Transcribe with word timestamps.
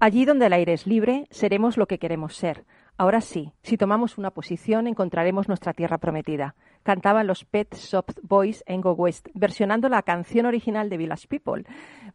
Allí 0.00 0.24
donde 0.24 0.46
el 0.46 0.52
aire 0.52 0.72
es 0.72 0.86
libre, 0.86 1.26
seremos 1.30 1.76
lo 1.76 1.86
que 1.86 1.98
queremos 1.98 2.36
ser. 2.36 2.64
Ahora 2.96 3.20
sí, 3.20 3.52
si 3.62 3.76
tomamos 3.76 4.18
una 4.18 4.30
posición, 4.30 4.86
encontraremos 4.86 5.48
nuestra 5.48 5.72
tierra 5.72 5.98
prometida. 5.98 6.54
Cantaban 6.84 7.26
los 7.26 7.44
Pet 7.44 7.74
Shop 7.74 8.04
Boys 8.22 8.62
en 8.66 8.80
Go 8.82 8.92
West, 8.92 9.28
versionando 9.34 9.88
la 9.88 10.02
canción 10.02 10.46
original 10.46 10.88
de 10.90 10.98
Village 10.98 11.26
People. 11.26 11.64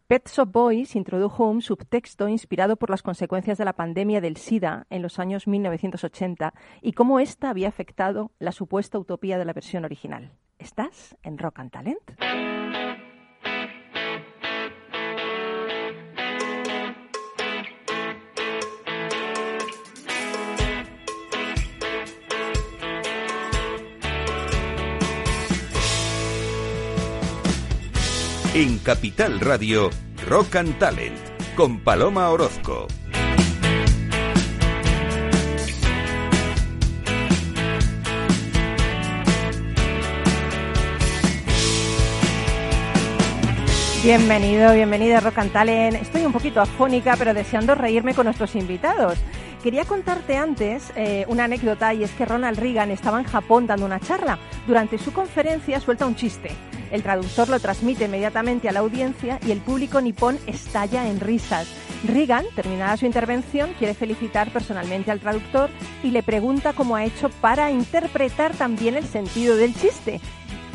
Pet 0.06 0.28
Shop 0.28 0.50
Boys 0.50 0.96
introdujo 0.96 1.46
un 1.46 1.60
subtexto 1.60 2.28
inspirado 2.28 2.76
por 2.76 2.88
las 2.88 3.02
consecuencias 3.02 3.58
de 3.58 3.66
la 3.66 3.74
pandemia 3.74 4.22
del 4.22 4.38
SIDA 4.38 4.86
en 4.88 5.02
los 5.02 5.18
años 5.18 5.46
1980 5.46 6.54
y 6.80 6.92
cómo 6.92 7.20
ésta 7.20 7.50
había 7.50 7.68
afectado 7.68 8.30
la 8.38 8.52
supuesta 8.52 8.98
utopía 8.98 9.36
de 9.36 9.44
la 9.44 9.52
versión 9.52 9.84
original. 9.84 10.32
¿Estás 10.58 11.16
en 11.22 11.36
Rock 11.36 11.58
and 11.58 11.72
Talent? 11.72 12.59
En 28.52 28.78
Capital 28.78 29.38
Radio, 29.38 29.90
Rock 30.28 30.56
and 30.56 30.76
Talent, 30.80 31.16
con 31.54 31.78
Paloma 31.78 32.30
Orozco. 32.30 32.88
Bienvenido, 44.02 44.74
bienvenida 44.74 45.18
a 45.18 45.20
Rock 45.20 45.38
and 45.38 45.52
Talent. 45.52 46.02
Estoy 46.02 46.26
un 46.26 46.32
poquito 46.32 46.60
afónica, 46.60 47.14
pero 47.16 47.32
deseando 47.32 47.76
reírme 47.76 48.14
con 48.14 48.24
nuestros 48.24 48.56
invitados. 48.56 49.16
Quería 49.62 49.84
contarte 49.84 50.36
antes 50.36 50.92
eh, 50.96 51.24
una 51.28 51.44
anécdota 51.44 51.94
y 51.94 52.02
es 52.02 52.10
que 52.10 52.24
Ronald 52.24 52.58
Reagan 52.58 52.90
estaba 52.90 53.20
en 53.20 53.26
Japón 53.26 53.68
dando 53.68 53.86
una 53.86 54.00
charla. 54.00 54.40
Durante 54.66 54.98
su 54.98 55.12
conferencia 55.12 55.78
suelta 55.78 56.04
un 56.04 56.16
chiste. 56.16 56.50
El 56.90 57.02
traductor 57.02 57.48
lo 57.48 57.60
transmite 57.60 58.06
inmediatamente 58.06 58.68
a 58.68 58.72
la 58.72 58.80
audiencia 58.80 59.38
y 59.46 59.50
el 59.52 59.60
público 59.60 60.00
nipón 60.00 60.38
estalla 60.46 61.08
en 61.08 61.20
risas. 61.20 61.68
Reagan, 62.04 62.44
terminada 62.54 62.96
su 62.96 63.06
intervención, 63.06 63.72
quiere 63.78 63.94
felicitar 63.94 64.50
personalmente 64.52 65.10
al 65.10 65.20
traductor 65.20 65.70
y 66.02 66.10
le 66.10 66.22
pregunta 66.22 66.72
cómo 66.72 66.96
ha 66.96 67.04
hecho 67.04 67.28
para 67.28 67.70
interpretar 67.70 68.54
también 68.54 68.96
el 68.96 69.04
sentido 69.04 69.56
del 69.56 69.74
chiste. 69.74 70.20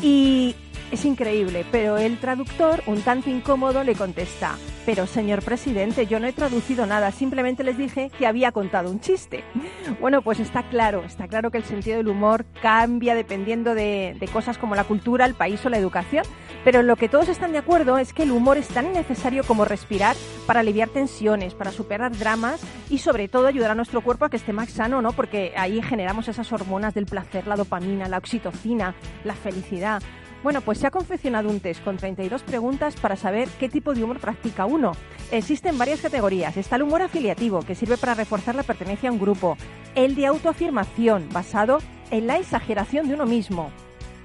Y 0.00 0.54
es 0.90 1.04
increíble, 1.04 1.64
pero 1.72 1.98
el 1.98 2.18
traductor, 2.18 2.82
un 2.86 3.02
tanto 3.02 3.28
incómodo, 3.28 3.82
le 3.82 3.94
contesta, 3.94 4.56
pero 4.84 5.06
señor 5.06 5.42
presidente, 5.42 6.06
yo 6.06 6.20
no 6.20 6.26
he 6.26 6.32
traducido 6.32 6.86
nada, 6.86 7.10
simplemente 7.10 7.64
les 7.64 7.76
dije 7.76 8.10
que 8.16 8.26
había 8.26 8.52
contado 8.52 8.90
un 8.90 9.00
chiste. 9.00 9.44
Bueno, 10.00 10.20
pues 10.20 10.40
está 10.40 10.62
claro, 10.68 11.04
está 11.04 11.26
claro 11.26 11.50
que 11.50 11.58
el 11.58 11.64
sentido 11.64 11.96
del 11.96 12.08
humor 12.08 12.44
cambia 12.60 13.14
dependiendo 13.14 13.74
de, 13.74 14.18
cosas 14.32 14.58
como 14.58 14.74
la 14.74 14.84
cultura, 14.84 15.24
el 15.24 15.34
país 15.34 15.64
o 15.64 15.70
la 15.70 15.78
educación, 15.78 16.24
pero 16.64 16.80
en 16.80 16.86
lo 16.86 16.96
que 16.96 17.08
todos 17.08 17.28
están 17.28 17.52
de 17.52 17.58
acuerdo 17.58 17.96
es 17.98 18.12
que 18.12 18.24
el 18.24 18.32
humor 18.32 18.58
es 18.58 18.68
tan 18.68 18.92
necesario 18.92 19.42
como 19.44 19.64
respirar 19.64 20.16
para 20.46 20.60
aliviar 20.60 20.88
tensiones, 20.90 21.54
para 21.54 21.72
superar 21.72 22.16
dramas 22.16 22.60
y 22.90 22.98
sobre 22.98 23.28
todo 23.28 23.46
ayudar 23.46 23.70
a 23.70 23.74
nuestro 23.74 24.02
cuerpo 24.02 24.26
a 24.26 24.30
que 24.30 24.36
esté 24.36 24.52
más 24.52 24.70
sano, 24.70 25.00
¿no? 25.00 25.12
Porque 25.12 25.54
ahí 25.56 25.80
generamos 25.82 26.28
esas 26.28 26.52
hormonas 26.52 26.94
del 26.94 27.06
placer, 27.06 27.46
la 27.46 27.56
dopamina, 27.56 28.08
la 28.08 28.18
oxitocina, 28.18 28.94
la 29.24 29.34
felicidad. 29.34 30.02
Bueno, 30.46 30.60
pues 30.60 30.78
se 30.78 30.86
ha 30.86 30.92
confeccionado 30.92 31.50
un 31.50 31.58
test 31.58 31.82
con 31.82 31.96
32 31.96 32.44
preguntas 32.44 32.94
para 32.94 33.16
saber 33.16 33.48
qué 33.58 33.68
tipo 33.68 33.94
de 33.94 34.04
humor 34.04 34.20
practica 34.20 34.64
uno. 34.64 34.92
Existen 35.32 35.76
varias 35.76 36.00
categorías. 36.00 36.56
Está 36.56 36.76
el 36.76 36.82
humor 36.82 37.02
afiliativo, 37.02 37.62
que 37.62 37.74
sirve 37.74 37.96
para 37.96 38.14
reforzar 38.14 38.54
la 38.54 38.62
pertenencia 38.62 39.08
a 39.08 39.12
un 39.12 39.18
grupo. 39.18 39.56
El 39.96 40.14
de 40.14 40.26
autoafirmación, 40.26 41.28
basado 41.32 41.78
en 42.12 42.28
la 42.28 42.38
exageración 42.38 43.08
de 43.08 43.14
uno 43.14 43.26
mismo. 43.26 43.72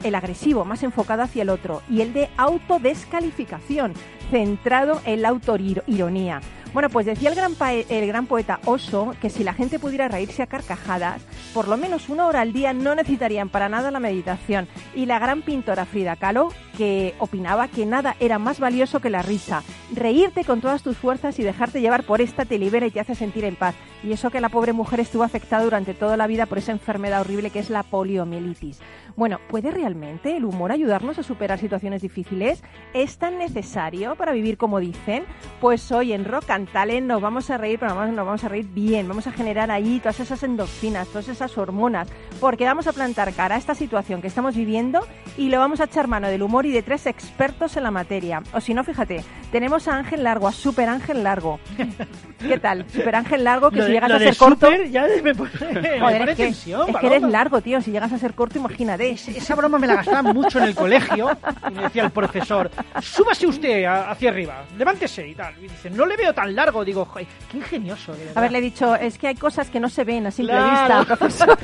El 0.03 0.13
agresivo, 0.13 0.63
más 0.63 0.83
enfocado 0.83 1.23
hacia 1.23 1.41
el 1.41 1.49
otro. 1.49 1.81
Y 1.89 2.01
el 2.01 2.13
de 2.13 2.29
autodescalificación, 2.37 3.93
centrado 4.31 5.01
en 5.05 5.21
la 5.21 5.29
autoironía. 5.29 6.41
Bueno, 6.73 6.89
pues 6.89 7.05
decía 7.05 7.29
el 7.29 7.35
gran, 7.35 7.53
el 7.89 8.07
gran 8.07 8.27
poeta 8.27 8.61
Oso 8.63 9.13
que 9.21 9.29
si 9.29 9.43
la 9.43 9.53
gente 9.53 9.77
pudiera 9.77 10.07
reírse 10.07 10.41
a 10.41 10.47
carcajadas, 10.47 11.21
por 11.53 11.67
lo 11.67 11.75
menos 11.75 12.07
una 12.07 12.27
hora 12.27 12.39
al 12.39 12.53
día 12.53 12.71
no 12.71 12.95
necesitarían 12.95 13.49
para 13.49 13.67
nada 13.67 13.91
la 13.91 13.99
meditación. 13.99 14.69
Y 14.95 15.05
la 15.05 15.19
gran 15.19 15.41
pintora 15.41 15.83
Frida 15.83 16.15
Kahlo, 16.15 16.53
que 16.77 17.13
opinaba 17.19 17.67
que 17.67 17.85
nada 17.85 18.15
era 18.21 18.39
más 18.39 18.61
valioso 18.61 19.01
que 19.01 19.09
la 19.09 19.21
risa. 19.21 19.63
Reírte 19.93 20.45
con 20.45 20.61
todas 20.61 20.81
tus 20.81 20.95
fuerzas 20.95 21.37
y 21.39 21.43
dejarte 21.43 21.81
llevar 21.81 22.03
por 22.03 22.21
esta 22.21 22.45
te 22.45 22.57
libera 22.57 22.87
y 22.87 22.91
te 22.91 23.01
hace 23.01 23.15
sentir 23.15 23.43
en 23.43 23.57
paz. 23.57 23.75
Y 24.01 24.13
eso 24.13 24.31
que 24.31 24.39
la 24.39 24.47
pobre 24.47 24.71
mujer 24.71 25.01
estuvo 25.01 25.23
afectada 25.23 25.65
durante 25.65 25.93
toda 25.93 26.15
la 26.15 26.27
vida 26.27 26.45
por 26.45 26.57
esa 26.57 26.71
enfermedad 26.71 27.19
horrible 27.19 27.49
que 27.49 27.59
es 27.59 27.69
la 27.69 27.83
poliomielitis. 27.83 28.79
Bueno, 29.17 29.39
¿puede 29.49 29.71
realmente 29.71 30.37
el 30.37 30.45
humor 30.45 30.71
ayudarnos 30.71 31.19
a 31.19 31.23
superar 31.23 31.59
situaciones 31.59 32.01
difíciles? 32.01 32.63
¿Es 32.93 33.17
tan 33.17 33.37
necesario 33.37 34.15
para 34.21 34.33
vivir 34.33 34.55
como 34.55 34.79
dicen? 34.79 35.23
Pues 35.59 35.91
hoy 35.91 36.13
en 36.13 36.25
Rock 36.25 36.51
and 36.51 36.69
Talent 36.71 37.07
nos 37.07 37.19
vamos 37.23 37.49
a 37.49 37.57
reír, 37.57 37.79
pero 37.79 37.95
nos 38.05 38.15
vamos 38.25 38.43
a 38.43 38.49
reír 38.49 38.67
bien. 38.71 39.07
Vamos 39.07 39.25
a 39.25 39.31
generar 39.31 39.71
ahí 39.71 39.97
todas 39.99 40.19
esas 40.19 40.43
endorfinas, 40.43 41.07
todas 41.07 41.27
esas 41.27 41.57
hormonas, 41.57 42.07
porque 42.39 42.65
vamos 42.65 42.85
a 42.85 42.93
plantar 42.93 43.33
cara 43.33 43.55
a 43.55 43.57
esta 43.57 43.73
situación 43.73 44.21
que 44.21 44.27
estamos 44.27 44.55
viviendo 44.55 44.99
y 45.37 45.49
lo 45.49 45.57
vamos 45.57 45.81
a 45.81 45.85
echar 45.85 46.07
mano 46.07 46.27
del 46.27 46.43
humor 46.43 46.67
y 46.67 46.71
de 46.71 46.83
tres 46.83 47.07
expertos 47.07 47.75
en 47.77 47.83
la 47.83 47.89
materia. 47.89 48.43
O 48.53 48.61
si 48.61 48.75
no, 48.75 48.83
fíjate, 48.83 49.23
tenemos 49.51 49.87
a 49.87 49.95
Ángel 49.97 50.23
Largo, 50.23 50.47
a 50.47 50.51
Super 50.51 50.87
Ángel 50.87 51.23
Largo. 51.23 51.59
¿Qué 52.39 52.59
tal? 52.59 52.85
Super 52.91 53.15
Ángel 53.15 53.43
Largo, 53.43 53.71
que 53.71 53.77
Lo 53.77 53.83
si 53.83 53.87
de- 53.89 53.93
llegas 53.95 54.11
a 54.11 54.19
ser 54.19 54.37
corto... 54.37 54.67
super 54.67 54.89
ya 54.91 55.05
me 55.23 55.33
pone, 55.33 55.49
me 55.59 55.99
Joder, 55.99 56.19
pone 56.19 56.31
es 56.31 56.37
que, 56.37 56.43
tensión, 56.45 56.81
es 56.81 56.85
que 56.87 56.91
Paloma. 56.93 57.15
eres 57.15 57.29
largo, 57.31 57.61
tío. 57.61 57.81
Si 57.81 57.91
llegas 57.91 58.11
a 58.13 58.17
ser 58.19 58.33
corto, 58.35 58.59
imagínate. 58.59 59.11
Esa 59.11 59.55
broma 59.55 59.79
me 59.79 59.87
la 59.87 59.95
gastaban 59.95 60.33
mucho 60.33 60.59
en 60.59 60.65
el 60.65 60.75
colegio. 60.75 61.29
Y 61.69 61.73
me 61.73 61.83
decía 61.83 62.03
el 62.03 62.11
profesor, 62.11 62.69
súbase 63.01 63.47
usted 63.47 63.85
a- 63.85 64.10
hacia 64.11 64.29
arriba, 64.29 64.63
levántese 64.77 65.27
y 65.27 65.35
tal. 65.35 65.53
Y 65.57 65.61
dice, 65.67 65.89
no 65.89 66.05
le 66.05 66.15
veo 66.17 66.33
tan 66.33 66.53
largo. 66.55 66.83
Digo, 66.85 67.05
"Joder, 67.05 67.27
qué 67.49 67.57
ingenioso. 67.57 68.11
de 68.13 68.19
verdad". 68.19 68.37
Haberle 68.37 68.61
dicho, 68.61 68.95
es 68.95 69.17
que 69.17 69.27
hay 69.27 69.35
cosas 69.35 69.69
que 69.69 69.79
no 69.79 69.89
se 69.89 70.03
ven 70.03 70.27
a 70.27 70.31
simple 70.31 70.53
Claro. 70.53 70.99
vista, 70.99 71.15
profesor. 71.17 71.57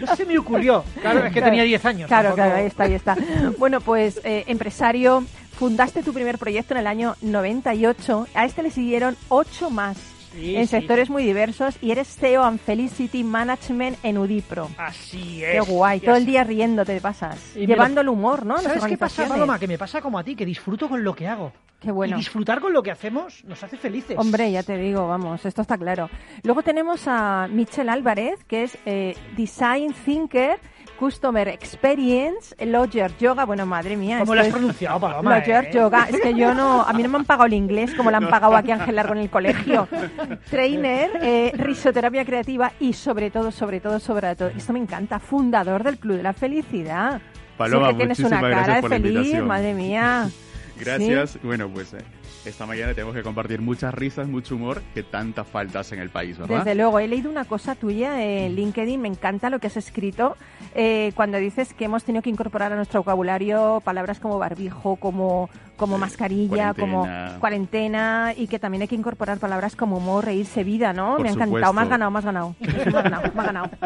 No 0.00 0.14
se 0.16 0.24
me 0.26 0.38
ocurrió. 0.38 0.84
Claro, 1.00 1.18
es 1.20 1.24
que 1.26 1.30
Claro. 1.32 1.46
tenía 1.46 1.62
10 1.64 1.84
años. 1.84 2.08
Claro, 2.08 2.30
tampoco- 2.30 2.34
claro, 2.48 2.56
ahí 2.60 2.66
está, 2.66 2.84
ahí 2.84 2.94
está. 2.94 3.16
Bueno, 3.58 3.80
pues 3.80 4.20
eh, 4.24 4.44
empresario, 4.46 5.24
fundaste 5.58 6.02
tu 6.02 6.12
primer 6.12 6.38
proyecto 6.38 6.74
en 6.74 6.80
el 6.80 6.86
año 6.86 7.16
98. 7.22 8.26
A 8.34 8.44
este 8.44 8.62
le 8.62 8.70
siguieron 8.70 9.16
ocho 9.28 9.70
más 9.70 9.96
Sí, 10.36 10.54
en 10.56 10.62
sí, 10.66 10.70
sectores 10.70 11.06
sí. 11.06 11.12
muy 11.12 11.24
diversos 11.24 11.76
y 11.80 11.90
eres 11.90 12.08
CEO 12.14 12.44
and 12.44 12.60
Felicity 12.60 13.24
Management 13.24 13.98
en 14.02 14.18
Udipro. 14.18 14.68
Así 14.78 15.42
es. 15.42 15.52
Qué 15.52 15.60
guay, 15.72 16.00
todo 16.00 16.16
el 16.16 16.26
día 16.26 16.44
riendo 16.44 16.84
te 16.84 17.00
pasas, 17.00 17.56
Y 17.56 17.66
llevando 17.66 18.02
lo- 18.02 18.12
el 18.12 18.16
humor, 18.18 18.44
¿no? 18.46 18.58
¿Sabes 18.58 18.84
qué 18.84 18.96
pasa. 18.98 19.26
Paloma? 19.26 19.58
Que 19.58 19.66
me 19.66 19.78
pasa 19.78 20.00
como 20.00 20.18
a 20.18 20.24
ti, 20.24 20.36
que 20.36 20.44
disfruto 20.46 20.88
con 20.88 21.02
lo 21.02 21.14
que 21.14 21.26
hago. 21.26 21.52
Qué 21.80 21.90
bueno. 21.92 22.16
Y 22.16 22.20
disfrutar 22.20 22.60
con 22.60 22.72
lo 22.72 22.82
que 22.82 22.90
hacemos 22.90 23.44
nos 23.44 23.62
hace 23.62 23.76
felices. 23.76 24.16
Hombre, 24.18 24.50
ya 24.50 24.62
te 24.62 24.76
digo, 24.78 25.06
vamos, 25.08 25.44
esto 25.44 25.60
está 25.62 25.76
claro. 25.76 26.08
Luego 26.42 26.62
tenemos 26.62 27.02
a 27.06 27.48
Michelle 27.50 27.90
Álvarez, 27.90 28.42
que 28.44 28.62
es 28.64 28.78
eh, 28.86 29.14
Design 29.36 29.94
Thinker, 30.04 30.58
Customer 30.98 31.48
Experience, 31.48 32.54
Lawyer 32.64 33.16
Yoga. 33.18 33.44
Bueno, 33.44 33.66
madre 33.66 33.96
mía. 33.96 34.18
¿Cómo 34.20 34.34
lo 34.34 34.40
has 34.40 34.46
es- 34.48 34.52
pronunciado, 34.52 35.00
Paloma? 35.00 35.38
Lawyer 35.38 35.64
eh? 35.66 35.70
Yoga. 35.72 36.08
Es 36.10 36.20
que 36.20 36.34
yo 36.34 36.54
no, 36.54 36.82
a 36.82 36.92
mí 36.92 37.02
no 37.02 37.08
me 37.08 37.16
han 37.18 37.24
pagado 37.24 37.46
el 37.46 37.52
inglés 37.54 37.94
como 37.94 38.10
le 38.10 38.16
han 38.16 38.28
pagado 38.28 38.56
aquí 38.56 38.70
a 38.70 38.74
Ángel 38.74 38.96
Largo 38.96 39.12
en 39.14 39.20
el 39.20 39.30
colegio. 39.30 39.88
Trainer, 40.50 41.10
eh, 41.22 41.52
risoterapia 41.56 42.24
creativa 42.24 42.72
y 42.80 42.92
sobre 42.92 43.30
todo, 43.30 43.50
sobre 43.50 43.80
todo, 43.80 43.98
sobre 44.00 44.34
todo, 44.36 44.48
esto 44.48 44.72
me 44.72 44.78
encanta, 44.78 45.18
fundador 45.18 45.82
del 45.84 45.98
Club 45.98 46.16
de 46.18 46.22
la 46.22 46.32
Felicidad. 46.32 47.20
Paloma, 47.56 47.88
Sí 47.88 47.92
que 47.92 47.98
tienes 47.98 48.18
una 48.20 48.40
cara 48.40 48.48
gracias 48.50 48.74
de 48.76 48.80
por 48.82 48.90
la 48.90 48.96
feliz, 48.96 49.12
invitación. 49.16 49.46
madre 49.46 49.74
mía. 49.74 50.28
Gracias. 50.78 51.38
Bueno, 51.42 51.70
pues 51.70 51.94
eh, 51.94 51.98
esta 52.46 52.66
mañana 52.66 52.94
tenemos 52.94 53.14
que 53.14 53.22
compartir 53.22 53.60
muchas 53.60 53.92
risas, 53.92 54.28
mucho 54.28 54.56
humor 54.56 54.82
que 54.94 55.02
tanta 55.02 55.44
falta 55.44 55.80
hace 55.80 55.94
en 55.94 56.00
el 56.00 56.10
país, 56.10 56.38
¿verdad? 56.38 56.58
Desde 56.58 56.74
luego, 56.74 56.98
he 56.98 57.08
leído 57.08 57.30
una 57.30 57.44
cosa 57.44 57.74
tuya 57.74 58.22
en 58.22 58.54
LinkedIn, 58.54 59.00
me 59.00 59.08
encanta 59.08 59.50
lo 59.50 59.58
que 59.58 59.66
has 59.66 59.76
escrito, 59.76 60.36
eh, 60.74 61.12
cuando 61.14 61.38
dices 61.38 61.74
que 61.74 61.86
hemos 61.86 62.04
tenido 62.04 62.22
que 62.22 62.30
incorporar 62.30 62.72
a 62.72 62.76
nuestro 62.76 63.00
vocabulario 63.00 63.80
palabras 63.84 64.20
como 64.20 64.38
barbijo, 64.38 64.96
como, 64.96 65.50
como 65.76 65.98
mascarilla, 65.98 66.74
como 66.74 67.08
cuarentena. 67.40 68.32
y 68.36 68.46
que 68.46 68.58
también 68.58 68.82
hay 68.82 68.88
que 68.88 68.94
incorporar 68.94 69.38
palabras 69.38 69.76
como 69.76 69.98
humor, 69.98 70.24
reírse, 70.24 70.64
vida, 70.64 70.92
¿no? 70.92 71.16
Por 71.16 71.22
me 71.22 71.28
ha 71.28 71.32
encantado, 71.32 71.72
me 71.72 71.82
has 71.82 71.88
ganado, 71.88 72.10
me 72.10 72.18
has 72.18 72.24
ganado. 72.24 72.54
Me 72.60 72.68
has 72.68 72.92
ganado, 72.92 73.22
me 73.22 73.40
has 73.40 73.46
ganado. 73.46 73.70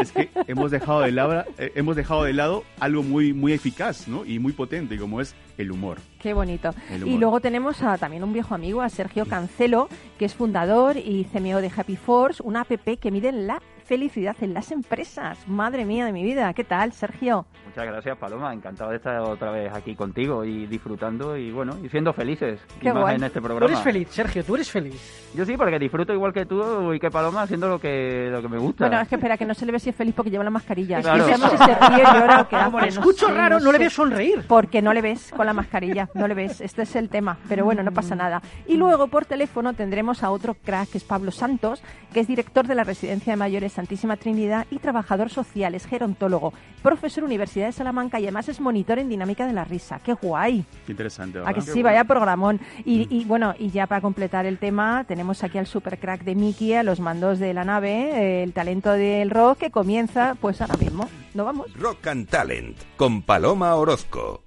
Es 0.00 0.10
que 0.10 0.28
hemos 0.48 0.70
dejado 0.70 1.00
de 1.00 1.12
lado, 1.12 1.44
eh, 1.56 1.72
hemos 1.76 1.94
dejado 1.94 2.24
de 2.24 2.32
lado 2.32 2.64
algo 2.80 3.02
muy, 3.02 3.32
muy 3.32 3.52
eficaz, 3.52 4.08
¿no? 4.08 4.24
Y 4.24 4.38
muy 4.38 4.52
potente, 4.52 4.98
como 4.98 5.20
es 5.20 5.34
el 5.56 5.70
humor. 5.70 5.98
Qué 6.18 6.34
bonito. 6.34 6.74
Y 7.04 7.18
luego 7.18 7.40
tenemos 7.40 7.82
a 7.82 7.96
también 7.98 8.24
un 8.24 8.32
viejo 8.32 8.54
amigo, 8.54 8.82
a 8.82 8.88
Sergio 8.88 9.26
Cancelo, 9.26 9.88
que 10.18 10.24
es 10.24 10.34
fundador 10.34 10.96
y 10.96 11.24
CMO 11.32 11.60
de 11.60 11.70
Happy 11.74 11.96
Force, 11.96 12.42
una 12.42 12.62
app 12.62 12.72
que 13.00 13.10
mide 13.10 13.30
la 13.32 13.60
felicidad 13.84 14.36
en 14.40 14.54
las 14.54 14.72
empresas. 14.72 15.38
Madre 15.46 15.84
mía 15.84 16.06
de 16.06 16.12
mi 16.12 16.24
vida, 16.24 16.52
¿qué 16.54 16.64
tal, 16.64 16.92
Sergio? 16.92 17.46
Muchas 17.74 17.86
gracias, 17.90 18.18
Paloma. 18.18 18.52
Encantado 18.54 18.90
de 18.90 18.98
estar 18.98 19.18
otra 19.22 19.50
vez 19.50 19.72
aquí 19.74 19.96
contigo 19.96 20.44
y 20.44 20.64
disfrutando 20.68 21.36
y 21.36 21.50
bueno, 21.50 21.76
y 21.82 21.88
siendo 21.88 22.12
felices. 22.12 22.60
Qué 22.80 22.88
y 22.90 22.92
más 22.92 23.02
guay. 23.02 23.16
en 23.16 23.24
este 23.24 23.40
Tú 23.40 23.44
programa. 23.46 23.66
eres 23.72 23.80
feliz, 23.82 24.08
Sergio, 24.10 24.44
tú 24.44 24.54
eres 24.54 24.70
feliz. 24.70 25.32
Yo 25.34 25.44
sí, 25.44 25.56
porque 25.56 25.76
disfruto 25.80 26.12
igual 26.12 26.32
que 26.32 26.46
tú 26.46 26.92
y 26.92 27.00
que 27.00 27.10
Paloma 27.10 27.42
haciendo 27.42 27.68
lo 27.68 27.80
que, 27.80 28.28
lo 28.30 28.40
que 28.40 28.48
me 28.48 28.58
gusta. 28.58 28.86
Bueno, 28.86 29.02
es 29.02 29.08
que 29.08 29.16
espera, 29.16 29.36
que 29.36 29.44
no 29.44 29.54
se 29.54 29.66
le 29.66 29.72
ve 29.72 29.80
si 29.80 29.90
es 29.90 29.96
feliz 29.96 30.14
porque 30.14 30.30
lleva 30.30 30.44
la 30.44 30.50
mascarilla. 30.50 31.00
Es 31.00 31.04
que 31.04 31.18
sabemos 31.18 31.50
si 31.50 31.58
se 31.58 31.74
ríe, 31.74 31.98
llora 32.14 32.40
o 32.42 32.48
qué 32.48 32.56
Como 32.64 32.78
hace, 32.78 32.86
le 32.90 32.94
no 32.94 33.00
escucho 33.00 33.26
sé, 33.26 33.34
raro, 33.34 33.58
no, 33.58 33.72
le 33.72 33.78
sé. 33.78 33.78
veo 33.80 33.90
sonreír. 33.90 34.44
Porque 34.46 34.80
no 34.80 34.92
le 34.92 35.02
ves 35.02 35.32
con 35.36 35.44
la 35.44 35.52
mascarilla, 35.52 36.08
no 36.14 36.28
le 36.28 36.34
ves. 36.34 36.60
Este 36.60 36.82
es 36.82 36.94
el 36.94 37.08
tema. 37.08 37.38
Pero 37.48 37.64
bueno, 37.64 37.82
no 37.82 37.90
pasa 37.90 38.14
nada. 38.14 38.40
Y 38.68 38.76
luego 38.76 39.08
por 39.08 39.24
teléfono 39.24 39.72
tendremos 39.74 40.22
a 40.22 40.30
otro 40.30 40.54
crack, 40.54 40.90
que 40.90 40.98
es 40.98 41.04
Pablo 41.04 41.32
Santos, 41.32 41.82
que 42.12 42.20
es 42.20 42.28
director 42.28 42.68
de 42.68 42.76
la 42.76 42.84
Residencia 42.84 43.32
de 43.32 43.36
Mayores 43.36 43.72
Santísima 43.72 44.16
Trinidad 44.16 44.64
y 44.70 44.78
trabajador 44.78 45.28
social, 45.28 45.74
es 45.74 45.86
gerontólogo, 45.86 46.52
profesor 46.80 47.24
Universidad 47.64 47.68
de 47.68 47.72
Salamanca 47.72 48.20
y 48.20 48.24
además 48.24 48.48
es 48.48 48.60
monitor 48.60 48.98
en 48.98 49.08
dinámica 49.08 49.46
de 49.46 49.52
la 49.52 49.64
risa. 49.64 50.00
¡Qué 50.04 50.12
guay! 50.12 50.64
Qué 50.86 50.92
interesante, 50.92 51.40
A 51.44 51.52
que 51.52 51.60
sí, 51.60 51.82
vaya 51.82 52.04
programón. 52.04 52.60
Y, 52.84 53.06
y, 53.14 53.24
bueno, 53.24 53.54
y 53.58 53.70
ya 53.70 53.86
para 53.86 54.00
completar 54.00 54.46
el 54.46 54.58
tema, 54.58 55.04
tenemos 55.04 55.42
aquí 55.42 55.58
al 55.58 55.66
super 55.66 55.98
crack 55.98 56.24
de 56.24 56.34
Mickey, 56.34 56.74
a 56.74 56.82
los 56.82 57.00
mandos 57.00 57.38
de 57.38 57.54
la 57.54 57.64
nave, 57.64 57.90
eh, 57.90 58.42
el 58.42 58.52
talento 58.52 58.92
del 58.92 59.30
rock 59.30 59.58
que 59.58 59.70
comienza 59.70 60.36
pues 60.40 60.60
ahora 60.60 60.76
mismo. 60.76 61.08
¿No 61.34 61.44
vamos? 61.44 61.72
Rock 61.74 62.06
and 62.08 62.28
Talent 62.28 62.76
con 62.96 63.22
Paloma 63.22 63.74
Orozco. 63.74 64.42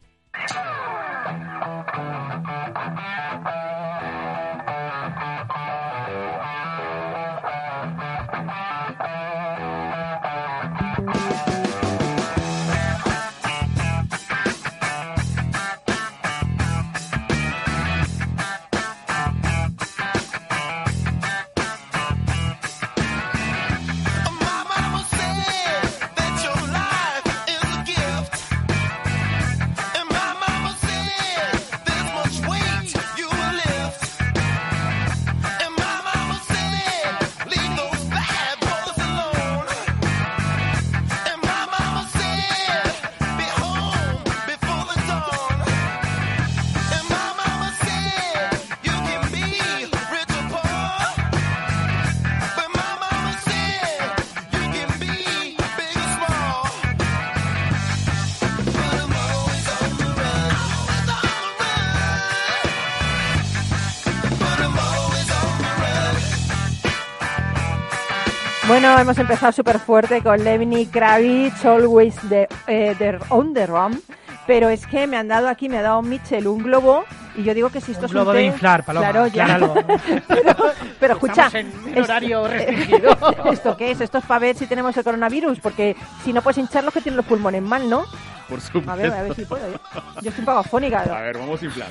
Bueno, 68.79 68.99
hemos 68.99 69.17
empezado 69.17 69.51
súper 69.51 69.79
fuerte 69.79 70.21
con 70.21 70.43
Lenny 70.43 70.85
Kravitz, 70.85 71.65
Always 71.65 72.13
the, 72.29 72.47
eh, 72.67 72.93
the 72.99 73.17
on 73.29 73.51
the 73.51 73.65
Run. 73.65 73.99
Pero 74.45 74.69
es 74.69 74.85
que 74.85 75.07
me 75.07 75.17
han 75.17 75.27
dado 75.27 75.47
aquí, 75.47 75.67
me 75.67 75.79
ha 75.79 75.81
dado 75.81 76.03
Mitchell 76.03 76.45
un 76.45 76.59
globo 76.61 77.03
y 77.35 77.41
yo 77.41 77.55
digo 77.55 77.71
que 77.71 77.81
si 77.81 77.93
esto 77.93 78.01
Un 78.01 78.05
es 78.05 78.11
globo 78.11 78.29
un 78.29 78.35
de 78.35 78.41
té- 78.43 78.45
inflar, 78.45 78.85
Paloma, 78.85 79.09
Claro, 79.09 79.25
ya. 79.25 79.47
pero, 80.27 80.53
pero 80.99 81.13
escucha. 81.15 81.49
En 81.55 81.71
esto- 81.87 82.03
horario 82.03 82.47
restringido. 82.47 83.17
¿Esto 83.51 83.75
qué 83.75 83.89
es? 83.89 83.99
Esto 84.01 84.19
es 84.19 84.25
para 84.25 84.39
ver 84.41 84.55
si 84.55 84.67
tenemos 84.67 84.95
el 84.95 85.03
coronavirus, 85.03 85.59
porque 85.59 85.95
si 86.23 86.31
no 86.31 86.43
puedes 86.43 86.59
hincharlos 86.59 86.93
que 86.93 87.01
tienen 87.01 87.17
los 87.17 87.25
pulmones 87.25 87.63
mal, 87.63 87.89
¿no? 87.89 88.05
Por 88.47 88.61
supuesto. 88.61 88.91
A 88.91 88.95
ver, 88.95 89.11
a 89.11 89.23
ver 89.23 89.33
si 89.33 89.43
puedo. 89.45 89.71
Yo, 89.71 89.79
yo 90.21 90.29
estoy 90.29 90.39
un 90.41 90.45
poco 90.45 90.59
afónica. 90.59 90.99
A 91.01 91.21
ver, 91.21 91.39
vamos 91.39 91.59
a 91.59 91.65
inflar. 91.65 91.89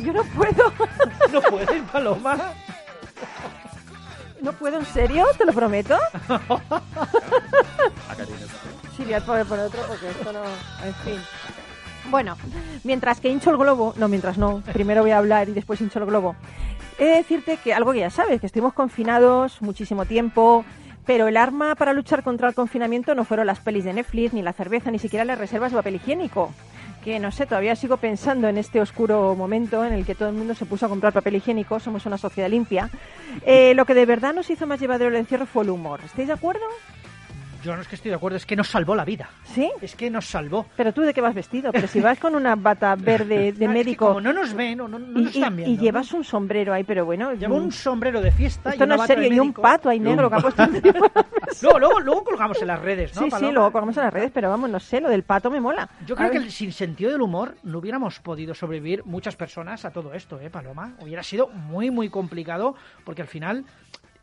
Yo 0.00 0.12
no 0.12 0.24
puedo. 0.24 0.72
No 1.32 1.40
puedes, 1.40 1.82
Paloma. 1.92 2.36
No 4.44 4.52
puedo, 4.52 4.78
¿en 4.78 4.84
serio? 4.84 5.24
¿Te 5.38 5.46
lo 5.46 5.52
prometo? 5.52 5.96
Sí, 8.96 9.02
voy 9.02 9.14
a 9.14 9.20
poner 9.20 9.44
por 9.44 9.58
otro 9.58 9.80
porque 9.88 10.08
esto 10.08 10.32
no... 10.32 10.44
En 10.86 10.94
fin. 10.94 11.20
Bueno, 12.10 12.36
mientras 12.84 13.18
que 13.18 13.28
hincho 13.28 13.50
el 13.50 13.56
globo... 13.56 13.92
No, 13.96 14.06
mientras 14.06 14.38
no. 14.38 14.62
Primero 14.72 15.02
voy 15.02 15.10
a 15.10 15.18
hablar 15.18 15.48
y 15.48 15.52
después 15.52 15.80
hincho 15.80 15.98
el 15.98 16.06
globo. 16.06 16.36
He 16.98 17.06
de 17.06 17.16
decirte 17.16 17.56
que 17.56 17.74
algo 17.74 17.92
que 17.92 17.98
ya 17.98 18.10
sabes, 18.10 18.38
que 18.40 18.46
estuvimos 18.46 18.72
confinados 18.72 19.60
muchísimo 19.62 20.04
tiempo, 20.04 20.64
pero 21.06 21.26
el 21.26 21.36
arma 21.36 21.74
para 21.74 21.92
luchar 21.92 22.22
contra 22.22 22.48
el 22.48 22.54
confinamiento 22.54 23.16
no 23.16 23.24
fueron 23.24 23.48
las 23.48 23.58
pelis 23.58 23.82
de 23.82 23.94
Netflix, 23.94 24.32
ni 24.32 24.42
la 24.42 24.52
cerveza, 24.52 24.92
ni 24.92 25.00
siquiera 25.00 25.24
las 25.24 25.38
reservas 25.38 25.72
de 25.72 25.78
papel 25.78 25.96
higiénico. 25.96 26.52
Que 27.04 27.20
no 27.20 27.30
sé, 27.30 27.44
todavía 27.44 27.76
sigo 27.76 27.98
pensando 27.98 28.48
en 28.48 28.56
este 28.56 28.80
oscuro 28.80 29.34
momento 29.36 29.84
en 29.84 29.92
el 29.92 30.06
que 30.06 30.14
todo 30.14 30.30
el 30.30 30.34
mundo 30.34 30.54
se 30.54 30.64
puso 30.64 30.86
a 30.86 30.88
comprar 30.88 31.12
papel 31.12 31.36
higiénico, 31.36 31.78
somos 31.78 32.06
una 32.06 32.16
sociedad 32.16 32.48
limpia. 32.48 32.88
Eh, 33.44 33.74
lo 33.74 33.84
que 33.84 33.92
de 33.92 34.06
verdad 34.06 34.32
nos 34.32 34.48
hizo 34.48 34.66
más 34.66 34.80
llevadero 34.80 35.10
el 35.10 35.16
encierro 35.16 35.44
fue 35.44 35.64
el 35.64 35.70
humor. 35.70 36.00
¿Estáis 36.02 36.28
de 36.28 36.34
acuerdo? 36.34 36.64
Yo 37.64 37.74
no 37.74 37.80
es 37.82 37.88
que 37.88 37.94
estoy 37.94 38.10
de 38.10 38.16
acuerdo, 38.16 38.36
es 38.36 38.44
que 38.46 38.56
nos 38.56 38.68
salvó 38.68 38.94
la 38.94 39.04
vida. 39.04 39.28
¿Sí? 39.44 39.70
Es 39.80 39.94
que 39.96 40.10
nos 40.10 40.26
salvó. 40.26 40.66
Pero 40.76 40.92
tú 40.92 41.00
de 41.02 41.14
qué 41.14 41.20
vas 41.20 41.34
vestido, 41.34 41.72
pero 41.72 41.88
si 41.88 42.00
vas 42.00 42.18
con 42.18 42.34
una 42.34 42.54
bata 42.56 42.94
verde 42.94 43.24
de 43.38 43.46
Ah, 43.46 43.50
es 43.52 43.58
que 43.58 43.68
médico 43.68 44.06
como 44.08 44.20
no 44.20 44.32
nos 44.32 44.52
ven, 44.52 44.80
o 44.82 44.88
no, 44.88 44.98
no 44.98 45.20
y, 45.20 45.24
nos 45.24 45.34
están 45.34 45.56
viendo. 45.56 45.74
y 45.74 45.78
llevas 45.82 46.12
un 46.12 46.24
sombrero 46.24 46.72
ahí, 46.74 46.84
pero 46.84 47.04
bueno, 47.06 47.32
Llevo 47.32 47.56
un 47.56 47.72
sombrero 47.72 48.20
de 48.20 48.30
fiesta 48.32 48.70
esto 48.70 48.84
y 48.84 48.86
no 48.86 48.94
una 48.94 48.94
es 48.96 49.00
bata 49.08 49.14
de 49.16 49.22
serio 49.22 49.36
y 49.36 49.40
un 49.40 49.52
pato 49.54 49.88
ahí 49.88 49.98
negro 50.00 50.28
que 50.28 50.36
ha 50.36 50.40
puesto. 50.40 50.62
Luego, 51.62 51.78
luego, 51.78 52.00
luego 52.00 52.24
colgamos 52.24 52.60
en 52.60 52.66
las 52.68 52.80
redes, 52.80 53.14
¿no? 53.14 53.22
Sí, 53.22 53.30
sí, 53.30 53.50
luego 53.50 53.72
colgamos 53.72 53.96
en 53.96 54.04
las 54.04 54.12
redes, 54.12 54.30
pero 54.34 54.50
vamos, 54.50 54.68
no 54.68 54.80
sé, 54.80 55.00
lo 55.00 55.08
del 55.08 55.22
pato 55.22 55.50
me 55.50 55.60
mola. 55.60 55.88
Yo 56.06 56.14
A 56.14 56.18
creo 56.18 56.30
que 56.30 56.36
el- 56.38 56.50
sin 56.50 56.72
sentido 56.72 57.10
del 57.10 57.22
humor 57.22 57.54
no 57.62 57.78
hubiéramos 57.78 58.20
podido 58.20 58.54
sobrevivir 58.54 59.04
muchas 59.06 59.36
personas 59.36 59.84
a 59.84 59.90
todo 59.90 60.12
esto, 60.12 60.40
¿eh, 60.40 60.50
Paloma? 60.50 60.94
Hubiera 61.00 61.22
sido 61.22 61.48
muy, 61.48 61.90
muy 61.90 62.08
complicado 62.10 62.74
porque 63.04 63.22
al 63.22 63.28
final 63.28 63.64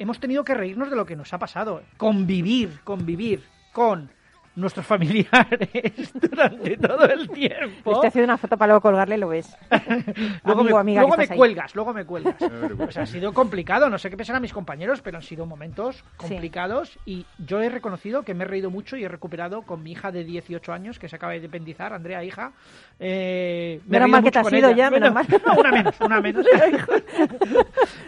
hemos 0.02 0.20
tenido 0.20 0.44
que 0.44 0.56
reírnos 0.56 0.90
de 0.90 0.96
lo 0.96 1.06
que 1.06 1.16
nos 1.16 1.34
ha 1.34 1.40
pasado. 1.40 1.84
Convivir, 1.98 2.80
convivir 2.84 3.44
con 3.72 4.12
nuestros 4.56 4.86
familiares 4.86 6.12
durante 6.14 6.78
todo 6.78 7.06
el 7.06 7.30
tiempo. 7.30 7.92
Estoy 7.94 8.08
haciendo 8.08 8.26
una 8.26 8.38
foto 8.38 8.58
para 8.58 8.74
luego 8.74 8.82
colgarle 8.82 9.18
lo 9.18 9.30
ves. 9.30 9.56
luego 10.46 10.62
Amigo, 10.62 10.76
me, 10.76 10.82
amiga, 10.82 11.02
luego 11.02 11.36
cuelgas, 11.36 11.76
luego 11.76 11.94
me 11.94 12.06
cuelgas. 12.06 12.36
Pues 12.78 12.98
ha 12.98 13.06
sido 13.06 13.34
complicado, 13.34 13.90
no 13.90 13.98
sé 13.98 14.10
qué 14.10 14.18
pensarán 14.18 14.42
mis 14.42 14.54
compañeros, 14.54 15.02
pero 15.02 15.18
han 15.18 15.24
sido 15.24 15.46
momentos 15.46 16.04
complicados 16.18 16.98
y 17.06 17.26
yo 17.38 17.62
he 17.62 17.70
reconocido 17.70 18.24
que 18.24 18.34
me 18.34 18.44
he 18.44 18.48
reído 18.48 18.70
mucho 18.70 18.98
y 18.98 19.04
he 19.04 19.08
recuperado 19.08 19.62
con 19.64 19.84
mi 19.84 19.92
hija 19.92 20.12
de 20.12 20.24
18 20.24 20.74
años 20.74 21.00
que 21.00 21.08
se 21.08 21.16
acaba 21.16 21.32
de 21.32 21.38
independizar, 21.38 21.94
Andrea, 21.94 22.24
hija. 22.24 22.54
Eh, 23.00 23.80
me 23.86 24.00
Menos 24.00 24.10
mal 24.10 24.24
que 24.24 24.32
te 24.32 24.40
has 24.40 24.52
ido 24.52 24.70
ella. 24.70 24.78
ya, 24.78 24.92
menos 24.92 25.14
Bueno, 25.14 25.30
mal. 25.30 25.42
no, 25.46 25.60
una 25.60 25.72
menos, 25.72 26.02
una 26.02 26.22
menos. 26.22 26.46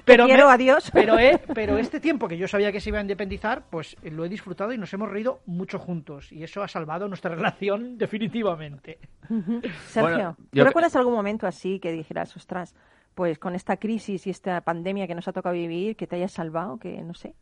Te 0.06 0.18
quiero, 0.18 0.50
adiós. 0.50 0.90
Pero, 0.92 1.16
pero 1.54 1.78
este 1.78 2.00
tiempo 2.00 2.28
que 2.28 2.38
yo 2.38 2.48
sabía 2.48 2.72
que 2.72 2.80
se 2.80 2.90
iba 2.90 3.00
a 3.00 3.02
independizar, 3.02 3.64
pues 3.70 3.96
lo 4.04 4.26
he 4.26 4.30
disfrutado 4.30 4.74
y 4.74 4.78
nos 4.78 4.94
hemos 4.94 5.10
reído 5.10 5.42
mucho 5.46 5.80
juntos 5.80 6.32
y 6.32 6.43
eso 6.44 6.64
ha 6.64 6.68
salvado 6.68 7.08
nuestra 7.08 7.34
relación 7.36 7.98
definitivamente. 7.98 9.00
Sergio, 9.88 10.02
Bueno, 10.02 10.36
¿tú 10.38 10.48
yo- 10.58 10.64
recuerdas 10.66 10.96
algún 10.96 11.14
momento 11.14 11.48
así 11.48 11.80
que 11.80 11.92
dijeras, 11.92 12.36
ostras, 12.36 12.76
pues 13.16 13.38
con 13.40 13.56
esta 13.56 13.78
crisis 13.78 14.26
y 14.28 14.30
esta 14.30 14.62
pandemia 14.62 15.08
que 15.08 15.16
nos 15.16 15.28
ha 15.28 15.34
tocado 15.34 15.54
vivir, 15.56 15.96
que 15.96 16.08
te 16.08 16.16
hayas 16.16 16.32
salvado, 16.32 16.78
que 16.78 17.02
no 17.04 17.14
sé? 17.14 17.36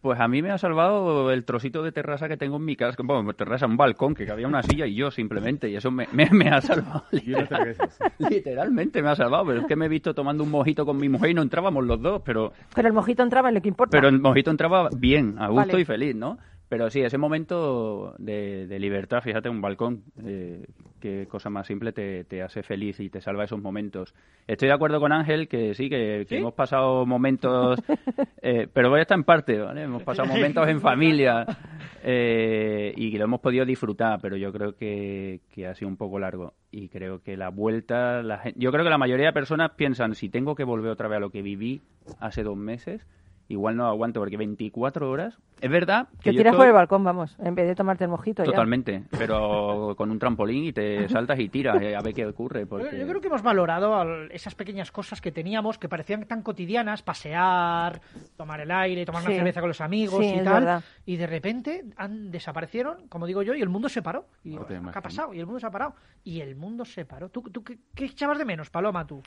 Pues 0.00 0.18
a 0.18 0.26
mí 0.26 0.42
me 0.42 0.50
ha 0.50 0.58
salvado 0.58 1.30
el 1.30 1.44
trocito 1.44 1.84
de 1.84 1.92
terraza 1.92 2.26
que 2.26 2.36
tengo 2.36 2.56
en 2.56 2.64
mi 2.64 2.74
casa, 2.74 2.96
bueno, 3.04 3.32
terraza, 3.34 3.66
un 3.66 3.76
balcón, 3.76 4.14
que 4.16 4.28
había 4.28 4.48
una 4.48 4.60
silla 4.64 4.84
y 4.84 4.96
yo 4.96 5.12
simplemente, 5.12 5.68
y 5.70 5.76
eso 5.76 5.92
me, 5.92 6.08
me- 6.10 6.28
me 6.30 6.48
ha 6.48 6.60
salvado. 6.60 7.04
Literalmente 8.18 9.00
me 9.02 9.10
ha 9.10 9.14
salvado, 9.14 9.46
pero 9.46 9.60
es 9.60 9.66
que 9.66 9.76
me 9.76 9.86
he 9.86 9.88
visto 9.88 10.14
tomando 10.14 10.42
un 10.44 10.50
mojito 10.50 10.84
con 10.84 10.96
mi 10.96 11.08
mujer 11.08 11.30
y 11.30 11.34
no 11.34 11.42
entrábamos 11.42 11.84
los 11.84 12.00
dos, 12.02 12.22
pero, 12.24 12.52
Pero 12.74 12.88
el 12.88 12.94
mojito 12.94 13.22
entraba 13.22 13.48
en 13.50 13.54
lo 13.56 13.62
que 13.62 13.68
importa. 13.68 13.90
pero 13.96 14.08
el 14.08 14.20
mojito 14.20 14.50
entraba 14.50 14.88
bien, 14.96 15.36
a 15.38 15.48
gusto 15.48 15.68
Vale. 15.68 15.80
y 15.80 15.84
feliz, 15.84 16.16
¿no? 16.16 16.36
Pero 16.72 16.88
sí, 16.88 17.02
ese 17.02 17.18
momento 17.18 18.14
de, 18.16 18.66
de 18.66 18.78
libertad, 18.78 19.20
fíjate, 19.20 19.50
un 19.50 19.60
balcón, 19.60 20.04
eh, 20.24 20.64
qué 21.00 21.26
cosa 21.28 21.50
más 21.50 21.66
simple 21.66 21.92
te, 21.92 22.24
te 22.24 22.40
hace 22.40 22.62
feliz 22.62 22.98
y 22.98 23.10
te 23.10 23.20
salva 23.20 23.44
esos 23.44 23.60
momentos. 23.60 24.14
Estoy 24.46 24.68
de 24.68 24.74
acuerdo 24.74 24.98
con 24.98 25.12
Ángel 25.12 25.48
que 25.48 25.74
sí, 25.74 25.90
que, 25.90 26.24
que 26.26 26.36
¿Sí? 26.36 26.36
hemos 26.36 26.54
pasado 26.54 27.04
momentos, 27.04 27.78
eh, 28.40 28.68
pero 28.72 28.88
voy 28.88 29.00
a 29.00 29.02
estar 29.02 29.18
en 29.18 29.24
parte, 29.24 29.58
¿vale? 29.58 29.82
Hemos 29.82 30.02
pasado 30.02 30.26
momentos 30.26 30.66
en 30.66 30.80
familia 30.80 31.44
eh, 32.02 32.94
y 32.96 33.18
lo 33.18 33.24
hemos 33.24 33.40
podido 33.40 33.66
disfrutar, 33.66 34.18
pero 34.22 34.38
yo 34.38 34.50
creo 34.50 34.74
que, 34.74 35.40
que 35.54 35.66
ha 35.66 35.74
sido 35.74 35.90
un 35.90 35.98
poco 35.98 36.18
largo. 36.20 36.54
Y 36.70 36.88
creo 36.88 37.22
que 37.22 37.36
la 37.36 37.50
vuelta, 37.50 38.22
la 38.22 38.50
yo 38.56 38.72
creo 38.72 38.82
que 38.82 38.90
la 38.90 38.96
mayoría 38.96 39.26
de 39.26 39.32
personas 39.34 39.72
piensan, 39.72 40.14
si 40.14 40.30
tengo 40.30 40.54
que 40.54 40.64
volver 40.64 40.90
otra 40.90 41.08
vez 41.08 41.18
a 41.18 41.20
lo 41.20 41.28
que 41.28 41.42
viví 41.42 41.82
hace 42.18 42.42
dos 42.42 42.56
meses, 42.56 43.06
igual 43.48 43.76
no 43.76 43.86
aguanto, 43.86 44.20
porque 44.20 44.36
24 44.36 45.10
horas, 45.10 45.36
es 45.60 45.70
verdad 45.70 46.08
que 46.22 46.32
yo 46.32 46.38
tiras 46.38 46.52
estoy- 46.52 46.58
por 46.58 46.66
el 46.66 46.72
balcón, 46.72 47.04
vamos, 47.04 47.36
en 47.38 47.54
vez 47.54 47.66
de 47.68 47.74
tomarte 47.74 48.04
el 48.04 48.10
mojito. 48.10 48.42
ya. 48.42 48.50
Totalmente, 48.50 49.04
pero 49.10 49.94
con 49.96 50.10
un 50.10 50.18
trampolín 50.18 50.64
y 50.64 50.72
te 50.72 51.08
saltas 51.08 51.38
y 51.38 51.48
tiras 51.48 51.80
eh, 51.82 51.94
a 51.94 52.00
ver 52.00 52.14
qué 52.14 52.26
ocurre. 52.26 52.60
Yo- 52.62 52.68
Porque... 52.68 52.98
Yo 52.98 53.06
creo 53.06 53.20
que 53.20 53.28
hemos 53.28 53.42
valorado 53.42 53.94
al- 53.94 54.30
esas 54.32 54.54
pequeñas 54.54 54.90
cosas 54.90 55.20
que 55.20 55.30
teníamos 55.32 55.78
que 55.78 55.88
parecían 55.88 56.24
tan 56.26 56.42
cotidianas, 56.42 57.02
pasear, 57.02 58.00
tomar 58.36 58.60
el 58.60 58.70
aire, 58.70 59.04
tomar 59.04 59.22
Sí. 59.22 59.28
una 59.28 59.36
cerveza 59.36 59.60
con 59.60 59.68
los 59.68 59.80
amigos 59.80 60.20
Sí, 60.20 60.26
y 60.32 60.38
es 60.38 60.44
tal, 60.44 60.54
verdad. 60.54 60.84
y 61.06 61.16
de 61.16 61.26
repente 61.26 61.84
han 61.96 62.30
desaparecieron, 62.30 63.06
como 63.08 63.26
digo 63.26 63.42
yo, 63.42 63.54
y 63.54 63.60
el 63.62 63.68
mundo 63.68 63.88
se 63.88 64.02
paró. 64.02 64.26
Y 64.44 64.50
digo, 64.50 64.62
No 64.62 64.66
te 64.66 64.80
¿qué 64.92 64.98
ha 64.98 65.02
pasado? 65.02 65.34
Y 65.34 65.38
el 65.40 65.46
mundo 65.46 65.60
se 65.60 65.66
ha 65.66 65.70
parado. 65.70 65.94
Y 66.24 66.40
el 66.40 66.56
mundo 66.56 66.84
se 66.84 67.04
paró. 67.04 67.28
¿Tú, 67.28 67.42
tú 67.42 67.62
qué, 67.62 67.78
qué 67.94 68.06
echabas 68.06 68.38
de 68.38 68.44
menos, 68.44 68.70
Paloma, 68.70 69.06
tú? 69.06 69.22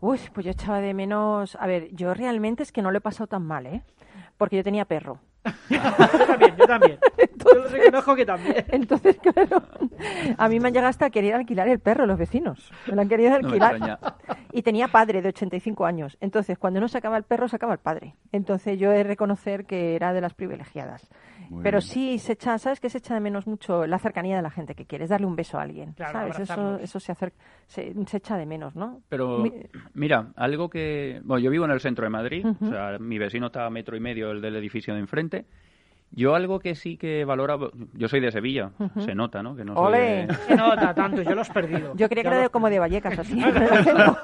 Uy, 0.00 0.18
pues 0.32 0.46
yo 0.46 0.52
echaba 0.52 0.80
de 0.80 0.94
menos. 0.94 1.56
A 1.60 1.66
ver, 1.66 1.94
yo 1.94 2.14
realmente 2.14 2.62
es 2.62 2.72
que 2.72 2.82
no 2.82 2.90
lo 2.90 2.98
he 2.98 3.02
pasado 3.02 3.26
tan 3.26 3.42
mal, 3.42 3.66
¿eh? 3.66 3.82
Porque 4.38 4.56
yo 4.56 4.64
tenía 4.64 4.84
perro. 4.86 5.20
yo 5.70 6.26
también, 6.26 6.56
yo 6.56 6.66
también. 6.66 6.98
Yo 7.40 7.68
reconozco 7.68 8.14
que 8.14 8.26
también. 8.26 8.66
Entonces, 8.68 9.16
claro, 9.18 9.62
a 10.36 10.48
mí 10.48 10.60
me 10.60 10.68
han 10.68 10.74
llegado 10.74 10.90
hasta 10.90 11.06
a 11.06 11.10
querer 11.10 11.34
alquilar 11.34 11.68
el 11.68 11.80
perro 11.80 12.04
los 12.04 12.18
vecinos. 12.18 12.70
Me 12.86 12.94
lo 12.94 13.00
han 13.00 13.08
querido 13.08 13.34
alquilar. 13.34 13.98
y 14.52 14.62
tenía 14.62 14.88
padre 14.88 15.22
de 15.22 15.30
85 15.30 15.86
años. 15.86 16.18
Entonces, 16.20 16.58
cuando 16.58 16.80
no 16.80 16.88
sacaba 16.88 17.16
el 17.16 17.24
perro, 17.24 17.48
sacaba 17.48 17.72
el 17.72 17.78
padre. 17.78 18.14
Entonces, 18.32 18.78
yo 18.78 18.92
he 18.92 18.98
de 18.98 19.04
reconocer 19.04 19.64
que 19.64 19.96
era 19.96 20.12
de 20.12 20.20
las 20.20 20.34
privilegiadas. 20.34 21.08
Muy 21.50 21.62
Pero 21.64 21.78
bien. 21.78 21.82
sí 21.82 22.18
se 22.20 22.34
echa, 22.34 22.56
¿sabes 22.58 22.78
qué 22.78 22.88
se 22.88 22.98
echa 22.98 23.12
de 23.14 23.20
menos 23.20 23.46
mucho? 23.46 23.84
La 23.86 23.98
cercanía 23.98 24.36
de 24.36 24.42
la 24.42 24.50
gente 24.50 24.74
que 24.76 24.86
quieres 24.86 25.08
darle 25.10 25.26
un 25.26 25.34
beso 25.34 25.58
a 25.58 25.62
alguien. 25.62 25.92
Claro, 25.94 26.12
¿Sabes? 26.12 26.38
Eso, 26.38 27.00
se, 27.00 27.14
se, 27.66 27.92
se 28.06 28.16
echa 28.16 28.36
de 28.36 28.46
menos, 28.46 28.76
¿no? 28.76 29.02
Pero 29.08 29.38
Mi- 29.38 29.52
mira, 29.94 30.28
algo 30.36 30.70
que... 30.70 31.20
Bueno, 31.24 31.40
yo 31.42 31.50
vivo 31.50 31.64
en 31.64 31.72
el 31.72 31.80
centro 31.80 32.04
de 32.04 32.10
Madrid, 32.10 32.46
o 32.46 32.68
sea, 32.68 32.98
mi 33.00 33.18
vecino 33.18 33.46
está 33.46 33.66
a 33.66 33.70
metro 33.70 33.96
y 33.96 34.00
medio 34.00 34.30
el 34.30 34.40
del 34.40 34.54
edificio 34.56 34.94
de 34.94 35.00
enfrente. 35.00 35.44
Yo 36.12 36.34
algo 36.34 36.58
que 36.58 36.74
sí 36.74 36.96
que 36.96 37.24
valora... 37.24 37.56
Yo 37.94 38.08
soy 38.08 38.18
de 38.20 38.32
Sevilla, 38.32 38.72
se 38.98 39.14
nota, 39.14 39.42
¿no? 39.44 39.54
Que 39.54 39.64
no 39.64 39.74
soy 39.76 39.84
¡Ole! 39.86 39.98
de- 40.26 40.34
Se 40.48 40.56
nota 40.56 40.92
tanto, 40.94 41.22
yo 41.22 41.34
lo 41.36 41.40
has 41.42 41.50
perdido. 41.50 41.92
Yo 41.96 42.08
creía 42.08 42.28
que 42.28 42.36
era 42.36 42.48
como 42.48 42.68
de. 42.68 42.78
Vallecas, 42.80 43.18
así. 43.18 43.40
El 43.44 43.56
acento, 43.56 44.18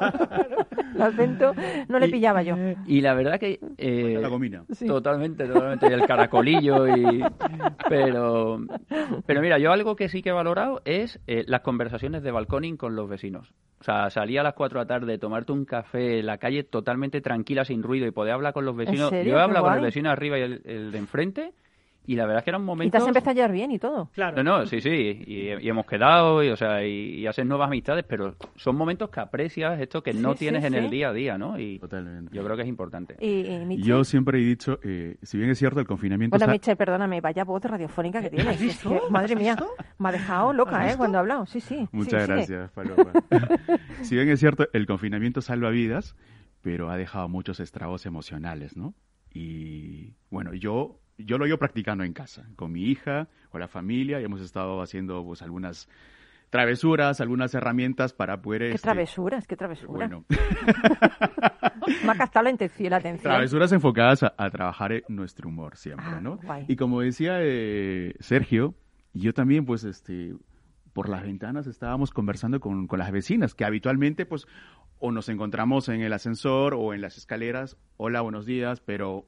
el 0.96 1.02
acento 1.02 1.54
no 1.88 1.98
le 1.98 2.06
Y- 2.08 2.10
pillaba 2.10 2.42
yo. 2.42 2.56
Y 2.86 3.00
la 3.02 3.14
verdad 3.14 3.38
que... 3.38 3.60
eh, 3.78 4.18
La 4.20 4.28
gomina. 4.28 4.64
Totalmente, 4.86 5.44
totalmente. 5.46 5.86
Y 5.88 5.92
el 5.92 6.06
caracolillo 6.06 6.88
y... 6.88 7.22
Pero, 7.88 8.58
pero 9.26 9.40
mira, 9.40 9.58
yo 9.58 9.70
algo 9.72 9.94
que 9.94 10.08
sí 10.08 10.20
que 10.22 10.30
he 10.30 10.32
valorado 10.32 10.82
es 10.84 11.20
eh, 11.28 11.44
las 11.46 11.60
conversaciones 11.60 12.22
de 12.24 12.32
balconing 12.32 12.76
con 12.76 12.96
los 12.96 13.08
vecinos. 13.08 13.52
O 13.80 13.84
sea, 13.84 14.10
salir 14.10 14.40
a 14.40 14.42
las 14.42 14.54
4 14.54 14.80
de 14.80 14.84
la 14.84 14.88
tarde, 14.88 15.18
tomarte 15.18 15.52
un 15.52 15.64
café, 15.64 16.22
la 16.22 16.38
calle 16.38 16.64
totalmente 16.64 17.20
tranquila, 17.20 17.64
sin 17.64 17.82
ruido 17.84 18.06
y 18.06 18.10
poder 18.10 18.32
hablar 18.34 18.52
con 18.54 18.64
los 18.64 18.74
vecinos. 18.76 19.10
Yo 19.12 19.38
he 19.38 19.40
hablado 19.40 19.64
con 19.66 19.74
el 19.74 19.80
vecino 19.82 20.08
de 20.08 20.12
arriba 20.14 20.38
y 20.38 20.42
el, 20.42 20.62
el 20.64 20.90
de 20.92 20.98
enfrente 20.98 21.52
y 22.06 22.14
la 22.16 22.24
verdad 22.24 22.38
es 22.38 22.44
que 22.44 22.50
eran 22.50 22.62
Y 22.62 22.64
te 22.64 22.66
momentos... 22.66 23.02
has 23.02 23.08
empezado 23.08 23.30
a 23.30 23.34
llevar 23.34 23.52
bien 23.52 23.70
y 23.72 23.78
todo. 23.78 24.10
Claro. 24.12 24.42
No, 24.42 24.58
no, 24.60 24.66
sí, 24.66 24.80
sí, 24.80 24.88
y, 25.26 25.48
y 25.52 25.68
hemos 25.68 25.86
quedado 25.86 26.42
y, 26.44 26.48
o 26.50 26.56
sea, 26.56 26.84
y, 26.86 27.16
y 27.20 27.26
haces 27.26 27.44
nuevas 27.44 27.66
amistades, 27.68 28.04
pero 28.08 28.36
son 28.54 28.76
momentos 28.76 29.10
que 29.10 29.20
aprecias 29.20 29.80
esto 29.80 30.02
que 30.02 30.14
no 30.14 30.32
Sí, 30.34 30.38
tienes 30.40 30.62
sí, 30.62 30.66
en 30.68 30.72
sí. 30.74 30.78
el 30.78 30.90
día 30.90 31.08
a 31.08 31.12
día, 31.12 31.36
¿no? 31.38 31.58
Y 31.58 31.78
Totalmente. 31.78 32.34
yo 32.34 32.44
creo 32.44 32.56
que 32.56 32.62
es 32.62 32.68
importante. 32.68 33.16
Y, 33.20 33.82
Yo 33.82 34.04
siempre 34.04 34.38
he 34.38 34.42
dicho, 34.44 34.78
eh, 34.82 35.16
si 35.22 35.36
bien 35.38 35.50
es 35.50 35.58
cierto, 35.58 35.80
el 35.80 35.86
confinamiento 35.86 36.34
Bueno, 36.36 36.44
está- 36.44 36.52
Michel, 36.52 36.76
perdóname, 36.76 37.20
vaya 37.20 37.44
voz 37.44 37.62
radiofónica 37.64 38.22
que 38.22 38.30
tienes. 38.30 38.60
Es 38.60 38.82
que, 38.82 39.00
madre 39.10 39.34
¿Has 39.34 39.40
mía, 39.40 39.56
me 39.98 40.08
ha 40.08 40.12
dejado 40.12 40.52
loca, 40.52 40.80
¿Has 40.80 40.94
¿eh? 40.94 40.96
Cuando 40.96 41.18
ha 41.18 41.20
hablado. 41.22 41.46
Sí, 41.46 41.60
sí. 41.60 41.88
Muchas 41.92 42.22
Sí, 42.22 42.26
sigue. 42.26 42.36
gracias, 42.56 42.70
Paloma. 42.74 43.12
si 44.02 44.14
bien 44.14 44.28
es 44.28 44.40
cierto, 44.40 44.68
el 44.72 44.86
confinamiento 44.86 45.40
salva 45.40 45.70
vidas, 45.70 46.14
pero 46.62 46.90
ha 46.90 46.96
dejado 46.96 47.28
muchos 47.28 47.60
estragos 47.60 48.06
emocionales, 48.06 48.76
¿no? 48.76 48.94
Y 49.32 50.14
bueno, 50.30 50.54
yo, 50.54 50.98
yo 51.18 51.38
lo 51.38 51.46
ido 51.46 51.58
practicando 51.58 52.04
en 52.04 52.12
casa, 52.12 52.46
con 52.56 52.72
mi 52.72 52.82
hija, 52.84 53.28
con 53.50 53.60
la 53.60 53.68
familia, 53.68 54.20
y 54.20 54.24
hemos 54.24 54.40
estado 54.40 54.82
haciendo 54.82 55.24
pues 55.24 55.42
algunas 55.42 55.88
travesuras, 56.50 57.20
algunas 57.20 57.54
herramientas 57.54 58.12
para 58.12 58.40
poder... 58.40 58.62
Qué 58.62 58.74
este, 58.74 58.86
travesuras, 58.86 59.46
qué 59.46 59.56
travesura. 59.56 59.92
Bueno, 60.08 60.24
Me 62.04 62.12
ha 62.12 62.14
captado 62.16 62.44
la, 62.44 62.50
la 62.50 62.96
atención. 62.96 63.32
travesuras 63.32 63.72
enfocadas 63.72 64.22
a, 64.22 64.34
a 64.36 64.50
trabajar 64.50 64.92
en 64.92 65.02
nuestro 65.08 65.48
humor 65.48 65.76
siempre, 65.76 66.06
Ah, 66.08 66.20
¿no? 66.20 66.38
guay. 66.38 66.64
Y 66.68 66.76
como 66.76 67.00
decía 67.00 67.38
eh, 67.40 68.14
Sergio, 68.20 68.74
yo 69.12 69.32
también, 69.34 69.64
pues, 69.64 69.84
este, 69.84 70.34
por 70.92 71.08
las 71.08 71.22
ventanas 71.22 71.66
estábamos 71.66 72.10
conversando 72.10 72.60
con, 72.60 72.86
con 72.86 72.98
las 72.98 73.10
vecinas, 73.12 73.54
que 73.54 73.64
habitualmente, 73.64 74.26
pues, 74.26 74.46
o 74.98 75.12
nos 75.12 75.28
encontramos 75.28 75.88
en 75.88 76.00
el 76.00 76.12
ascensor 76.12 76.74
o 76.74 76.94
en 76.94 77.00
las 77.00 77.16
escaleras, 77.18 77.76
hola, 77.96 78.20
buenos 78.20 78.46
días, 78.46 78.80
pero 78.80 79.26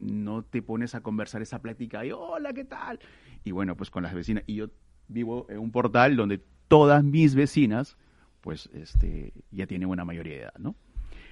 no 0.00 0.42
te 0.42 0.62
pones 0.62 0.94
a 0.94 1.00
conversar 1.00 1.42
esa 1.42 1.60
plática 1.60 2.04
y 2.04 2.12
hola, 2.12 2.52
¿qué 2.52 2.64
tal? 2.64 2.98
Y 3.44 3.52
bueno, 3.52 3.76
pues 3.76 3.90
con 3.90 4.02
las 4.02 4.14
vecinas. 4.14 4.44
Y 4.46 4.56
yo 4.56 4.68
vivo 5.08 5.46
en 5.48 5.58
un 5.58 5.72
portal 5.72 6.16
donde 6.16 6.42
todas 6.68 7.02
mis 7.02 7.34
vecinas, 7.34 7.96
pues, 8.40 8.68
este, 8.72 9.32
ya 9.50 9.66
tienen 9.66 9.88
una 9.88 10.04
mayoría 10.04 10.34
de 10.34 10.42
edad, 10.42 10.54
¿no? 10.58 10.76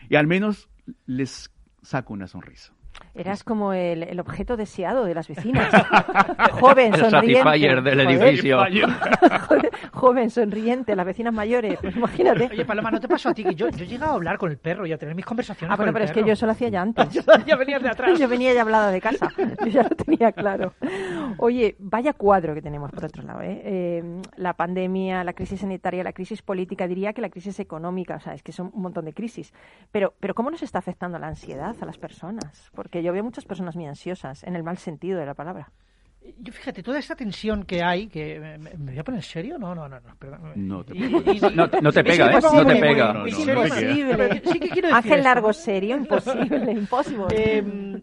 Y 0.09 0.17
al 0.17 0.27
menos 0.27 0.69
les 1.07 1.51
saco 1.83 2.13
una 2.13 2.27
sonrisa. 2.27 2.73
Eras 3.15 3.45
como 3.45 3.73
el, 3.73 4.03
el 4.03 4.21
objeto 4.21 4.57
deseado 4.57 5.05
de 5.07 5.15
las 5.15 5.27
vecinas. 5.29 5.73
Joven, 6.61 6.95
El 6.95 7.11
sonriente. 7.11 7.81
del 7.83 8.01
edificio. 8.01 8.59
joven, 9.93 10.31
sonriente, 10.31 10.95
las 10.95 11.07
vecinas 11.07 11.33
mayores. 11.33 11.79
Pues 11.81 11.97
imagínate. 11.97 12.49
Oye, 12.53 12.65
Paloma, 12.65 12.91
¿no 12.91 13.01
te 13.01 13.09
pasó 13.09 13.31
a 13.31 13.35
ti 13.35 13.43
que 13.45 13.55
yo, 13.55 13.69
yo 13.71 13.85
he 13.85 13.89
llegado 13.89 14.13
a 14.13 14.15
hablar 14.17 14.37
con 14.39 14.51
el 14.51 14.59
perro 14.59 14.87
y 14.87 14.93
a 14.93 14.99
tener 14.99 15.15
mis 15.15 15.25
conversaciones 15.25 15.73
Ah, 15.73 15.77
con 15.77 15.85
bueno, 15.85 15.91
el 15.91 15.95
pero 15.95 16.05
es 16.05 16.11
perro? 16.11 16.25
que 16.25 16.29
yo 16.29 16.33
eso 16.35 16.47
lo 16.47 16.53
hacía 16.53 16.69
ya 16.69 16.83
antes. 16.83 17.09
ya 17.47 17.57
venías 17.57 17.83
de 17.83 17.89
atrás. 17.89 18.19
Yo 18.19 18.29
venía 18.29 18.53
ya 18.53 18.63
hablada 18.63 18.91
de 18.91 19.01
casa, 19.01 19.33
yo 19.61 19.67
ya 19.67 19.83
lo 19.83 19.89
tenía 19.91 20.33
claro. 20.33 20.75
Oye, 21.39 21.77
vaya 21.79 22.13
cuadro 22.13 22.55
que 22.55 22.63
tenemos 22.63 22.91
por 22.93 23.05
otro 23.05 23.23
lado, 23.23 23.41
¿eh? 23.43 23.61
Eh, 23.65 24.21
La 24.37 24.53
pandemia, 24.55 25.25
la 25.25 25.33
crisis 25.33 25.61
sanitaria, 25.61 26.05
la 26.05 26.13
crisis 26.13 26.43
política, 26.43 26.87
diría 26.87 27.13
que 27.13 27.21
la 27.23 27.31
crisis 27.31 27.59
económica, 27.61 28.17
o 28.17 28.21
sea, 28.21 28.35
es 28.35 28.43
que 28.43 28.53
son 28.53 28.71
un 28.75 28.83
montón 28.83 29.05
de 29.07 29.13
crisis. 29.15 29.53
Pero, 29.93 30.15
pero 30.21 30.35
¿cómo 30.35 30.51
nos 30.51 30.63
está 30.63 30.79
afectando 30.79 31.19
la 31.19 31.29
ansiedad 31.29 31.75
a 31.81 31.87
las 31.87 31.99
personas? 31.99 32.71
Porque 32.87 33.03
yo 33.03 33.13
veo 33.13 33.25
muchas 33.25 33.45
personas 33.45 33.75
muy 33.75 33.85
ansiosas, 33.87 34.45
en 34.45 34.55
el 34.55 34.63
mal 34.63 34.79
sentido 34.79 35.19
de 35.19 35.27
la 35.27 35.35
palabra. 35.35 35.73
Yo 36.39 36.53
fíjate, 36.53 36.83
toda 36.83 36.99
esta 36.99 37.15
tensión 37.15 37.65
que 37.65 37.83
hay, 37.83 38.09
que 38.09 38.39
me, 38.41 38.59
me- 38.59 38.75
¿me 38.77 38.91
voy 38.93 38.99
a 38.99 39.05
poner 39.05 39.19
en 39.19 39.23
serio? 39.23 39.59
No, 39.59 39.75
no, 39.75 39.89
no, 39.89 40.01
no, 40.01 40.17
perdón. 40.17 40.53
No 40.57 40.85
te 40.85 40.97
Y- 40.97 41.03
y- 41.05 41.07
y- 41.07 41.41
No 41.55 41.69
te- 41.71 41.81
no 41.81 41.93
te 41.93 42.01
es 42.01 42.07
pega, 42.07 42.31
¿eh? 42.31 42.41
No 42.43 42.67
te 42.67 42.77
pega. 42.77 43.13
No, 43.13 43.27
sí 43.27 44.59
que 44.61 44.69
quiero 44.69 44.89
decir 44.89 45.13
Ángel. 45.13 45.23
Largo, 45.23 45.53
serio, 45.53 45.97
imposible, 45.97 46.73
imposible. 46.73 47.27
Eh, 47.33 47.63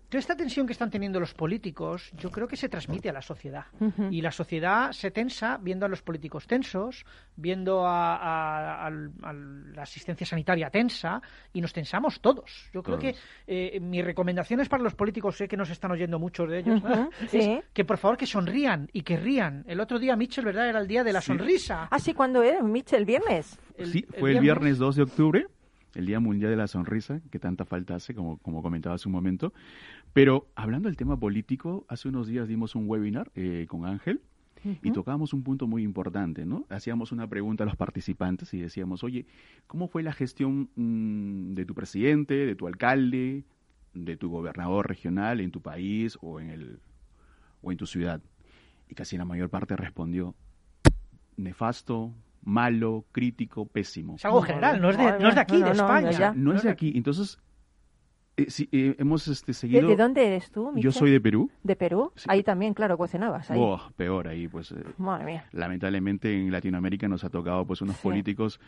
toda 0.10 0.20
esta 0.20 0.36
tensión 0.36 0.66
que 0.68 0.74
están 0.74 0.90
teniendo 0.90 1.20
los 1.20 1.34
políticos, 1.34 2.12
yo 2.18 2.32
creo 2.32 2.48
que 2.48 2.56
se 2.58 2.70
transmite 2.70 3.10
a 3.10 3.14
la 3.14 3.22
sociedad. 3.22 3.66
Y 4.10 4.22
la 4.22 4.32
sociedad 4.32 4.92
se 4.92 5.12
tensa 5.12 5.58
viendo 5.62 5.86
a 5.86 5.90
los 5.90 6.02
políticos 6.02 6.48
tensos, 6.48 7.06
viendo 7.36 7.86
a, 7.86 8.16
a- 8.16 8.88
a 8.88 8.90
la 9.34 9.82
asistencia 9.84 10.26
sanitaria 10.26 10.70
tensa, 10.70 11.22
y 11.54 11.62
nos 11.62 11.74
tensamos 11.74 12.20
todos. 12.22 12.70
Yo 12.74 12.82
creo 12.84 12.98
Todos. 12.98 13.14
que 13.14 13.76
eh, 13.76 13.80
mi 13.80 14.02
recomendación 14.02 14.60
es 14.60 14.70
para 14.70 14.84
los 14.84 14.94
políticos, 14.96 15.38
sé 15.38 15.48
que 15.48 15.58
nos 15.58 15.70
están 15.70 15.92
oyendo 15.92 16.20
muchos 16.20 16.50
de 16.50 16.60
ellos, 16.60 16.82
es 17.22 17.30
sí. 17.32 17.62
que 17.74 17.86
por 17.86 17.98
favor 17.98 18.13
que 18.18 18.26
sonrían 18.26 18.90
y 18.94 19.02
que 19.02 19.18
rían. 19.18 19.64
El 19.68 19.80
otro 19.80 20.00
día, 20.00 20.16
Mitchell, 20.16 20.46
¿verdad? 20.46 20.70
Era 20.70 20.80
el 20.80 20.88
día 20.88 21.04
de 21.04 21.14
la 21.14 21.22
Sí. 21.22 21.28
sonrisa. 21.28 21.88
Ah, 21.92 22.00
sí, 22.00 22.14
¿cuándo 22.14 22.44
era? 22.44 22.62
Michel, 22.64 23.00
el 23.00 23.06
viernes. 23.06 23.58
sí, 23.86 24.06
fue 24.20 24.32
el 24.32 24.40
viernes 24.40 24.78
2 24.78 24.96
de 24.96 25.04
octubre, 25.04 25.48
el 25.96 26.06
Día 26.06 26.20
Mundial 26.20 26.50
de 26.52 26.58
la 26.58 26.68
Sonrisa, 26.68 27.22
que 27.32 27.40
tanta 27.40 27.66
falta 27.66 27.96
hace, 27.96 28.14
como, 28.16 28.38
como 28.40 28.62
comentaba 28.62 28.96
hace 28.96 29.08
un 29.08 29.14
momento. 29.14 29.54
Pero 30.14 30.48
hablando 30.56 30.90
del 30.90 30.98
tema 30.98 31.18
político, 31.20 31.86
hace 31.88 32.08
unos 32.10 32.28
días 32.28 32.48
dimos 32.48 32.76
un 32.76 32.88
webinar 32.90 33.32
eh, 33.36 33.66
con 33.68 33.86
Ángel 33.86 34.22
y 34.82 34.92
tocábamos 34.92 35.34
un 35.34 35.44
punto 35.44 35.68
muy 35.68 35.84
importante, 35.84 36.46
¿no? 36.46 36.66
Hacíamos 36.70 37.12
una 37.12 37.28
pregunta 37.28 37.64
a 37.64 37.68
los 37.68 37.76
participantes 37.76 38.54
y 38.54 38.62
decíamos, 38.62 39.04
oye, 39.04 39.26
¿cómo 39.68 39.90
fue 39.90 40.04
la 40.04 40.14
gestión 40.14 40.70
mm, 40.76 41.54
de 41.54 41.66
tu 41.66 41.74
presidente, 41.76 42.34
de 42.46 42.56
tu 42.56 42.68
alcalde, 42.68 43.44
de 43.94 44.16
tu 44.18 44.30
gobernador 44.30 44.88
regional 44.88 45.42
en 45.42 45.52
tu 45.52 45.62
país 45.62 46.18
o 46.22 46.40
en, 46.40 46.50
el, 46.50 46.80
o 47.64 47.72
en 47.72 47.78
tu 47.78 47.88
ciudad? 47.88 48.22
Y 48.88 48.94
casi 48.94 49.18
la 49.18 49.26
mayor 49.26 49.50
parte 49.50 49.76
respondió, 49.76 50.36
nefasto, 51.38 52.14
malo, 52.44 53.06
crítico, 53.12 53.66
pésimo. 53.66 54.16
Es 54.16 54.26
algo 54.26 54.42
general, 54.42 54.82
no 54.82 54.90
es 54.90 54.98
de, 54.98 55.20
no 55.20 55.30
es 55.30 55.36
de 55.36 55.42
aquí, 55.42 55.54
No, 55.60 55.66
de 55.70 55.74
no, 55.74 55.82
España. 55.84 56.34
No 56.36 56.54
es 56.54 56.64
de 56.64 56.70
aquí. 56.70 56.94
Entonces, 56.96 57.40
eh, 58.38 58.50
sí, 58.50 58.68
eh, 58.72 58.96
hemos 59.00 59.28
este, 59.28 59.48
¿De, 59.52 59.54
seguido... 59.54 59.88
de 59.88 59.96
dónde 59.96 60.26
eres 60.28 60.52
tú, 60.52 60.68
Michel? 60.72 60.84
Yo 60.84 60.92
soy 60.92 61.12
de 61.12 61.22
Perú. 61.22 61.50
¿De 61.64 61.76
Perú? 61.76 62.12
Sí. 62.16 62.26
Ahí 62.30 62.44
también, 62.44 62.74
claro, 62.74 62.98
cocinabas. 62.98 63.50
Ahí. 63.50 63.58
Buah, 63.60 63.92
peor 63.96 64.28
ahí, 64.28 64.48
pues... 64.48 64.72
eh, 64.72 64.84
Madre 64.98 65.26
mía. 65.26 65.46
lamentablemente 65.54 66.34
en 66.34 66.52
Latinoamérica 66.52 67.08
nos 67.08 67.24
ha 67.24 67.30
tocado 67.30 67.66
pues 67.66 67.82
unos 67.82 67.96
Sí. 67.96 68.04
políticos 68.04 68.60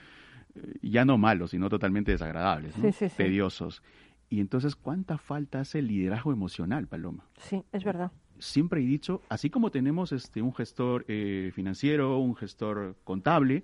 eh, 0.55 0.73
ya 0.81 1.03
no 1.03 1.17
malos, 1.17 1.51
sino 1.51 1.67
totalmente 1.69 2.11
desagradables, 2.11 2.77
¿no? 2.77 2.85
Sí, 2.85 2.91
sí, 2.93 3.09
sí. 3.09 3.17
tediosos. 3.17 3.83
Y 4.29 4.39
entonces, 4.39 4.75
¿cuánta 4.75 5.17
falta 5.17 5.59
hace 5.59 5.79
el 5.79 5.87
liderazgo 5.87 6.31
emocional, 6.31 6.87
Paloma? 6.87 7.25
Sí, 7.37 7.63
es 7.71 7.83
verdad. 7.83 8.11
Siempre 8.39 8.81
he 8.81 8.85
dicho, 8.85 9.21
así 9.29 9.49
como 9.49 9.71
tenemos 9.71 10.11
este 10.11 10.41
un 10.41 10.53
gestor 10.53 11.05
eh, 11.07 11.51
financiero, 11.53 12.17
un 12.19 12.35
gestor 12.35 12.95
contable, 13.03 13.63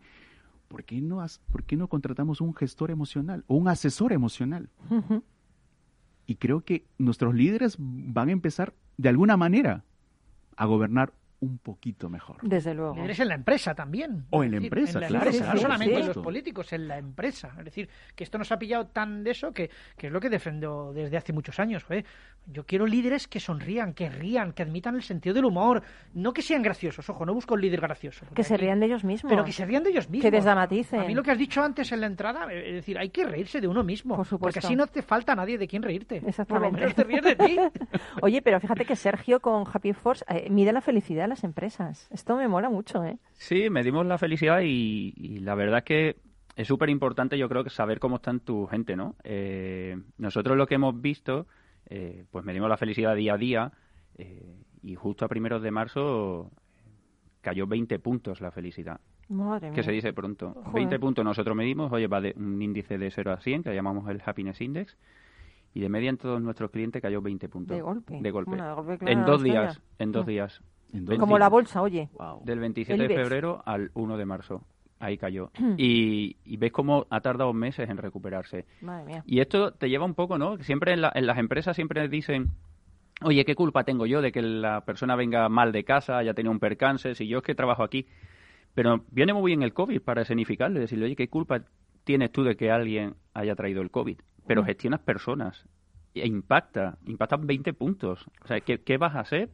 ¿por 0.67 0.83
qué, 0.85 1.01
no 1.01 1.19
has- 1.21 1.39
¿por 1.51 1.63
qué 1.63 1.75
no 1.75 1.87
contratamos 1.87 2.39
un 2.41 2.53
gestor 2.55 2.89
emocional 2.91 3.43
o 3.47 3.55
un 3.55 3.67
asesor 3.67 4.13
emocional? 4.13 4.69
Y 6.25 6.35
creo 6.35 6.61
que 6.63 6.85
nuestros 6.97 7.33
líderes 7.35 7.75
van 7.79 8.29
a 8.29 8.31
empezar, 8.31 8.73
de 8.97 9.09
alguna 9.09 9.35
manera, 9.37 9.83
a 10.55 10.65
gobernar 10.65 11.13
un 11.41 11.57
poquito 11.57 12.07
mejor. 12.07 12.37
Desde 12.43 12.73
luego. 12.73 12.95
Líderes 12.95 13.19
en 13.19 13.27
la 13.27 13.35
empresa 13.35 13.73
también. 13.73 14.25
O 14.29 14.43
en 14.43 14.51
la 14.51 14.55
decir, 14.57 14.67
empresa, 14.67 14.97
en 14.97 15.01
la 15.01 15.07
claro, 15.07 15.25
empresa, 15.25 15.43
claro, 15.43 15.55
no 15.55 15.61
solamente 15.61 15.95
sí. 15.95 16.01
en 16.01 16.07
los 16.07 16.17
políticos, 16.17 16.73
en 16.73 16.87
la 16.87 16.97
empresa. 16.99 17.55
Es 17.57 17.65
decir, 17.65 17.89
que 18.15 18.23
esto 18.23 18.37
nos 18.37 18.51
ha 18.51 18.59
pillado 18.59 18.87
tan 18.87 19.23
de 19.23 19.31
eso 19.31 19.51
que, 19.51 19.69
que 19.97 20.07
es 20.07 20.13
lo 20.13 20.19
que 20.19 20.29
defendo 20.29 20.93
desde 20.93 21.17
hace 21.17 21.33
muchos 21.33 21.59
años. 21.59 21.83
joder. 21.83 22.05
Yo 22.45 22.65
quiero 22.65 22.85
líderes 22.85 23.27
que 23.27 23.39
sonrían, 23.39 23.93
que 23.93 24.09
rían, 24.09 24.53
que 24.53 24.63
admitan 24.63 24.95
el 24.95 25.03
sentido 25.03 25.33
del 25.33 25.45
humor. 25.45 25.81
No 26.13 26.31
que 26.31 26.41
sean 26.41 26.61
graciosos, 26.61 27.09
ojo, 27.09 27.25
no 27.25 27.33
busco 27.33 27.55
un 27.55 27.61
líder 27.61 27.81
gracioso. 27.81 28.25
Que 28.35 28.43
se 28.43 28.55
rían 28.57 28.79
de 28.79 28.85
ellos 28.87 29.03
mismos. 29.03 29.31
Pero 29.31 29.43
que 29.43 29.51
se 29.51 29.65
rían 29.65 29.83
de 29.83 29.89
ellos 29.89 30.09
mismos. 30.09 30.25
Que 30.25 30.31
desdramaticen. 30.31 30.99
A 31.01 31.03
mí 31.05 31.15
lo 31.15 31.23
que 31.23 31.31
has 31.31 31.37
dicho 31.39 31.63
antes 31.63 31.91
en 31.91 32.01
la 32.01 32.07
entrada, 32.07 32.51
eh, 32.51 32.69
es 32.69 32.75
decir, 32.75 32.99
hay 32.99 33.09
que 33.09 33.25
reírse 33.25 33.59
de 33.61 33.67
uno 33.67 33.83
mismo. 33.83 34.15
Por 34.15 34.25
supuesto. 34.25 34.59
Porque 34.59 34.59
así 34.59 34.75
no 34.75 34.85
te 34.85 35.01
falta 35.01 35.35
nadie 35.35 35.57
de 35.57 35.67
quien 35.67 35.81
reírte. 35.81 36.15
Por 36.15 36.23
lo 36.23 36.29
Exactamente. 36.29 36.79
menos 36.79 36.95
te 36.95 37.03
ríes 37.03 37.23
de 37.23 37.35
ti. 37.35 37.57
Oye, 38.21 38.41
pero 38.43 38.59
fíjate 38.59 38.85
que 38.85 38.95
Sergio 38.95 39.39
con 39.39 39.63
Happy 39.71 39.93
Force 39.93 40.23
eh, 40.27 40.47
mide 40.49 40.71
la 40.71 40.81
felicidad 40.81 41.30
las 41.31 41.43
empresas. 41.43 42.07
Esto 42.11 42.35
me 42.37 42.47
mola 42.47 42.69
mucho, 42.69 43.03
¿eh? 43.03 43.17
Sí, 43.33 43.69
medimos 43.69 44.05
la 44.05 44.17
felicidad 44.17 44.61
y, 44.61 45.13
y 45.15 45.39
la 45.39 45.55
verdad 45.55 45.79
es 45.79 45.83
que 45.85 46.15
es 46.55 46.67
súper 46.67 46.89
importante 46.89 47.37
yo 47.37 47.47
creo 47.49 47.63
que 47.63 47.69
saber 47.69 47.99
cómo 47.99 48.17
están 48.17 48.39
tu 48.41 48.67
gente, 48.67 48.95
¿no? 48.95 49.15
Eh, 49.23 49.97
nosotros 50.17 50.57
lo 50.57 50.67
que 50.67 50.75
hemos 50.75 50.99
visto, 51.01 51.47
eh, 51.85 52.25
pues 52.29 52.45
medimos 52.45 52.69
la 52.69 52.77
felicidad 52.77 53.15
día 53.15 53.33
a 53.33 53.37
día 53.37 53.71
eh, 54.17 54.55
y 54.83 54.95
justo 54.95 55.25
a 55.25 55.27
primeros 55.29 55.61
de 55.61 55.71
marzo 55.71 56.51
eh, 56.77 56.89
cayó 57.41 57.67
20 57.67 57.97
puntos 57.99 58.41
la 58.41 58.51
felicidad, 58.51 58.99
Madre 59.29 59.69
mía. 59.69 59.75
que 59.75 59.83
se 59.83 59.91
dice 59.91 60.11
pronto. 60.13 60.51
Joder. 60.53 60.73
20 60.73 60.99
puntos 60.99 61.23
nosotros 61.25 61.55
medimos, 61.55 61.91
oye, 61.91 62.07
va 62.07 62.19
de 62.19 62.33
un 62.37 62.61
índice 62.61 62.97
de 62.97 63.09
0 63.09 63.31
a 63.31 63.37
100 63.39 63.63
que 63.63 63.73
llamamos 63.73 64.09
el 64.09 64.21
Happiness 64.25 64.59
Index 64.61 64.97
y 65.73 65.79
de 65.79 65.87
media 65.87 66.09
en 66.09 66.17
todos 66.17 66.41
nuestros 66.41 66.69
clientes 66.69 67.01
cayó 67.01 67.21
20 67.21 67.47
puntos. 67.47 67.77
De 67.77 67.81
golpe. 67.81 68.19
De 68.21 68.29
golpe. 68.31 68.49
Bueno, 68.49 68.67
de 68.67 68.73
golpe, 68.73 68.97
claro, 68.97 69.19
en 69.19 69.25
dos 69.25 69.41
días, 69.41 69.81
en 69.99 70.11
dos 70.11 70.25
días. 70.25 70.61
Entonces, 70.93 71.19
Como 71.19 71.37
la 71.37 71.49
bolsa, 71.49 71.81
oye. 71.81 72.09
wow. 72.17 72.41
Del 72.43 72.59
27 72.59 73.01
El 73.01 73.07
de 73.07 73.15
febrero 73.15 73.61
al 73.65 73.91
1 73.93 74.17
de 74.17 74.25
marzo. 74.25 74.63
Ahí 74.99 75.17
cayó. 75.17 75.51
Y, 75.77 76.37
y 76.45 76.57
ves 76.57 76.71
cómo 76.71 77.07
ha 77.09 77.21
tardado 77.21 77.53
meses 77.53 77.89
en 77.89 77.97
recuperarse. 77.97 78.65
Madre 78.81 79.05
mía. 79.05 79.23
Y 79.25 79.39
esto 79.39 79.71
te 79.73 79.89
lleva 79.89 80.05
un 80.05 80.13
poco, 80.15 80.37
¿no? 80.37 80.57
Siempre 80.59 80.93
en, 80.93 81.01
la- 81.01 81.11
en 81.15 81.25
las 81.25 81.37
empresas 81.37 81.75
siempre 81.75 82.07
dicen, 82.07 82.49
oye, 83.23 83.43
¿qué 83.45 83.55
culpa 83.55 83.83
tengo 83.83 84.05
yo 84.05 84.21
de 84.21 84.31
que 84.31 84.41
la 84.41 84.81
persona 84.85 85.15
venga 85.15 85.47
mal 85.49 85.71
de 85.71 85.83
casa, 85.83 86.17
haya 86.17 86.33
tenido 86.33 86.51
un 86.51 86.59
percance, 86.59 87.15
si 87.15 87.27
yo 87.27 87.39
es 87.39 87.43
que 87.43 87.55
trabajo 87.55 87.83
aquí? 87.83 88.05
Pero 88.73 89.03
viene 89.11 89.33
muy 89.33 89.49
bien 89.51 89.63
el 89.63 89.73
COVID 89.73 90.01
para 90.01 90.21
escenificarle, 90.21 90.79
decirle, 90.79 91.05
oye, 91.05 91.15
¿qué 91.15 91.27
culpa 91.29 91.61
tienes 92.03 92.31
tú 92.31 92.43
de 92.43 92.55
que 92.55 92.71
alguien 92.71 93.15
haya 93.33 93.55
traído 93.55 93.81
el 93.81 93.91
COVID? 93.91 94.17
Pero 94.47 94.61
Mm. 94.61 94.65
gestionas 94.65 94.99
personas 95.01 95.65
e 96.13 96.25
impacta, 96.27 96.97
impacta 97.05 97.37
20 97.37 97.73
puntos. 97.73 98.25
O 98.43 98.47
sea, 98.47 98.59
¿qué, 98.61 98.81
qué 98.81 98.97
vas 98.97 99.15
a 99.15 99.21
hacer 99.21 99.49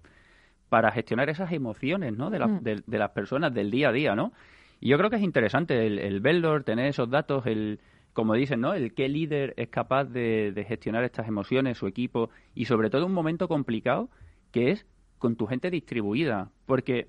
para 0.70 0.92
gestionar 0.92 1.30
esas 1.30 1.52
emociones, 1.52 2.14
¿no? 2.18 2.30
De, 2.30 2.40
la- 2.40 2.48
Mm. 2.48 2.64
de, 2.64 2.84
de 2.86 2.98
las 2.98 3.12
personas 3.12 3.54
del 3.54 3.72
día 3.72 3.90
a 3.90 3.92
día, 3.92 4.16
¿no? 4.16 4.34
Y 4.80 4.90
yo 4.90 4.98
creo 4.98 5.10
que 5.10 5.16
es 5.16 5.24
interesante 5.24 5.88
el, 5.88 5.98
el 6.00 6.20
verlo, 6.20 6.62
tener 6.64 6.86
esos 6.88 7.10
datos, 7.10 7.46
el 7.48 7.80
como 8.14 8.34
dicen, 8.34 8.62
¿no? 8.62 8.74
El 8.74 8.94
qué 8.94 9.08
líder 9.10 9.54
es 9.58 9.70
capaz 9.70 10.06
de, 10.06 10.52
de 10.52 10.64
gestionar 10.66 11.04
estas 11.04 11.28
emociones, 11.28 11.78
su 11.78 11.86
equipo, 11.88 12.30
y 12.56 12.66
sobre 12.66 12.90
todo 12.90 13.06
un 13.06 13.14
momento 13.14 13.48
complicado 13.48 14.10
que 14.52 14.72
es 14.72 14.86
con 15.20 15.36
tu 15.36 15.46
gente 15.48 15.70
distribuida. 15.70 16.50
Porque, 16.66 17.08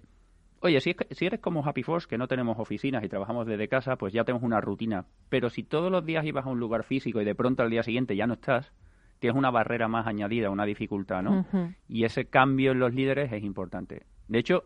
oye, 0.60 0.80
si, 0.80 0.90
es 0.90 0.96
si 1.16 1.24
eres 1.26 1.40
como 1.40 1.64
Happy 1.66 1.82
Force, 1.82 2.06
que 2.08 2.18
no 2.18 2.28
tenemos 2.28 2.58
oficinas 2.58 3.02
y 3.04 3.08
trabajamos 3.08 3.46
desde 3.46 3.68
casa, 3.68 3.96
pues 3.96 4.12
ya 4.12 4.24
tenemos 4.24 4.42
una 4.42 4.60
rutina. 4.60 5.06
Pero 5.30 5.48
si 5.50 5.62
todos 5.62 5.90
los 5.90 6.04
días 6.04 6.24
ibas 6.26 6.44
a 6.46 6.50
un 6.50 6.60
lugar 6.60 6.84
físico 6.84 7.20
y 7.22 7.24
de 7.24 7.34
pronto 7.34 7.62
al 7.62 7.70
día 7.70 7.82
siguiente 7.82 8.14
ya 8.14 8.26
no 8.26 8.34
estás, 8.34 8.70
tienes 9.18 9.36
una 9.38 9.50
barrera 9.50 9.88
más 9.88 10.06
añadida, 10.06 10.50
una 10.50 10.64
dificultad, 10.64 11.22
¿no? 11.22 11.44
Y 11.88 12.04
ese 12.04 12.26
cambio 12.26 12.72
en 12.72 12.78
los 12.80 12.94
líderes 12.94 13.32
es 13.32 13.42
importante. 13.42 14.02
De 14.28 14.38
hecho, 14.38 14.64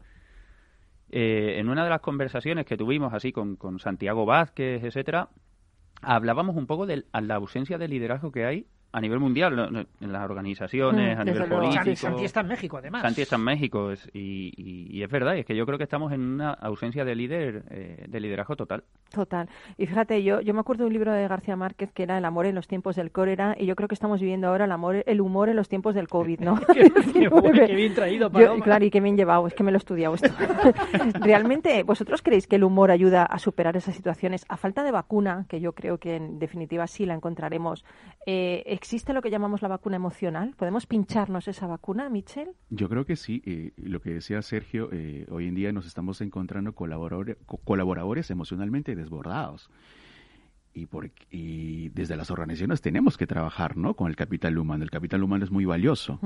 eh, 1.11 1.57
en 1.59 1.69
una 1.69 1.85
de 1.85 1.91
las 1.91 2.01
conversaciones 2.01 2.65
que 2.67 2.77
tuvimos 2.77 3.13
así 3.13 3.33
con, 3.33 3.57
con 3.57 3.79
Santiago 3.79 4.25
Vázquez, 4.25 4.83
etcétera, 4.83 5.29
hablábamos 6.01 6.57
un 6.57 6.67
poco 6.67 6.87
de 6.87 7.05
la 7.13 7.35
ausencia 7.35 7.79
de 7.79 7.89
liderazgo 7.89 8.33
que 8.33 8.45
hay 8.47 8.67
a 8.95 9.01
nivel 9.01 9.21
mundial, 9.21 9.87
en 10.01 10.13
las 10.13 10.23
organizaciones, 10.23 11.17
Mm, 11.17 11.21
a 11.21 11.25
nivel 11.25 11.43
político. 11.49 11.77
Santi, 11.85 11.97
Santi 11.97 12.25
está 12.25 12.41
en 12.41 12.49
México, 12.49 12.77
además. 12.77 13.03
Santi 13.03 13.23
está 13.23 13.37
en 13.37 13.43
México 13.43 13.91
es- 13.91 14.11
y, 14.13 14.53
y- 14.57 14.99
y 14.99 15.03
es 15.03 15.11
verdad, 15.11 15.37
es 15.39 15.47
que 15.47 15.57
yo 15.57 15.65
creo 15.65 15.79
que 15.79 15.85
estamos 15.85 16.13
en 16.13 16.21
una 16.21 16.51
ausencia 16.53 17.03
de 17.05 17.15
líder, 17.15 17.65
eh, 17.71 18.05
de 18.07 18.21
liderazgo 18.21 18.55
total. 18.57 18.85
Total. 19.13 19.49
Y 19.79 19.87
fíjate, 19.87 20.23
yo, 20.23 20.41
yo 20.41 20.55
me 20.55 20.61
acuerdo 20.61 20.85
de 20.85 20.89
un 20.89 20.93
libro 20.93 21.13
de 21.13 21.29
García 21.29 21.55
Márquez 21.57 21.93
que 21.93 22.03
era 22.03 22.19
El 22.19 22.25
amor 22.25 22.47
en 22.47 22.55
los 22.55 22.67
tiempos 22.67 22.97
del 22.97 23.11
cólera 23.13 23.55
y 23.59 23.67
yo 23.67 23.77
creo 23.77 23.89
que 23.89 23.95
estamos 23.95 24.21
viviendo 24.21 24.49
ahora 24.49 24.65
el 24.65 24.73
amor, 24.73 25.03
el 25.07 25.21
humor 25.21 25.49
en 25.49 25.57
los 25.57 25.69
tiempos 25.69 25.95
del 25.95 26.09
COVID, 26.09 26.41
¿no? 26.41 26.59
Qué, 26.73 26.91
qué 27.13 27.29
bueno, 27.29 27.67
qué 27.67 27.75
bien 27.75 27.95
traído, 27.95 28.31
Yo- 28.33 28.59
claro, 28.61 28.85
y 28.85 28.91
qué 28.91 29.01
bien 29.01 29.17
llevado, 29.17 29.47
es 29.47 29.55
que 29.55 29.63
me 29.63 29.71
lo 29.71 29.77
he 29.77 29.79
estudiado 29.79 30.15
esto. 30.15 30.29
¿Realmente 31.21 31.83
vosotros 31.83 32.23
creéis 32.23 32.47
que 32.47 32.57
el 32.57 32.65
humor 32.65 32.91
ayuda 32.91 33.25
a 33.25 33.39
superar 33.39 33.77
esas 33.77 33.95
situaciones? 33.95 34.45
A 34.49 34.57
falta 34.57 34.83
de 34.85 34.91
vacuna, 34.91 35.47
que 35.49 35.61
yo 35.61 35.73
creo 35.75 35.99
que 35.99 36.17
en 36.17 36.39
definitiva 36.39 36.87
sí 36.87 37.07
la 37.07 37.15
encontraremos, 37.15 37.85
eh, 38.27 38.63
¿existe 38.67 39.13
lo 39.13 39.23
que 39.23 39.31
llamamos 39.31 39.63
la 39.63 39.69
vacuna 39.69 39.97
emocional? 39.97 40.55
¿Podemos 40.57 40.87
pincharnos 40.87 41.49
esa 41.49 41.67
vacuna, 41.67 42.09
Michelle? 42.09 42.53
Yo 42.71 42.89
creo 42.89 43.05
que 43.05 43.17
sí. 43.17 43.43
eh, 43.47 43.73
lo 43.77 44.01
que 44.01 44.11
decía 44.11 44.41
Sergio, 44.43 44.89
eh, 44.93 45.27
hoy 45.31 45.49
en 45.49 45.55
día 45.55 45.73
nos 45.73 45.87
estamos 45.87 46.21
encontrando 46.21 46.75
colaboradores, 46.75 47.37
co- 47.47 47.59
colaboradores 47.59 48.31
emocionalmente 48.31 48.95
desbordados. 49.03 49.69
Y, 50.75 50.87
por, 50.87 51.11
y 51.31 51.91
desde 51.91 52.17
las 52.17 52.31
organizaciones 52.31 52.81
tenemos 52.81 53.19
que 53.19 53.27
trabajar 53.27 53.77
¿no? 53.77 53.93
con 53.95 54.09
el 54.09 54.17
capital 54.17 54.57
humano. 54.57 54.83
El 54.85 54.91
capital 54.91 55.23
humano 55.23 55.45
es 55.45 55.51
muy 55.51 55.67
valioso. 55.67 56.19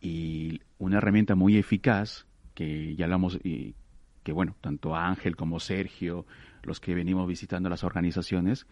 Y 0.00 0.60
una 0.78 0.96
herramienta 0.98 1.34
muy 1.34 1.58
eficaz 1.58 2.26
que 2.54 2.94
ya 2.96 3.04
hablamos 3.04 3.38
y 3.44 3.74
que 4.22 4.32
bueno 4.32 4.56
tanto 4.62 4.96
Ángel 4.96 5.36
como 5.36 5.60
Sergio 5.60 6.24
los 6.62 6.80
que 6.80 6.94
venimos 6.94 7.26
visitando 7.28 7.68
las 7.68 7.84
organizaciones 7.84 8.66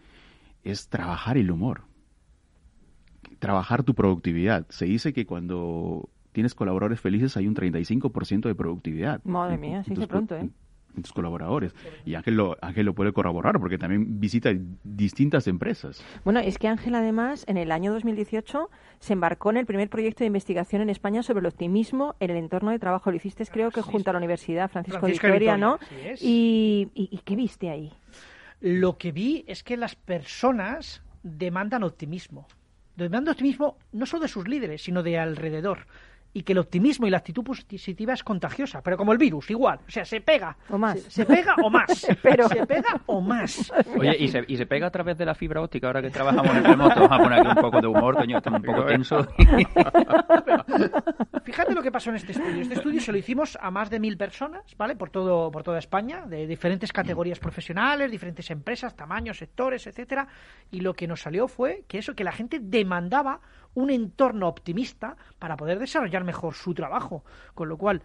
es 0.63 0.87
trabajar 0.89 1.37
el 1.37 1.51
humor 1.51 1.83
trabajar 3.39 3.83
tu 3.83 3.93
productividad 3.93 4.65
se 4.69 4.85
dice 4.85 5.13
que 5.13 5.25
cuando 5.25 6.09
tienes 6.31 6.55
colaboradores 6.55 6.99
felices 7.01 7.35
hay 7.37 7.47
un 7.47 7.55
35% 7.55 8.43
de 8.47 8.55
productividad 8.55 9.23
Madre 9.23 9.57
mía, 9.57 9.83
tus 9.83 9.99
co- 10.05 10.07
pronto, 10.07 10.35
¿eh? 10.37 10.49
Colaboradores 11.13 11.73
y 12.05 12.15
Ángel 12.15 12.35
lo, 12.35 12.57
Ángel 12.61 12.85
lo 12.85 12.93
puede 12.93 13.13
corroborar 13.13 13.59
porque 13.59 13.77
también 13.77 14.19
visita 14.19 14.51
distintas 14.83 15.47
empresas 15.47 16.03
Bueno, 16.23 16.39
es 16.39 16.57
que 16.57 16.67
Ángel 16.67 16.95
además 16.95 17.45
en 17.47 17.57
el 17.57 17.71
año 17.71 17.93
2018 17.93 18.69
se 18.99 19.13
embarcó 19.13 19.51
en 19.51 19.57
el 19.57 19.65
primer 19.65 19.89
proyecto 19.89 20.19
de 20.19 20.27
investigación 20.27 20.81
en 20.81 20.89
España 20.89 21.23
sobre 21.23 21.41
el 21.41 21.45
optimismo 21.45 22.15
en 22.19 22.31
el 22.31 22.37
entorno 22.37 22.71
de 22.71 22.79
trabajo. 22.79 23.11
Lo 23.11 23.17
hiciste 23.17 23.43
creo 23.45 23.71
que 23.71 23.81
sí, 23.81 23.89
junto 23.91 24.09
a 24.09 24.13
la 24.13 24.19
Universidad 24.19 24.69
Francisco, 24.69 24.99
Francisco 24.99 25.27
de 25.27 25.33
de 25.33 25.39
Vitoria, 25.39 25.55
Vitoria, 25.55 26.05
¿no? 26.05 26.11
es. 26.11 26.21
Y, 26.21 26.89
y, 26.93 27.09
¿y 27.11 27.17
qué 27.19 27.35
viste 27.35 27.69
ahí? 27.69 27.91
Lo 28.61 28.97
que 28.97 29.11
vi 29.11 29.43
es 29.47 29.63
que 29.63 29.75
las 29.75 29.95
personas 29.95 31.03
demandan 31.23 31.83
optimismo. 31.83 32.47
Demandan 32.95 33.33
optimismo 33.33 33.77
no 33.91 34.05
solo 34.05 34.23
de 34.23 34.27
sus 34.29 34.47
líderes, 34.47 34.83
sino 34.83 35.03
de 35.03 35.17
alrededor. 35.17 35.87
Y 36.33 36.43
que 36.43 36.53
el 36.53 36.59
optimismo 36.59 37.05
y 37.05 37.09
la 37.09 37.17
actitud 37.17 37.43
positiva 37.43 38.13
es 38.13 38.23
contagiosa, 38.23 38.81
pero 38.81 38.97
como 38.97 39.11
el 39.11 39.19
virus, 39.19 39.51
igual. 39.51 39.79
O 39.87 39.91
sea, 39.91 40.03
se 40.03 40.21
pega. 40.21 40.57
O 40.69 40.77
más. 40.77 40.99
Se, 40.99 41.11
se 41.11 41.25
pega 41.25 41.55
o 41.61 41.69
más. 41.69 42.03
Espero. 42.09 42.49
Se 42.49 42.65
pega 42.65 43.01
o 43.05 43.21
más. 43.21 43.71
Oye, 43.97 44.15
¿y 44.17 44.27
se, 44.27 44.43
y 44.47 44.57
se 44.57 44.65
pega 44.65 44.87
a 44.87 44.91
través 44.91 45.17
de 45.17 45.25
la 45.25 45.35
fibra 45.35 45.61
óptica 45.61 45.87
ahora 45.87 46.01
que 46.01 46.09
trabajamos 46.09 46.55
en 46.55 46.63
remoto. 46.63 47.01
Vamos 47.01 47.19
a 47.19 47.23
poner 47.23 47.39
aquí 47.39 47.49
un 47.49 47.55
poco 47.55 47.81
de 47.81 47.87
humor, 47.87 48.15
coño, 48.15 48.37
estamos 48.37 48.61
un 48.61 48.65
poco 48.65 48.85
tensos. 48.85 49.27
Fíjate 51.43 51.73
lo 51.73 51.81
que 51.81 51.91
pasó 51.91 52.09
en 52.09 52.17
este 52.17 52.31
estudio. 52.31 52.61
Este 52.61 52.75
estudio 52.75 53.01
se 53.01 53.11
lo 53.11 53.17
hicimos 53.17 53.57
a 53.61 53.71
más 53.71 53.89
de 53.89 53.99
mil 53.99 54.17
personas, 54.17 54.63
¿vale? 54.77 54.95
Por 54.95 55.09
todo, 55.09 55.51
por 55.51 55.63
toda 55.63 55.79
España, 55.79 56.25
de 56.25 56.47
diferentes 56.47 56.91
categorías 56.91 57.39
profesionales, 57.39 58.11
diferentes 58.11 58.49
empresas, 58.51 58.95
tamaños, 58.95 59.37
sectores, 59.37 59.87
etcétera. 59.87 60.27
Y 60.71 60.81
lo 60.81 60.93
que 60.93 61.07
nos 61.07 61.21
salió 61.21 61.47
fue 61.47 61.83
que 61.87 61.97
eso, 61.97 62.15
que 62.15 62.23
la 62.23 62.31
gente 62.31 62.59
demandaba 62.61 63.41
un 63.75 63.89
entorno 63.89 64.47
optimista 64.47 65.17
para 65.39 65.57
poder 65.57 65.79
desarrollar 65.79 66.23
mejor 66.23 66.53
su 66.53 66.73
trabajo. 66.73 67.23
Con 67.53 67.69
lo 67.69 67.77
cual, 67.77 68.03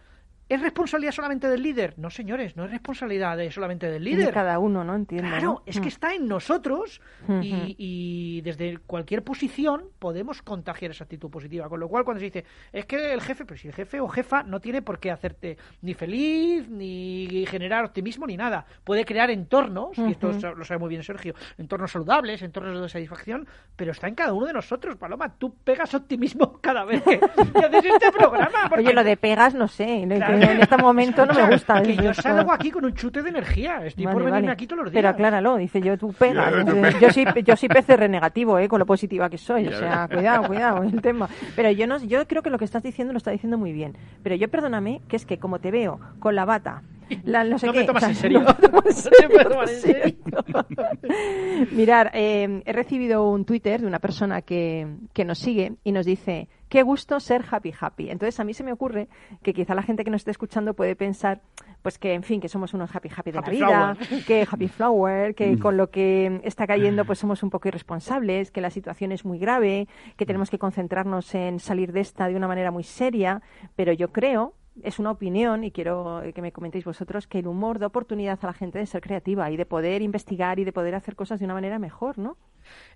¿es 0.49 0.61
responsabilidad 0.61 1.11
solamente 1.13 1.47
del 1.47 1.61
líder? 1.63 1.93
No, 1.97 2.09
señores, 2.09 2.57
no 2.57 2.65
es 2.65 2.71
responsabilidad 2.71 3.37
de- 3.37 3.51
solamente 3.51 3.89
del 3.89 4.03
De 4.03 4.09
líder. 4.09 4.33
cada 4.33 4.59
uno, 4.59 4.83
¿no? 4.83 4.95
Entiendo. 4.95 5.29
Claro, 5.29 5.45
¿no? 5.45 5.63
es 5.65 5.75
que 5.79 5.85
Mm. 5.85 5.87
está 5.87 6.13
en 6.15 6.27
nosotros 6.27 6.99
y, 7.41 7.75
y 7.77 8.41
desde 8.41 8.77
cualquier 8.79 9.23
posición 9.23 9.83
podemos 9.99 10.41
contagiar 10.41 10.91
esa 10.91 11.03
actitud 11.05 11.29
positiva. 11.29 11.69
Con 11.69 11.79
lo 11.79 11.87
cual, 11.87 12.03
cuando 12.03 12.19
se 12.19 12.25
dice, 12.25 12.45
es 12.73 12.85
que 12.85 13.13
el 13.13 13.21
jefe, 13.21 13.45
pero 13.45 13.57
si 13.59 13.67
el 13.67 13.73
jefe 13.73 13.99
o 14.01 14.07
jefa 14.07 14.43
no 14.43 14.59
tiene 14.59 14.81
por 14.81 14.99
qué 14.99 15.11
hacerte 15.11 15.57
ni 15.81 15.93
feliz, 15.93 16.67
ni 16.69 17.45
generar 17.47 17.85
optimismo, 17.85 18.25
ni 18.25 18.35
nada. 18.37 18.65
Puede 18.83 19.05
crear 19.05 19.29
entornos, 19.29 19.97
y 19.97 20.11
esto 20.11 20.31
lo 20.31 20.65
sabe 20.65 20.79
muy 20.79 20.89
bien 20.89 21.03
Sergio, 21.03 21.35
entornos 21.57 21.91
saludables, 21.91 22.41
entornos 22.41 22.81
de 22.81 22.89
satisfacción, 22.89 23.47
pero 23.75 23.91
está 23.91 24.07
en 24.07 24.15
cada 24.15 24.33
uno 24.33 24.47
de 24.47 24.53
nosotros, 24.53 24.95
Paloma. 24.95 25.35
Tú 25.37 25.53
pegas 25.63 25.93
optimismo 25.93 26.57
cada 26.61 26.85
vez 26.85 27.03
que, 27.03 27.19
que 27.19 27.59
haces 27.65 27.85
este 27.85 28.11
programa. 28.11 28.67
porque- 28.69 28.83
Oye, 28.85 28.93
lo 28.93 29.03
de 29.03 29.17
pegas, 29.17 29.53
no 29.53 29.67
sé. 29.67 30.05
¿no? 30.05 30.15
Claro, 30.15 30.38
en 30.41 30.61
este 30.61 30.77
momento 30.77 31.25
no 31.25 31.33
me 31.33 31.51
gusta. 31.51 31.81
Que 31.81 31.95
yo 31.95 32.13
salgo 32.13 32.51
aquí 32.51 32.71
con 32.71 32.85
un 32.85 32.93
chute 32.93 33.21
de 33.21 33.29
energía. 33.29 33.85
Estoy 33.85 34.05
por 34.05 34.15
venirme 34.17 34.31
vale. 34.41 34.51
aquí 34.51 34.67
todos 34.67 34.83
los 34.83 34.91
días. 34.91 34.99
Pero 35.01 35.09
acláralo, 35.09 35.57
dice 35.57 35.81
yo, 35.81 35.97
tú 35.97 36.13
pegas. 36.13 36.53
Yo 36.99 37.11
soy, 37.11 37.25
yo 37.43 37.55
soy 37.55 37.69
PCR 37.69 38.09
negativo, 38.09 38.57
¿eh? 38.59 38.67
con 38.67 38.79
lo 38.79 38.85
positiva 38.85 39.29
que 39.29 39.37
soy. 39.37 39.67
O 39.67 39.73
sea, 39.73 40.07
cuidado, 40.07 40.43
cuidado 40.47 40.83
el 40.83 41.01
tema. 41.01 41.29
Pero 41.55 41.71
yo 41.71 41.87
no, 41.87 41.97
yo 42.03 42.27
creo 42.27 42.41
que 42.41 42.49
lo 42.49 42.57
que 42.57 42.65
estás 42.65 42.83
diciendo 42.83 43.13
lo 43.13 43.17
está 43.17 43.31
diciendo 43.31 43.57
muy 43.57 43.71
bien. 43.73 43.97
Pero 44.23 44.35
yo 44.35 44.47
perdóname, 44.49 45.01
que 45.07 45.15
es 45.15 45.25
que 45.25 45.37
como 45.39 45.59
te 45.59 45.71
veo 45.71 45.99
con 46.19 46.35
la 46.35 46.45
bata, 46.45 46.81
la, 47.23 47.43
no 47.43 47.57
sé 47.57 47.65
No 47.67 47.73
qué. 47.73 47.79
me 47.79 47.85
tomas 47.85 48.03
o 48.03 48.05
sea, 48.05 48.09
en 48.09 48.15
serio. 48.21 48.39
no 48.41 48.45
me 48.45 48.53
tomas 48.69 49.05
en 49.05 49.11
No 49.11 49.23
te 49.23 49.31
puedo 49.31 49.37
serio, 49.37 49.49
tomar 49.49 49.69
en 49.69 49.81
serio. 49.81 51.67
Mirar, 51.71 52.11
eh, 52.13 52.61
he 52.65 52.73
recibido 52.73 53.27
un 53.29 53.45
Twitter 53.45 53.81
de 53.81 53.87
una 53.87 53.99
persona 53.99 54.41
que, 54.41 54.87
que 55.13 55.25
nos 55.25 55.39
sigue 55.39 55.73
y 55.83 55.91
nos 55.91 56.05
dice, 56.05 56.47
qué 56.69 56.83
gusto 56.83 57.19
ser 57.19 57.43
happy 57.49 57.73
happy. 57.77 58.09
Entonces 58.09 58.39
a 58.39 58.43
mí 58.43 58.53
se 58.53 58.63
me 58.63 58.71
ocurre 58.71 59.09
que 59.43 59.53
quizá 59.53 59.75
la 59.75 59.83
gente 59.83 60.03
que 60.03 60.11
nos 60.11 60.21
esté 60.21 60.31
escuchando 60.31 60.73
puede 60.73 60.95
pensar, 60.95 61.41
pues 61.81 61.97
que 61.97 62.13
en 62.13 62.23
fin, 62.23 62.39
que 62.39 62.47
somos 62.47 62.73
unos 62.73 62.95
happy 62.95 63.09
happy 63.15 63.31
de 63.31 63.39
Happy 63.39 63.57
la 63.57 63.67
vida, 63.67 63.95
flower. 63.95 64.25
que 64.25 64.47
happy 64.49 64.67
flower, 64.67 65.35
que 65.35 65.59
con 65.59 65.77
lo 65.77 65.89
que 65.89 66.39
está 66.43 66.67
cayendo 66.67 67.05
pues 67.05 67.19
somos 67.19 67.43
un 67.43 67.49
poco 67.49 67.67
irresponsables, 67.67 68.51
que 68.51 68.61
la 68.61 68.69
situación 68.69 69.11
es 69.11 69.25
muy 69.25 69.39
grave, 69.39 69.87
que 70.15 70.25
tenemos 70.25 70.49
que 70.49 70.59
concentrarnos 70.59 71.33
en 71.35 71.59
salir 71.59 71.91
de 71.91 72.01
esta 72.01 72.27
de 72.27 72.35
una 72.35 72.47
manera 72.47 72.71
muy 72.71 72.83
seria, 72.83 73.41
pero 73.75 73.91
yo 73.91 74.11
creo 74.11 74.53
es 74.83 74.99
una 74.99 75.11
opinión 75.11 75.63
y 75.65 75.71
quiero 75.71 76.21
que 76.33 76.41
me 76.41 76.53
comentéis 76.53 76.85
vosotros 76.85 77.27
que 77.27 77.39
el 77.39 77.47
humor 77.47 77.79
da 77.79 77.87
oportunidad 77.87 78.39
a 78.41 78.47
la 78.47 78.53
gente 78.53 78.79
de 78.79 78.85
ser 78.85 79.01
creativa 79.01 79.49
y 79.51 79.57
de 79.57 79.65
poder 79.65 80.01
investigar 80.01 80.59
y 80.59 80.63
de 80.63 80.71
poder 80.71 80.95
hacer 80.95 81.15
cosas 81.17 81.39
de 81.39 81.45
una 81.45 81.53
manera 81.53 81.79
mejor, 81.79 82.17
¿no? 82.17 82.37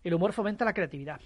El 0.04 0.14
humor 0.14 0.32
fomenta 0.32 0.64
la 0.64 0.74
creatividad. 0.74 1.20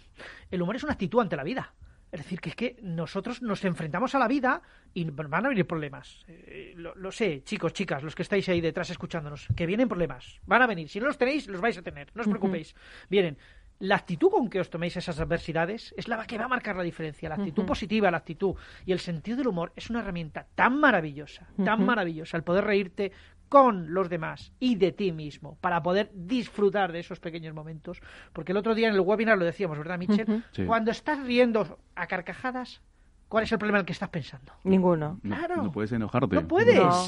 El 0.49 0.61
humor 0.61 0.75
es 0.75 0.83
una 0.83 0.93
actitud 0.93 1.19
ante 1.19 1.35
la 1.35 1.43
vida. 1.43 1.73
Es 2.11 2.21
decir, 2.21 2.39
que 2.39 2.49
es 2.49 2.55
que 2.55 2.77
nosotros 2.81 3.41
nos 3.41 3.65
enfrentamos 3.65 4.15
a 4.15 4.19
la 4.19 4.27
vida 4.27 4.61
y 4.93 5.03
van 5.09 5.45
a 5.45 5.49
venir 5.49 5.67
problemas. 5.67 6.23
Eh, 6.27 6.73
lo, 6.75 6.95
lo 6.95 7.11
sé, 7.11 7.43
chicos, 7.43 7.73
chicas, 7.73 8.01
los 8.01 8.15
que 8.15 8.21
estáis 8.21 8.47
ahí 8.49 8.61
detrás 8.61 8.89
escuchándonos, 8.89 9.47
que 9.55 9.65
vienen 9.65 9.89
problemas. 9.89 10.39
Van 10.45 10.61
a 10.61 10.67
venir. 10.67 10.87
Si 10.89 10.99
no 10.99 11.07
los 11.07 11.17
tenéis, 11.17 11.47
los 11.47 11.59
vais 11.59 11.77
a 11.77 11.81
tener. 11.81 12.09
No 12.15 12.21
os 12.21 12.27
preocupéis. 12.27 12.75
Vienen. 13.09 13.37
La 13.79 13.95
actitud 13.95 14.31
con 14.31 14.49
que 14.49 14.59
os 14.59 14.71
toméis 14.71 14.97
esas 14.97 15.19
adversidades 15.19 15.93
es 15.97 16.07
la 16.07 16.25
que 16.25 16.39
va 16.39 16.45
a 16.45 16.47
marcar 16.47 16.75
la 16.75 16.81
diferencia. 16.81 17.29
La 17.29 17.35
actitud 17.35 17.63
positiva, 17.63 18.09
la 18.09 18.17
actitud 18.17 18.55
y 18.87 18.91
el 18.91 18.99
sentido 18.99 19.37
del 19.37 19.47
humor 19.47 19.71
es 19.75 19.91
una 19.91 19.99
herramienta 19.99 20.47
tan 20.55 20.79
maravillosa, 20.79 21.47
tan 21.63 21.85
maravillosa, 21.85 22.37
el 22.37 22.43
poder 22.43 22.65
reírte 22.65 23.11
con 23.49 23.93
los 23.93 24.09
demás 24.09 24.51
y 24.59 24.75
de 24.75 24.91
ti 24.91 25.11
mismo 25.11 25.57
para 25.61 25.81
poder 25.81 26.11
disfrutar 26.13 26.91
de 26.91 26.99
esos 26.99 27.19
pequeños 27.19 27.53
momentos. 27.53 28.01
Porque 28.33 28.51
el 28.51 28.57
otro 28.57 28.75
día 28.75 28.87
en 28.89 28.93
el 28.95 28.99
webinar 29.01 29.37
lo 29.37 29.45
decíamos, 29.45 29.77
¿verdad, 29.77 29.97
Michelle? 29.97 30.41
Sí. 30.51 30.65
Cuando 30.65 30.91
estás 30.91 31.23
riendo 31.23 31.79
a 31.95 32.07
carcajadas, 32.07 32.81
¿cuál 33.29 33.43
es 33.45 33.51
el 33.51 33.57
problema 33.57 33.79
en 33.79 33.81
el 33.81 33.85
que 33.85 33.93
estás 33.93 34.09
pensando? 34.09 34.53
Ninguno. 34.63 35.19
No, 35.23 35.35
Claro. 35.37 35.61
no 35.63 35.71
puedes 35.71 35.91
enojarte. 35.91 36.35
No 36.35 36.47
puedes. 36.47 36.75
No. 36.75 37.03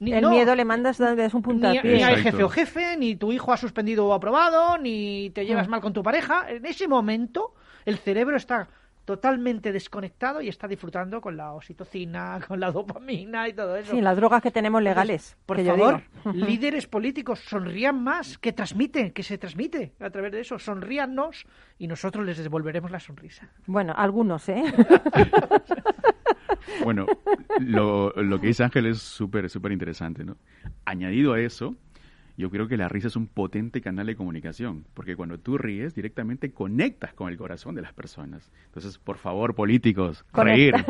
Ni- 0.00 0.12
el 0.12 0.22
no. 0.22 0.30
miedo 0.30 0.54
le 0.54 0.64
mandas 0.64 0.98
le 1.00 1.14
das 1.16 1.34
un 1.34 1.40
Ni, 1.40 1.44
puntapié. 1.44 1.82
ni 1.82 2.02
hay 2.02 2.14
Exacto. 2.14 2.22
jefe 2.30 2.42
o 2.44 2.48
jefe, 2.48 2.96
ni 2.96 3.16
tu 3.16 3.32
hijo 3.32 3.52
ha 3.52 3.56
suspendido 3.56 4.06
o 4.06 4.12
aprobado, 4.14 4.78
ni 4.78 5.30
te 5.30 5.46
llevas 5.46 5.68
Mm. 5.68 5.70
mal 5.70 5.80
con 5.80 5.92
tu 5.92 6.02
pareja. 6.02 6.50
En 6.50 6.64
ese 6.66 6.88
momento, 6.88 7.54
el 7.84 7.98
cerebro 7.98 8.36
está 8.36 8.68
totalmente 9.04 9.72
desconectado 9.72 10.40
y 10.40 10.48
está 10.48 10.66
disfrutando 10.66 11.20
con 11.20 11.36
la 11.36 11.52
oxitocina, 11.52 12.40
con 12.48 12.60
la 12.60 12.70
dopamina 12.70 13.48
y 13.48 13.52
todo 13.52 13.76
eso. 13.76 13.92
Sí, 13.92 14.00
las 14.00 14.16
drogas 14.16 14.42
que 14.42 14.50
tenemos 14.50 14.82
legales. 14.82 15.36
Por 15.46 15.56
que 15.56 15.64
yo 15.64 15.76
favor, 15.76 16.02
digo. 16.24 16.32
líderes 16.46 16.86
políticos, 16.86 17.40
sonrían 17.40 18.02
más, 18.02 18.38
que 18.38 18.52
transmiten, 18.52 19.12
que 19.12 19.22
se 19.22 19.38
transmite 19.38 19.92
a 20.00 20.10
través 20.10 20.32
de 20.32 20.40
eso. 20.40 20.58
Sonríannos 20.58 21.46
y 21.78 21.86
nosotros 21.86 22.24
les 22.24 22.38
devolveremos 22.38 22.90
la 22.90 23.00
sonrisa. 23.00 23.50
Bueno, 23.66 23.92
algunos, 23.96 24.48
¿eh? 24.48 24.64
Bueno, 26.82 27.06
lo, 27.60 28.10
lo 28.10 28.40
que 28.40 28.48
dice 28.48 28.64
Ángel 28.64 28.86
es 28.86 28.98
súper, 28.98 29.48
súper 29.50 29.72
interesante, 29.72 30.24
¿no? 30.24 30.36
Añadido 30.84 31.34
a 31.34 31.40
eso, 31.40 31.76
yo 32.36 32.50
creo 32.50 32.66
que 32.68 32.76
la 32.76 32.88
risa 32.88 33.08
es 33.08 33.16
un 33.16 33.26
potente 33.28 33.80
canal 33.80 34.06
de 34.06 34.16
comunicación, 34.16 34.84
porque 34.94 35.14
cuando 35.16 35.38
tú 35.38 35.56
ríes, 35.58 35.94
directamente 35.94 36.50
conectas 36.52 37.14
con 37.14 37.28
el 37.28 37.36
corazón 37.36 37.74
de 37.74 37.82
las 37.82 37.92
personas. 37.92 38.50
Entonces, 38.66 38.98
por 38.98 39.18
favor, 39.18 39.54
políticos, 39.54 40.24
reír. 40.32 40.74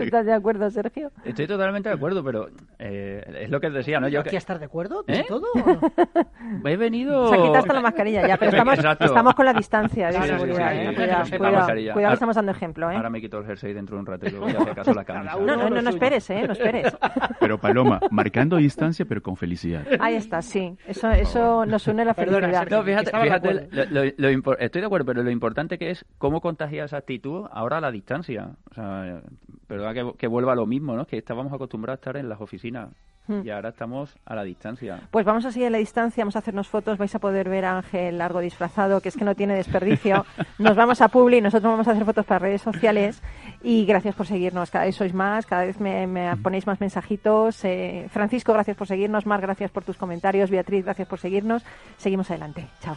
¿Estás 0.00 0.26
de 0.26 0.32
acuerdo, 0.32 0.70
Sergio? 0.70 1.10
Estoy 1.24 1.46
totalmente 1.46 1.88
de 1.88 1.94
acuerdo, 1.94 2.22
pero 2.22 2.48
eh, 2.78 3.40
es 3.42 3.50
lo 3.50 3.60
que 3.60 3.70
decía, 3.70 3.98
¿no? 4.00 4.08
Yo 4.08 4.20
¿Aquí 4.20 4.30
que- 4.30 4.36
estás 4.36 4.58
de 4.60 4.66
acuerdo? 4.66 5.02
¿De 5.02 5.20
¿Eh? 5.20 5.24
todo? 5.26 5.46
he 6.64 6.76
venido... 6.76 7.28
Se 7.30 7.36
quita 7.36 7.58
hasta 7.58 7.72
la 7.72 7.80
mascarilla 7.80 8.26
ya, 8.26 8.36
pero 8.36 8.50
estamos, 8.52 8.78
estamos 9.00 9.34
con 9.34 9.46
la 9.46 9.52
distancia 9.52 10.08
de 10.08 10.12
Sí, 10.20 10.28
seguridad. 10.28 10.72
sí, 10.72 10.78
¿eh? 10.78 10.94
Cuidado, 10.94 12.08
que 12.08 12.12
estamos 12.14 12.36
dando 12.36 12.52
ejemplo, 12.52 12.90
¿eh? 12.90 12.96
Ahora 12.96 13.10
me 13.10 13.20
quito 13.20 13.38
el 13.38 13.46
jersey 13.46 13.72
dentro 13.72 13.96
de 13.96 14.00
un 14.00 14.06
rato 14.06 14.26
y 14.26 14.30
luego 14.30 14.48
ya 14.48 14.60
si 14.64 14.70
acaso 14.70 14.94
la 14.94 15.04
camisa. 15.04 15.36
No, 15.36 15.56
no, 15.56 15.70
no, 15.70 15.82
no 15.82 15.90
esperes, 15.90 16.28
¿eh? 16.30 16.44
No 16.46 16.52
esperes. 16.52 16.96
Pero 17.40 17.58
Paloma, 17.58 18.00
marcando 18.10 18.56
distancia, 18.56 19.04
pero 19.04 19.22
con 19.24 19.36
felicidad. 19.36 19.84
Ahí 19.98 20.14
está, 20.14 20.40
sí. 20.40 20.76
Eso, 20.86 21.10
eso 21.10 21.66
nos 21.66 21.88
une 21.88 22.04
la 22.04 22.14
Perdona, 22.14 22.46
felicidad. 22.46 22.60
Sergio. 22.60 22.76
No, 22.78 22.84
fíjate, 22.84 23.10
fíjate 23.20 23.54
lo- 23.72 23.84
lo- 24.04 24.12
lo 24.16 24.30
impor- 24.30 24.56
estoy 24.60 24.80
de 24.82 24.86
acuerdo, 24.86 25.06
pero 25.06 25.24
lo 25.24 25.30
importante 25.30 25.76
que 25.78 25.90
es 25.90 26.04
cómo 26.18 26.40
contagia 26.40 26.84
esa 26.84 26.98
actitud 26.98 27.46
ahora 27.50 27.78
a 27.78 27.80
la 27.80 27.90
distancia. 27.90 28.50
O 28.70 28.74
sea, 28.74 29.20
verdad 29.68 29.92
que, 29.94 30.12
que 30.16 30.26
vuelva 30.28 30.52
a 30.52 30.56
lo 30.56 30.66
mismo, 30.66 30.94
¿no? 30.94 31.06
Que 31.06 31.16
estábamos 31.18 31.52
acostumbrados 31.52 31.98
a 31.98 32.00
estar 32.00 32.16
en 32.16 32.28
las 32.28 32.40
oficinas. 32.40 32.90
Y 33.28 33.50
ahora 33.50 33.70
estamos 33.70 34.14
a 34.26 34.34
la 34.34 34.44
distancia. 34.44 35.00
Pues 35.10 35.24
vamos 35.24 35.44
a 35.44 35.52
seguir 35.52 35.68
a 35.68 35.70
la 35.70 35.78
distancia, 35.78 36.22
vamos 36.22 36.36
a 36.36 36.40
hacernos 36.40 36.68
fotos, 36.68 36.98
vais 36.98 37.14
a 37.14 37.18
poder 37.18 37.48
ver 37.48 37.64
a 37.64 37.78
Ángel 37.78 38.18
largo 38.18 38.40
disfrazado, 38.40 39.00
que 39.00 39.08
es 39.08 39.16
que 39.16 39.24
no 39.24 39.34
tiene 39.34 39.54
desperdicio. 39.54 40.26
Nos 40.58 40.76
vamos 40.76 41.00
a 41.00 41.08
Publi, 41.08 41.40
nosotros 41.40 41.70
vamos 41.70 41.88
a 41.88 41.92
hacer 41.92 42.04
fotos 42.04 42.26
para 42.26 42.38
redes 42.38 42.62
sociales 42.62 43.22
y 43.62 43.86
gracias 43.86 44.14
por 44.14 44.26
seguirnos, 44.26 44.70
cada 44.70 44.84
vez 44.84 44.94
sois 44.94 45.14
más, 45.14 45.46
cada 45.46 45.64
vez 45.64 45.80
me, 45.80 46.06
me 46.06 46.36
ponéis 46.36 46.66
más 46.66 46.80
mensajitos. 46.80 47.64
Eh, 47.64 48.06
Francisco, 48.10 48.52
gracias 48.52 48.76
por 48.76 48.86
seguirnos, 48.86 49.26
Mar, 49.26 49.40
gracias 49.40 49.70
por 49.70 49.84
tus 49.84 49.96
comentarios, 49.96 50.50
Beatriz, 50.50 50.84
gracias 50.84 51.08
por 51.08 51.18
seguirnos. 51.18 51.64
Seguimos 51.96 52.30
adelante, 52.30 52.66
chao. 52.80 52.96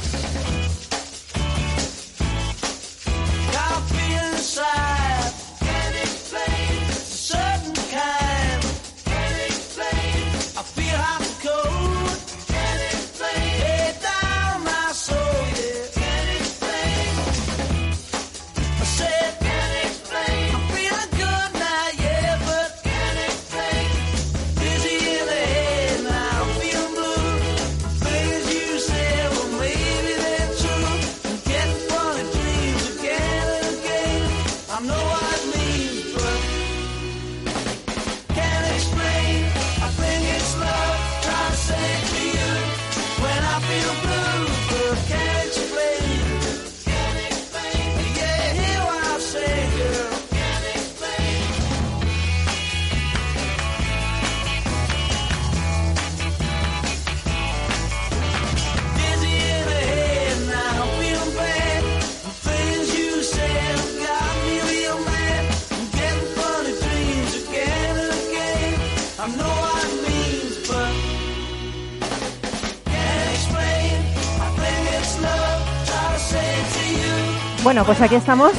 Bueno, 77.71 77.85
pues 77.85 78.01
aquí 78.01 78.15
estamos 78.15 78.51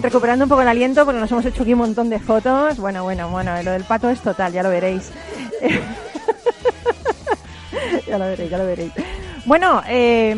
recuperando 0.00 0.44
un 0.44 0.48
poco 0.48 0.62
el 0.62 0.66
aliento 0.66 1.04
porque 1.04 1.20
nos 1.20 1.30
hemos 1.30 1.46
hecho 1.46 1.62
aquí 1.62 1.72
un 1.72 1.78
montón 1.78 2.10
de 2.10 2.18
fotos. 2.18 2.78
Bueno, 2.78 3.04
bueno, 3.04 3.28
bueno, 3.28 3.62
lo 3.62 3.70
del 3.70 3.84
pato 3.84 4.10
es 4.10 4.20
total, 4.20 4.52
ya 4.52 4.64
lo 4.64 4.70
veréis. 4.70 5.12
ya 8.08 8.18
lo 8.18 8.24
veréis, 8.24 8.50
ya 8.50 8.58
lo 8.58 8.66
veréis. 8.66 8.92
Bueno, 9.44 9.84
eh, 9.86 10.34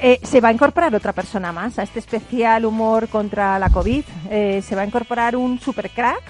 eh, 0.00 0.20
se 0.22 0.40
va 0.40 0.50
a 0.50 0.52
incorporar 0.52 0.94
otra 0.94 1.12
persona 1.12 1.50
más 1.50 1.76
a 1.80 1.82
este 1.82 1.98
especial 1.98 2.64
humor 2.64 3.08
contra 3.08 3.58
la 3.58 3.68
COVID. 3.68 4.04
Eh, 4.30 4.62
se 4.62 4.76
va 4.76 4.82
a 4.82 4.86
incorporar 4.86 5.34
un 5.34 5.58
super 5.58 5.90
crack 5.90 6.22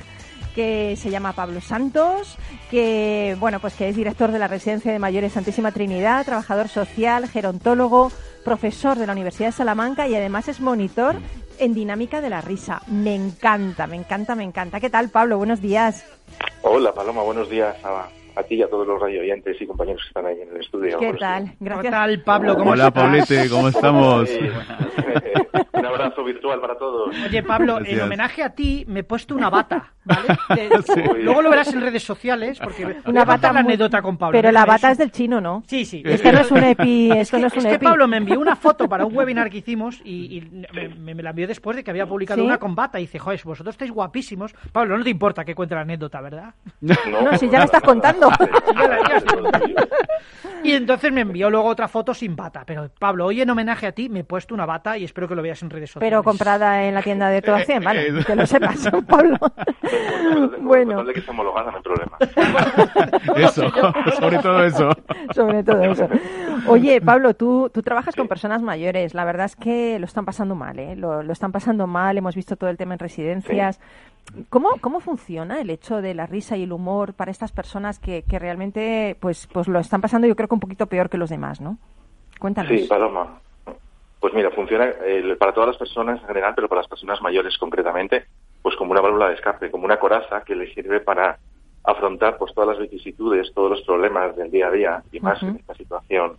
que 0.54 0.96
se 0.96 1.10
llama 1.10 1.34
Pablo 1.34 1.60
Santos, 1.60 2.38
que 2.70 3.36
bueno, 3.38 3.60
pues 3.60 3.74
que 3.74 3.90
es 3.90 3.96
director 3.96 4.32
de 4.32 4.38
la 4.38 4.48
Residencia 4.48 4.90
de 4.90 4.98
Mayores 4.98 5.34
Santísima 5.34 5.70
Trinidad, 5.70 6.24
trabajador 6.24 6.68
social, 6.68 7.28
gerontólogo, 7.28 8.10
profesor 8.44 8.98
de 8.98 9.06
la 9.06 9.12
Universidad 9.12 9.48
de 9.48 9.52
Salamanca 9.52 10.08
y 10.08 10.14
además 10.14 10.48
es 10.48 10.60
monitor 10.60 11.16
en 11.58 11.74
dinámica 11.74 12.20
de 12.20 12.30
la 12.30 12.40
risa. 12.40 12.82
Me 12.86 13.14
encanta, 13.14 13.86
me 13.86 13.96
encanta, 13.96 14.34
me 14.34 14.44
encanta. 14.44 14.80
¿Qué 14.80 14.90
tal, 14.90 15.10
Pablo? 15.10 15.38
Buenos 15.38 15.60
días. 15.60 16.04
Hola 16.62 16.92
Paloma, 16.92 17.22
buenos 17.22 17.48
días 17.48 17.76
a 18.40 18.44
ti 18.44 18.56
y 18.56 18.62
a 18.62 18.68
todos 18.68 18.86
los 18.86 19.00
radio 19.00 19.20
oyentes 19.20 19.56
y 19.60 19.66
compañeros 19.66 20.02
que 20.02 20.08
están 20.08 20.26
ahí 20.26 20.40
en 20.40 20.48
el 20.54 20.60
estudio. 20.60 20.98
¿Qué 20.98 21.12
tal? 21.14 21.52
Gracias. 21.60 21.84
¿Qué 21.84 21.90
tal, 21.90 22.22
Pablo? 22.22 22.56
¿Cómo 22.56 22.70
Hola, 22.72 22.88
estás? 22.88 23.02
Pablete, 23.04 23.48
¿cómo 23.50 23.68
estamos? 23.68 24.30
Un 25.72 25.86
abrazo 25.86 26.22
virtual 26.24 26.60
para 26.60 26.76
todos. 26.76 27.14
Oye, 27.26 27.42
Pablo, 27.42 27.78
en 27.84 28.00
homenaje 28.00 28.42
a 28.42 28.50
ti 28.50 28.84
me 28.86 29.00
he 29.00 29.04
puesto 29.04 29.34
una 29.34 29.48
bata, 29.48 29.92
¿vale? 30.04 30.28
De- 30.54 31.22
Luego 31.22 31.40
lo 31.42 31.48
verás 31.50 31.72
en 31.72 31.80
redes 31.80 32.02
sociales 32.02 32.58
porque 32.62 32.96
Una 33.06 33.24
bata 33.24 33.48
la 33.52 33.62
muy- 33.62 33.70
anécdota 33.72 34.02
con 34.02 34.18
Pablo. 34.18 34.36
Pero 34.36 34.52
la 34.52 34.66
bata 34.66 34.88
eso. 34.88 34.92
es 34.92 34.98
del 34.98 35.10
chino, 35.10 35.40
¿no? 35.40 35.62
Sí, 35.66 35.84
sí. 35.86 36.02
Esto 36.04 36.32
no 36.32 36.40
es 36.40 36.50
un 36.50 36.58
EPI, 36.64 37.12
esto 37.12 37.38
no 37.38 37.46
es 37.46 37.52
un 37.54 37.58
es 37.60 37.64
que 37.66 37.74
EPI. 37.74 37.84
Pablo 37.86 38.06
me 38.08 38.18
envió 38.18 38.38
una 38.38 38.56
foto 38.56 38.88
para 38.88 39.06
un 39.06 39.16
webinar 39.16 39.48
que 39.48 39.58
hicimos 39.58 40.00
y, 40.04 40.36
y 40.38 40.66
me, 40.98 41.14
me 41.14 41.22
la 41.22 41.30
envió 41.30 41.46
después 41.48 41.76
de 41.76 41.82
que 41.84 41.90
había 41.90 42.06
publicado 42.06 42.40
¿Sí? 42.40 42.46
una 42.46 42.58
con 42.58 42.74
bata 42.74 42.98
y 42.98 43.04
dice, 43.04 43.18
joder, 43.18 43.40
vosotros 43.44 43.74
estáis 43.74 43.90
guapísimos. 43.90 44.52
Pablo, 44.72 44.98
no 44.98 45.04
te 45.04 45.10
importa 45.10 45.44
que 45.44 45.54
cuente 45.54 45.74
la 45.74 45.80
anécdota, 45.82 46.20
¿verdad? 46.20 46.54
No, 46.82 46.94
si 47.38 47.48
ya 47.48 47.58
la 47.58 47.64
estás 47.64 47.82
contando. 47.82 48.29
Y 50.62 50.72
entonces 50.72 51.10
me 51.10 51.22
envió 51.22 51.48
luego 51.48 51.68
otra 51.68 51.88
foto 51.88 52.12
sin 52.12 52.36
bata. 52.36 52.64
Pero 52.66 52.90
Pablo, 52.98 53.26
hoy 53.26 53.40
en 53.40 53.48
homenaje 53.48 53.86
a 53.86 53.92
ti 53.92 54.08
me 54.08 54.20
he 54.20 54.24
puesto 54.24 54.54
una 54.54 54.66
bata 54.66 54.98
y 54.98 55.04
espero 55.04 55.26
que 55.26 55.34
lo 55.34 55.42
veas 55.42 55.62
en 55.62 55.70
redes 55.70 55.90
sociales. 55.90 56.10
Pero 56.10 56.22
comprada 56.22 56.84
en 56.84 56.94
la 56.94 57.02
tienda 57.02 57.28
de 57.30 57.40
todas 57.40 57.64
100, 57.64 57.82
vale, 57.82 58.08
Eh, 58.08 58.24
que 58.26 58.36
lo 58.36 58.46
sepas, 58.46 58.88
Pablo. 59.08 59.36
Bueno. 60.60 60.94
Bueno. 60.96 61.12
que 61.12 61.18
está 61.18 61.32
homologada, 61.32 61.72
no 61.72 61.78
hay 61.78 61.82
problema. 61.82 62.16
Eso, 63.36 63.68
sobre 64.20 64.38
todo 64.38 64.64
eso. 64.64 64.90
Sobre 65.34 65.64
todo 65.64 65.82
eso. 65.82 66.08
Oye, 66.66 67.00
Pablo, 67.00 67.34
tú, 67.34 67.70
tú 67.72 67.82
trabajas 67.82 68.14
con 68.14 68.28
personas 68.28 68.62
mayores. 68.62 69.14
La 69.14 69.24
verdad 69.24 69.46
es 69.46 69.56
que 69.56 69.98
lo 69.98 70.04
están 70.04 70.24
pasando 70.24 70.54
mal, 70.54 70.78
¿eh? 70.78 70.94
Lo, 70.94 71.22
lo 71.22 71.32
están 71.32 71.50
pasando 71.50 71.86
mal. 71.86 72.16
Hemos 72.18 72.36
visto 72.36 72.56
todo 72.56 72.70
el 72.70 72.76
tema 72.76 72.94
en 72.94 73.00
residencias. 73.00 73.80
¿Cómo, 74.48 74.70
¿Cómo 74.80 75.00
funciona 75.00 75.60
el 75.60 75.70
hecho 75.70 76.00
de 76.02 76.14
la 76.14 76.26
risa 76.26 76.56
y 76.56 76.64
el 76.64 76.72
humor 76.72 77.14
para 77.14 77.30
estas 77.30 77.52
personas 77.52 77.98
que, 77.98 78.22
que 78.22 78.38
realmente 78.38 79.16
pues, 79.20 79.46
pues 79.52 79.68
lo 79.68 79.78
están 79.78 80.00
pasando 80.00 80.26
yo 80.26 80.36
creo 80.36 80.48
que 80.48 80.54
un 80.54 80.60
poquito 80.60 80.86
peor 80.86 81.08
que 81.08 81.18
los 81.18 81.30
demás, 81.30 81.60
¿no? 81.60 81.78
Cuéntanos. 82.38 82.72
Sí, 82.72 82.86
Paloma. 82.88 83.40
Pues 84.20 84.34
mira, 84.34 84.50
funciona 84.50 84.86
eh, 85.04 85.36
para 85.38 85.52
todas 85.52 85.68
las 85.68 85.78
personas 85.78 86.20
en 86.20 86.26
general, 86.26 86.52
pero 86.54 86.68
para 86.68 86.82
las 86.82 86.88
personas 86.88 87.22
mayores 87.22 87.56
concretamente, 87.58 88.26
pues 88.62 88.76
como 88.76 88.92
una 88.92 89.00
válvula 89.00 89.28
de 89.28 89.34
escape, 89.34 89.70
como 89.70 89.84
una 89.84 89.98
coraza 89.98 90.42
que 90.42 90.54
le 90.54 90.72
sirve 90.74 91.00
para 91.00 91.38
afrontar 91.84 92.36
pues 92.36 92.54
todas 92.54 92.78
las 92.78 92.90
vicisitudes, 92.90 93.52
todos 93.54 93.70
los 93.70 93.82
problemas 93.82 94.36
del 94.36 94.50
día 94.50 94.68
a 94.68 94.70
día 94.70 95.02
y 95.10 95.20
más 95.20 95.42
en 95.42 95.56
esta 95.56 95.74
situación 95.74 96.36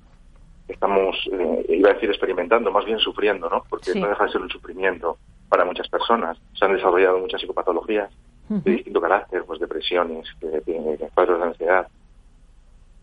estamos, 0.71 1.15
eh, 1.31 1.65
iba 1.69 1.89
a 1.91 1.93
decir 1.93 2.09
experimentando, 2.09 2.71
más 2.71 2.85
bien 2.85 2.99
sufriendo, 2.99 3.49
¿no? 3.49 3.63
Porque 3.69 3.91
Sí. 3.93 3.99
no 4.01 4.07
deja 4.07 4.25
de 4.25 4.31
ser 4.31 4.41
un 4.41 4.49
sufrimiento 4.49 5.17
para 5.49 5.65
muchas 5.65 5.87
personas. 5.89 6.37
Se 6.53 6.65
han 6.65 6.73
desarrollado 6.75 7.19
muchas 7.19 7.41
psicopatologías 7.41 8.11
de 8.49 8.71
distinto 8.71 8.99
carácter, 8.99 9.43
pues 9.45 9.59
depresiones, 9.59 10.27
cuadros 11.13 11.39
de 11.39 11.45
ansiedad, 11.45 11.87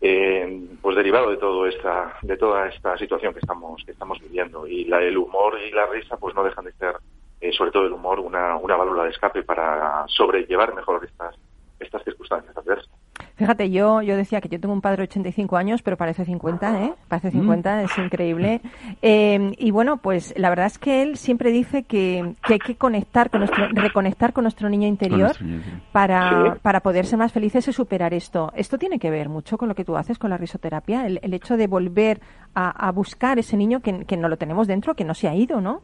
eh, 0.01 0.67
pues 0.81 0.95
derivado 0.95 1.29
de 1.31 1.37
todo 1.37 1.65
esta, 1.67 2.17
de 2.21 2.37
toda 2.37 2.67
esta 2.69 2.97
situación 2.97 3.33
que 3.33 3.39
estamos, 3.39 3.83
que 3.83 3.91
estamos 3.91 4.19
viviendo. 4.19 4.65
Y 4.67 4.85
la, 4.85 5.01
el 5.01 5.17
humor 5.17 5.57
y 5.59 5.71
la 5.71 5.87
risa, 5.87 6.17
pues 6.17 6.35
no 6.35 6.43
dejan 6.43 6.65
de 6.65 6.71
ser, 6.73 6.95
eh, 7.41 7.51
sobre 7.51 7.71
todo 7.71 7.85
el 7.85 7.93
humor, 7.93 8.19
una, 8.19 8.55
una 8.57 8.75
válvula 8.75 9.03
de 9.03 9.09
escape 9.09 9.43
para 9.43 10.05
sobrellevar 10.07 10.73
mejor 10.73 11.03
estas, 11.03 11.35
estas 11.79 12.03
circunstancias 12.03 12.55
adversas. 12.55 12.91
Fíjate, 13.39 13.71
yo, 13.71 14.01
yo 14.03 14.15
decía 14.15 14.41
que 14.41 14.49
yo 14.49 14.59
tengo 14.59 14.73
un 14.73 14.81
padre 14.81 14.97
de 14.97 15.03
85 15.03 15.57
años, 15.57 15.81
pero 15.81 15.97
parece 15.97 16.25
50, 16.25 16.83
¿eh? 16.83 16.93
Parece 17.07 17.31
50, 17.31 17.83
es 17.83 17.97
increíble. 17.97 18.61
Eh, 19.01 19.53
y 19.57 19.71
bueno, 19.71 19.97
pues 19.97 20.33
la 20.37 20.49
verdad 20.49 20.67
es 20.67 20.77
que 20.77 21.01
él 21.01 21.15
siempre 21.17 21.49
dice 21.51 21.83
que, 21.83 22.33
que 22.45 22.53
hay 22.53 22.59
que 22.59 22.75
conectar 22.75 23.29
con 23.29 23.39
nuestro, 23.39 23.67
reconectar 23.71 24.33
con 24.33 24.43
nuestro 24.43 24.69
niño 24.69 24.87
interior 24.87 24.99
nuestro 25.29 25.45
niño 25.45 25.55
interior. 25.57 25.81
para, 25.91 26.53
Sí. 26.53 26.59
para 26.61 26.81
poder 26.81 27.05
ser 27.05 27.17
más 27.17 27.31
felices 27.31 27.67
y 27.67 27.73
superar 27.73 28.13
esto. 28.13 28.51
Esto 28.55 28.77
tiene 28.77 28.99
que 28.99 29.09
ver 29.09 29.29
mucho 29.29 29.57
con 29.57 29.69
lo 29.69 29.75
que 29.75 29.85
tú 29.85 29.95
haces 29.95 30.19
con 30.19 30.29
la 30.29 30.37
risoterapia, 30.37 31.07
el, 31.07 31.19
el 31.23 31.33
hecho 31.33 31.55
de 31.57 31.67
volver 31.67 32.19
a, 32.53 32.87
a 32.87 32.91
buscar 32.91 33.39
ese 33.39 33.55
niño 33.55 33.79
que, 33.79 34.05
que 34.05 34.17
no 34.17 34.27
lo 34.27 34.37
tenemos 34.37 34.67
dentro, 34.67 34.93
que 34.95 35.05
no 35.05 35.13
se 35.13 35.27
ha 35.29 35.33
ido, 35.35 35.61
¿no? 35.61 35.81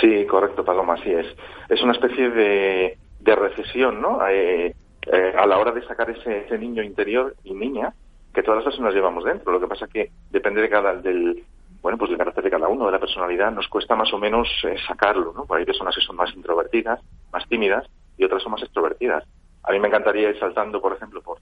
Sí, 0.00 0.26
correcto, 0.26 0.64
Paloma, 0.64 0.94
así 0.94 1.10
es. 1.10 1.26
Es 1.68 1.82
una 1.82 1.92
especie 1.92 2.30
de, 2.30 2.98
de 3.20 3.36
recesión, 3.36 4.00
¿no? 4.00 4.18
Eh, 4.28 4.74
eh, 5.06 5.34
a 5.36 5.46
la 5.46 5.58
hora 5.58 5.72
de 5.72 5.86
sacar 5.86 6.10
ese, 6.10 6.46
ese 6.46 6.58
niño 6.58 6.82
interior 6.82 7.34
y 7.44 7.54
niña 7.54 7.94
que 8.32 8.42
todas 8.42 8.58
las 8.58 8.64
personas 8.64 8.94
llevamos 8.94 9.24
dentro. 9.24 9.52
Lo 9.52 9.60
que 9.60 9.66
pasa 9.66 9.86
que 9.86 10.10
depende 10.30 10.62
de 10.62 10.70
cada 10.70 10.94
del, 10.94 11.44
bueno, 11.82 11.98
pues 11.98 12.10
del 12.10 12.18
carácter 12.18 12.44
de 12.44 12.50
cada 12.50 12.68
uno, 12.68 12.86
de 12.86 12.92
la 12.92 13.00
personalidad, 13.00 13.50
nos 13.50 13.68
cuesta 13.68 13.96
más 13.96 14.12
o 14.12 14.18
menos 14.18 14.48
eh, 14.64 14.76
sacarlo, 14.86 15.32
¿no? 15.34 15.44
Por 15.44 15.58
hay 15.58 15.64
personas 15.64 15.94
que 15.94 16.00
son 16.00 16.16
más 16.16 16.32
introvertidas, 16.34 17.00
más 17.32 17.46
tímidas, 17.48 17.86
y 18.16 18.24
otras 18.24 18.42
son 18.42 18.52
más 18.52 18.62
extrovertidas. 18.62 19.24
A 19.64 19.72
mí 19.72 19.80
me 19.80 19.88
encantaría 19.88 20.30
ir 20.30 20.38
saltando, 20.38 20.80
por 20.80 20.92
ejemplo, 20.92 21.20
por 21.22 21.38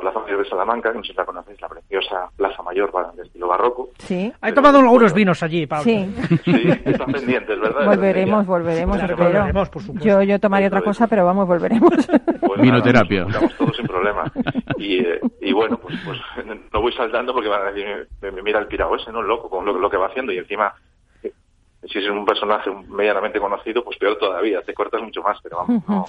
Plaza 0.00 0.18
Mayor 0.20 0.42
de 0.42 0.48
Salamanca, 0.48 0.90
que 0.90 0.98
no 0.98 1.04
sé 1.04 1.12
si 1.12 1.16
la 1.16 1.24
conocéis, 1.24 1.60
la 1.60 1.68
preciosa 1.68 2.28
Plaza 2.36 2.62
Mayor 2.62 2.90
para- 2.90 3.12
de 3.12 3.22
estilo 3.22 3.48
barroco. 3.48 3.90
Sí. 3.98 4.32
He 4.42 4.52
tomado 4.52 4.78
algunos 4.80 5.12
vinos 5.12 5.42
allí, 5.42 5.66
Pablo. 5.66 5.84
Sí. 5.84 6.14
Sí, 6.44 6.68
están 6.84 7.12
pendientes, 7.12 7.58
¿verdad? 7.60 7.86
Volveremos, 7.86 8.46
volveremos, 8.46 8.96
Claro, 8.98 9.16
volveremos, 9.16 9.68
por 9.68 9.82
supuesto. 9.82 10.08
Yo, 10.08 10.22
yo 10.22 10.38
tomaría 10.40 10.68
otra 10.68 10.82
cosa, 10.82 11.06
pero 11.06 11.24
vamos, 11.24 11.46
volveremos. 11.46 11.90
Pues 12.50 12.62
Vinoterapia. 12.62 13.22
juntamos 13.24 13.54
todos 13.56 13.76
sin 13.76 13.86
problema. 13.86 14.24
Y, 14.76 14.98
eh, 14.98 15.20
y 15.40 15.52
bueno, 15.52 15.78
pues, 15.78 15.94
pues 16.04 16.18
no 16.72 16.80
voy 16.80 16.92
saltando 16.94 17.32
porque 17.32 17.48
van 17.48 17.62
a 17.62 17.70
decir, 17.70 18.08
me, 18.20 18.32
me 18.32 18.42
mira 18.42 18.58
el 18.58 18.66
pirao 18.66 18.96
ese, 18.96 19.12
¿no? 19.12 19.22
Loco, 19.22 19.48
con 19.48 19.64
lo, 19.64 19.78
lo 19.78 19.88
que 19.88 19.96
va 19.96 20.06
haciendo. 20.08 20.32
Y 20.32 20.38
encima, 20.38 20.74
eh, 21.22 21.32
si 21.84 21.98
es 22.00 22.10
un 22.10 22.24
personaje 22.24 22.68
medianamente 22.88 23.38
conocido, 23.38 23.84
pues 23.84 23.96
peor 23.98 24.16
todavía, 24.18 24.62
te 24.62 24.74
cortas 24.74 25.00
mucho 25.00 25.22
más. 25.22 25.38
Pero 25.44 25.58
vamos, 25.58 25.84
no, 25.88 26.06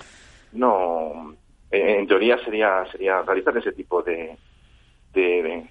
no 0.54 1.36
en 1.72 2.08
teoría 2.08 2.38
sería 2.44 2.86
sería 2.92 3.22
realizar 3.22 3.56
ese 3.58 3.72
tipo 3.72 4.02
de, 4.04 4.38
de, 5.14 5.22
de- 5.44 5.70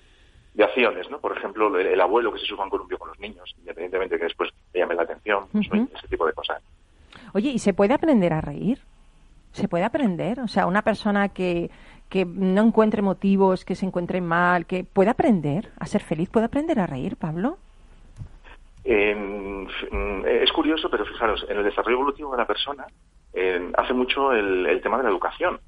de 0.53 0.65
acciones, 0.65 1.09
¿no? 1.11 1.21
Por 1.21 1.37
ejemplo, 1.37 1.77
el, 1.79 1.87
el 1.87 2.01
abuelo 2.01 2.33
que 2.33 2.41
se 2.41 2.47
suba 2.47 2.63
a 2.63 2.65
un 2.65 2.71
columpio 2.71 2.99
con 2.99 3.09
los 3.09 3.19
niños, 3.21 3.55
independientemente 3.59 4.19
que 4.19 4.25
después 4.25 4.51
le 4.75 4.81
llame 4.81 4.97
la 4.97 5.03
atención, 5.03 5.45
pues, 5.53 5.63
ese 5.97 6.09
tipo 6.09 6.27
de 6.27 6.33
cosas. 6.33 6.61
Oye, 7.35 7.51
¿y 7.51 7.59
se 7.61 7.73
puede 7.73 7.95
aprender 7.95 8.33
a 8.33 8.41
reír? 8.41 8.79
¿Se 9.53 9.69
puede 9.69 9.85
aprender? 9.85 10.41
O 10.41 10.49
sea, 10.49 10.67
una 10.67 10.83
persona 10.83 11.29
que, 11.29 11.71
que 12.09 12.25
no 12.25 12.63
encuentre 12.63 13.01
motivos, 13.01 13.65
que 13.65 13.77
se 13.77 13.87
encuentre 13.87 14.21
mal, 14.21 14.67
que 14.67 14.83
puede 14.83 15.11
aprender 15.11 15.71
a 15.79 15.87
ser 15.87 16.03
feliz, 16.03 16.29
puede 16.29 16.47
aprender 16.47 16.81
a 16.81 16.87
reír, 16.89 17.17
Pablo. 17.17 17.57
En- 18.85 19.65
mm, 19.67 20.25
es 20.27 20.51
curioso, 20.53 20.89
pero 20.91 21.05
fijaros, 21.05 21.45
en 21.49 21.59
el 21.59 21.65
desarrollo 21.65 21.97
evolutivo 21.99 22.33
de 22.33 22.39
la 22.39 22.47
persona 22.47 22.87
eh, 23.33 23.71
hace 23.77 23.93
mucho 23.93 24.33
el, 24.33 24.67
el 24.67 24.81
tema 24.81 24.97
de 24.97 25.05
la 25.05 25.11
educación. 25.11 25.61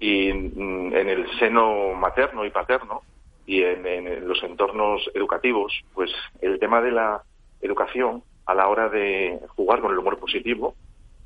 Y 0.00 0.32
mm, 0.32 0.94
en 0.94 1.08
el 1.08 1.38
seno 1.38 1.94
materno 1.94 2.44
y 2.44 2.50
paterno 2.50 3.02
y 3.46 3.62
en, 3.62 3.86
en 3.86 4.28
los 4.28 4.42
entornos 4.42 5.10
educativos, 5.14 5.72
pues 5.94 6.10
el 6.40 6.58
tema 6.58 6.80
de 6.80 6.92
la 6.92 7.22
educación 7.60 8.22
a 8.46 8.54
la 8.54 8.68
hora 8.68 8.88
de 8.88 9.38
jugar 9.56 9.80
con 9.80 9.92
el 9.92 9.98
humor 9.98 10.18
positivo, 10.18 10.74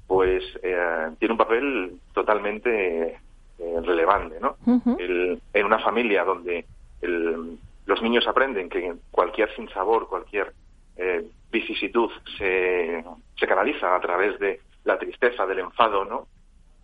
pues 0.07 0.42
eh, 0.62 1.11
tiene 1.18 1.33
un 1.33 1.38
papel 1.38 1.99
totalmente 2.12 3.20
eh, 3.59 3.81
relevante, 3.83 4.38
¿no? 4.40 4.57
El- 4.99 5.40
en 5.53 5.66
una 5.66 5.79
familia 5.79 6.25
donde 6.25 6.66
el- 7.01 7.59
los 7.87 8.03
niños 8.03 8.27
aprenden 8.27 8.68
que 8.68 8.94
cualquier 9.11 9.55
sinsabor, 9.55 10.09
cualquier 10.09 10.53
eh, 10.97 11.25
vicisitud 11.51 12.11
se, 12.38 13.05
se 13.37 13.47
canaliza 13.47 13.94
a 13.94 14.01
través 14.01 14.38
de 14.38 14.61
la 14.85 14.99
tristeza, 14.99 15.47
del 15.47 15.59
enfado, 15.61 16.05
¿no? 16.05 16.27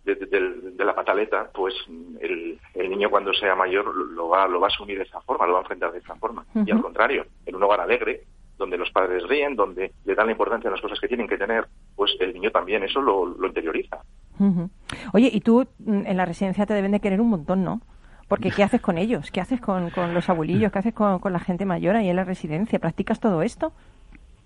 De, 0.03 0.15
de- 0.15 0.71
de 0.71 0.85
la 0.85 0.95
pataleta, 0.95 1.51
pues 1.53 1.75
el, 2.19 2.59
el 2.73 2.89
niño 2.89 3.09
cuando 3.11 3.31
sea 3.33 3.55
mayor 3.55 3.93
lo 3.95 4.29
va, 4.29 4.47
lo 4.47 4.59
va 4.59 4.67
a 4.67 4.69
asumir 4.69 4.97
de 4.97 5.03
esa 5.03 5.21
forma, 5.21 5.45
lo 5.45 5.53
va 5.53 5.59
a 5.59 5.61
enfrentar 5.61 5.91
de 5.91 5.99
esa 5.99 6.15
forma. 6.15 6.43
Y 6.65 6.71
al 6.71 6.81
contrario, 6.81 7.25
en 7.45 7.55
un 7.55 7.61
hogar 7.63 7.81
alegre, 7.81 8.23
donde 8.57 8.77
los 8.77 8.89
padres 8.91 9.27
ríen, 9.27 9.55
donde 9.55 9.91
le 10.05 10.15
dan 10.15 10.25
la 10.27 10.31
importancia 10.31 10.69
a 10.69 10.71
las 10.71 10.81
cosas 10.81 10.99
que 10.99 11.07
tienen 11.07 11.27
que 11.27 11.37
tener, 11.37 11.67
pues 11.95 12.15
el 12.19 12.33
niño 12.33 12.49
también 12.51 12.83
eso 12.83 12.99
lo, 13.01 13.25
lo 13.25 13.47
interioriza. 13.47 13.99
Ujú. 14.39 14.69
Oye, 15.13 15.29
y 15.31 15.39
tú 15.41 15.67
mm, 15.79 16.05
en 16.07 16.17
la 16.17 16.25
residencia 16.25 16.65
te 16.65 16.73
deben 16.73 16.91
de 16.91 16.99
querer 16.99 17.21
un 17.21 17.29
montón, 17.29 17.63
¿no? 17.63 17.81
Porque 18.27 18.49
¿qué 18.49 18.63
haces 18.63 18.81
con 18.81 18.97
ellos? 18.97 19.29
¿Qué 19.29 19.41
haces 19.41 19.59
con, 19.61 19.89
con 19.91 20.13
los 20.13 20.29
abuelillos? 20.29 20.71
¿Qué 20.71 20.79
haces 20.79 20.93
con, 20.93 21.19
con 21.19 21.33
la 21.33 21.39
gente 21.39 21.65
mayor 21.65 21.95
ahí 21.95 22.09
en 22.09 22.15
la 22.15 22.23
residencia? 22.23 22.79
¿Practicas 22.79 23.19
todo 23.19 23.41
esto? 23.41 23.73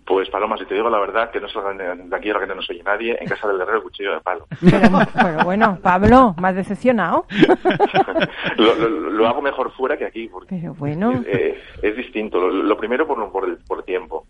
Pues 0.06 0.30
Paloma, 0.30 0.56
si 0.58 0.66
te 0.66 0.76
digo 0.76 0.88
la 0.90 1.00
verdad, 1.00 1.32
que 1.32 1.40
no 1.42 1.50
salgan 1.50 1.78
de 1.78 1.96
de 1.96 2.16
aquí 2.16 2.30
ahora 2.30 2.42
que 2.42 2.48
no 2.48 2.56
nos 2.56 2.70
oye 2.70 2.84
nadie, 2.84 3.18
en 3.20 3.28
casa 3.28 3.48
del 3.48 3.60
herrero 3.60 3.82
cuchillo 3.82 4.14
de 4.14 4.22
palo. 4.22 4.46
Pero, 4.62 4.80
pero 5.14 5.44
bueno, 5.44 5.80
Pablo, 5.82 6.36
¿me 6.40 6.50
has 6.50 6.56
decepcionado? 6.56 7.26
lo, 8.58 8.76
lo- 8.76 8.90
lo 9.10 9.28
hago 9.28 9.42
mejor 9.42 9.72
fuera 9.72 9.98
que 9.98 10.06
aquí, 10.06 10.28
porque 10.28 10.56
Pero 10.62 10.74
bueno. 10.76 11.24
eh, 11.26 11.60
es 11.82 11.96
distinto. 11.96 12.40
Lo, 12.40 12.50
lo 12.50 12.78
primero 12.78 13.08
por, 13.08 13.32
por, 13.32 13.46
el, 13.46 13.58
por 13.68 13.84
tiempo 13.84 14.26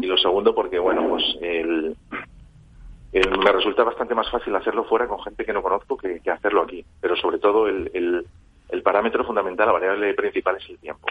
y 0.00 0.06
lo 0.06 0.16
segundo 0.18 0.52
porque, 0.54 0.78
bueno, 0.80 1.06
pues 1.08 1.22
el, 1.40 1.96
el- 3.12 3.38
me 3.38 3.52
resulta 3.52 3.84
bastante 3.84 4.14
más 4.14 4.28
fácil 4.30 4.54
hacerlo 4.56 4.84
fuera 4.84 5.06
con 5.06 5.20
gente 5.22 5.44
que 5.44 5.52
no 5.52 5.62
conozco 5.62 5.96
que, 5.96 6.20
que 6.20 6.30
hacerlo 6.30 6.62
aquí. 6.62 6.84
Pero 7.00 7.14
sobre 7.16 7.38
todo 7.38 7.68
el, 7.68 7.90
el, 7.94 8.26
el 8.72 8.82
parámetro 8.82 9.24
fundamental, 9.24 9.66
la 9.66 9.72
variable 9.72 10.14
principal 10.14 10.56
es 10.56 10.68
el 10.70 10.78
tiempo. 10.78 11.06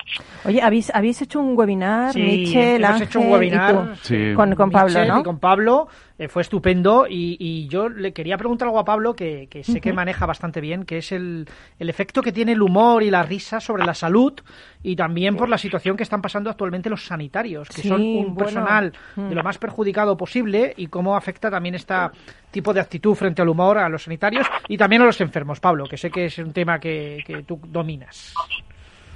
Oye, 0.46 0.62
¿habéis, 0.62 0.94
habéis 0.94 1.22
hecho 1.22 1.40
un 1.40 1.58
webinar, 1.58 2.14
Sí, 2.14 2.22
Michel, 2.22 2.78
hemos 2.84 2.90
Ángel 2.92 3.08
hecho 3.08 3.20
un 3.20 3.28
y 3.28 3.32
webinar 3.32 3.74
tú? 3.74 3.96
Sí. 4.04 4.34
con, 4.36 4.56
con 4.56 4.72
Pablo, 4.72 4.88
Michel 4.90 5.08
¿no? 5.08 5.20
y 5.20 5.24
con 5.24 5.40
Pablo 5.40 5.88
eh, 6.20 6.28
fue 6.28 6.44
estupendo 6.44 7.08
y, 7.10 7.36
y 7.40 7.68
yo 7.70 7.90
le 7.90 8.14
quería 8.14 8.38
preguntar 8.38 8.68
algo 8.68 8.78
a 8.78 8.86
Pablo 8.86 9.16
que, 9.16 9.48
que 9.50 9.64
sé 9.64 9.82
que 9.82 9.92
maneja 9.94 10.28
bastante 10.28 10.62
bien, 10.62 10.84
que 10.86 10.98
es 11.00 11.12
el, 11.12 11.48
el 11.80 11.90
efecto 11.90 12.22
que 12.22 12.32
tiene 12.32 12.52
el 12.52 12.62
humor 12.62 13.02
y 13.02 13.10
la 13.10 13.24
risa 13.24 13.60
sobre 13.60 13.86
la 13.86 13.94
salud 13.96 14.34
y 14.84 14.96
también 14.96 15.36
por 15.36 15.50
la 15.50 15.58
situación 15.58 15.98
que 15.98 16.04
están 16.04 16.22
pasando 16.22 16.50
actualmente 16.52 16.90
los 16.90 17.06
sanitarios, 17.06 17.70
que 17.70 17.82
Sí, 17.82 17.88
son 17.88 18.02
un 18.02 18.24
bueno. 18.26 18.36
personal 18.36 18.94
Mm. 19.16 19.30
de 19.30 19.36
lo 19.36 19.44
más 19.44 19.58
perjudicado 19.58 20.16
posible 20.18 20.74
y 20.78 20.88
cómo 20.88 21.16
afecta 21.16 21.50
también 21.50 21.76
este 21.76 21.96
tipo 22.52 22.74
de 22.74 22.82
actitud 22.82 23.16
frente 23.16 23.42
al 23.42 23.50
humor 23.50 23.78
a 23.78 23.88
los 23.90 24.04
sanitarios 24.04 24.46
y 24.68 24.78
también 24.78 25.02
a 25.02 25.06
los 25.06 25.20
enfermos, 25.22 25.60
Pablo, 25.60 25.86
que 25.86 25.98
sé 25.98 26.12
que 26.12 26.26
es 26.26 26.38
un 26.38 26.52
tema 26.54 26.80
que, 26.80 27.24
que 27.26 27.44
tú 27.44 27.60
dominas. 27.68 28.34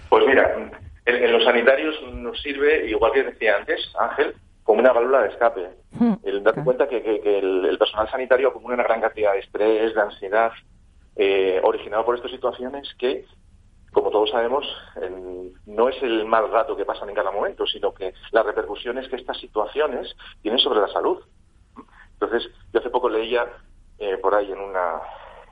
Pues 0.09 0.23
mira, 0.27 0.55
en, 1.05 1.15
en 1.15 1.31
los 1.33 1.43
sanitarios 1.43 1.95
nos 2.13 2.41
sirve, 2.41 2.87
igual 2.89 3.11
que 3.13 3.23
decía 3.23 3.57
antes, 3.57 3.79
Ángel, 3.99 4.33
como 4.63 4.79
una 4.79 4.93
válvula 4.93 5.23
de 5.23 5.29
escape. 5.29 5.61
Hmm. 5.99 6.13
El 6.23 6.43
darte 6.43 6.63
cuenta 6.63 6.87
que, 6.87 7.01
que- 7.03 7.21
que 7.21 7.39
el, 7.39 7.65
el 7.65 7.77
personal 7.77 8.09
sanitario 8.09 8.49
acumula 8.49 8.75
una 8.75 8.83
gran 8.83 9.01
cantidad 9.01 9.33
de 9.33 9.39
estrés, 9.39 9.93
de 9.93 10.01
ansiedad, 10.01 10.51
eh, 11.15 11.61
originado 11.63 12.03
por 12.05 12.15
estas 12.15 12.31
situaciones 12.31 12.93
que, 12.97 13.25
como 13.91 14.09
todos 14.09 14.31
sabemos, 14.31 14.65
no 15.67 15.89
es 15.89 16.01
el 16.01 16.25
mal 16.25 16.49
rato 16.51 16.75
que 16.75 16.85
pasan 16.85 17.09
en 17.09 17.15
cada 17.15 17.29
momento, 17.31 17.67
sino 17.67 17.93
que 17.93 18.13
las 18.31 18.45
repercusiones 18.45 19.07
que 19.07 19.17
estas 19.17 19.37
situaciones 19.39 20.15
tienen 20.41 20.59
sobre 20.59 20.79
la 20.81 20.87
salud. 20.87 21.19
Entonces, 22.13 22.49
yo 22.73 22.79
hace 22.79 22.89
poco 22.89 23.09
leía 23.09 23.45
eh, 23.99 24.17
por 24.17 24.33
ahí 24.33 24.51
en 24.51 24.59
una 24.59 24.99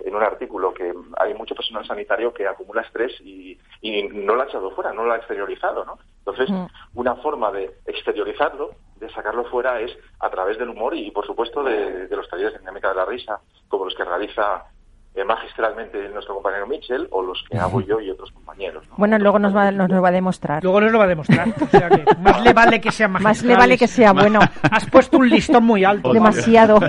en 0.06 0.16
un 0.16 0.24
artículo 0.24 0.74
que 0.74 0.94
hay 1.18 1.34
mucho 1.34 1.56
personal 1.56 1.86
sanitario 1.86 2.34
que 2.34 2.48
acumula 2.48 2.82
estrés 2.82 3.14
y, 3.22 3.58
y 3.82 4.04
no 4.04 4.36
lo 4.36 4.42
ha 4.42 4.46
echado 4.46 4.72
fuera, 4.72 4.94
no 4.94 5.04
lo 5.06 5.14
ha 5.14 5.18
exteriorizado, 5.18 5.86
¿no? 5.86 5.98
Entonces, 6.20 6.50
Mm. 6.50 6.66
una 6.96 7.16
forma 7.16 7.52
de 7.52 7.78
exteriorizarlo, 7.86 8.72
de 8.98 9.10
sacarlo 9.10 9.46
fuera, 9.46 9.80
es 9.80 9.92
a 10.20 10.30
través 10.30 10.58
del 10.58 10.70
humor 10.70 10.96
y, 10.96 11.10
por 11.12 11.26
supuesto, 11.26 11.64
de, 11.64 12.08
de 12.08 12.16
los 12.16 12.28
talleres 12.30 12.54
de 12.54 12.60
dinámica 12.60 12.90
de 12.90 12.96
la 12.96 13.06
risa, 13.06 13.40
como 13.68 13.86
los 13.86 13.96
que 13.96 14.04
realiza 14.06 14.66
eh, 15.14 15.26
magistralmente 15.26 16.08
nuestro 16.10 16.36
compañero 16.36 16.66
Mitchell 16.68 17.06
o 17.12 17.22
los 17.22 17.44
que 17.50 17.58
hago 17.58 17.82
yo 17.82 18.00
y 18.00 18.10
otros 18.10 18.32
compañeros. 18.32 18.88
¿no? 18.90 18.96
Bueno, 18.96 19.18
luego 19.20 19.40
nos 19.40 19.54
va, 19.54 19.70
nos 19.70 19.90
lo 19.90 20.02
va 20.02 20.08
a 20.08 20.12
demostrar. 20.12 20.64
Luego 20.64 20.80
nos 20.80 20.92
lo 20.92 21.00
va 21.00 21.04
a 21.04 21.08
demostrar. 21.08 21.50
O 21.62 21.68
sea 21.68 21.90
que 21.90 22.06
más 22.22 22.42
le 22.42 22.54
vale 22.54 22.80
que 22.80 22.92
sea 22.92 23.10
Más 23.10 23.44
le 23.44 23.56
vale 23.56 23.78
que 23.78 23.88
sea 23.88 24.14
bueno. 24.14 24.40
Has 24.72 24.90
puesto 24.90 25.18
un 25.18 25.30
listón 25.30 25.66
muy 25.66 25.84
alto. 25.84 26.14
Demasiado. 26.14 26.80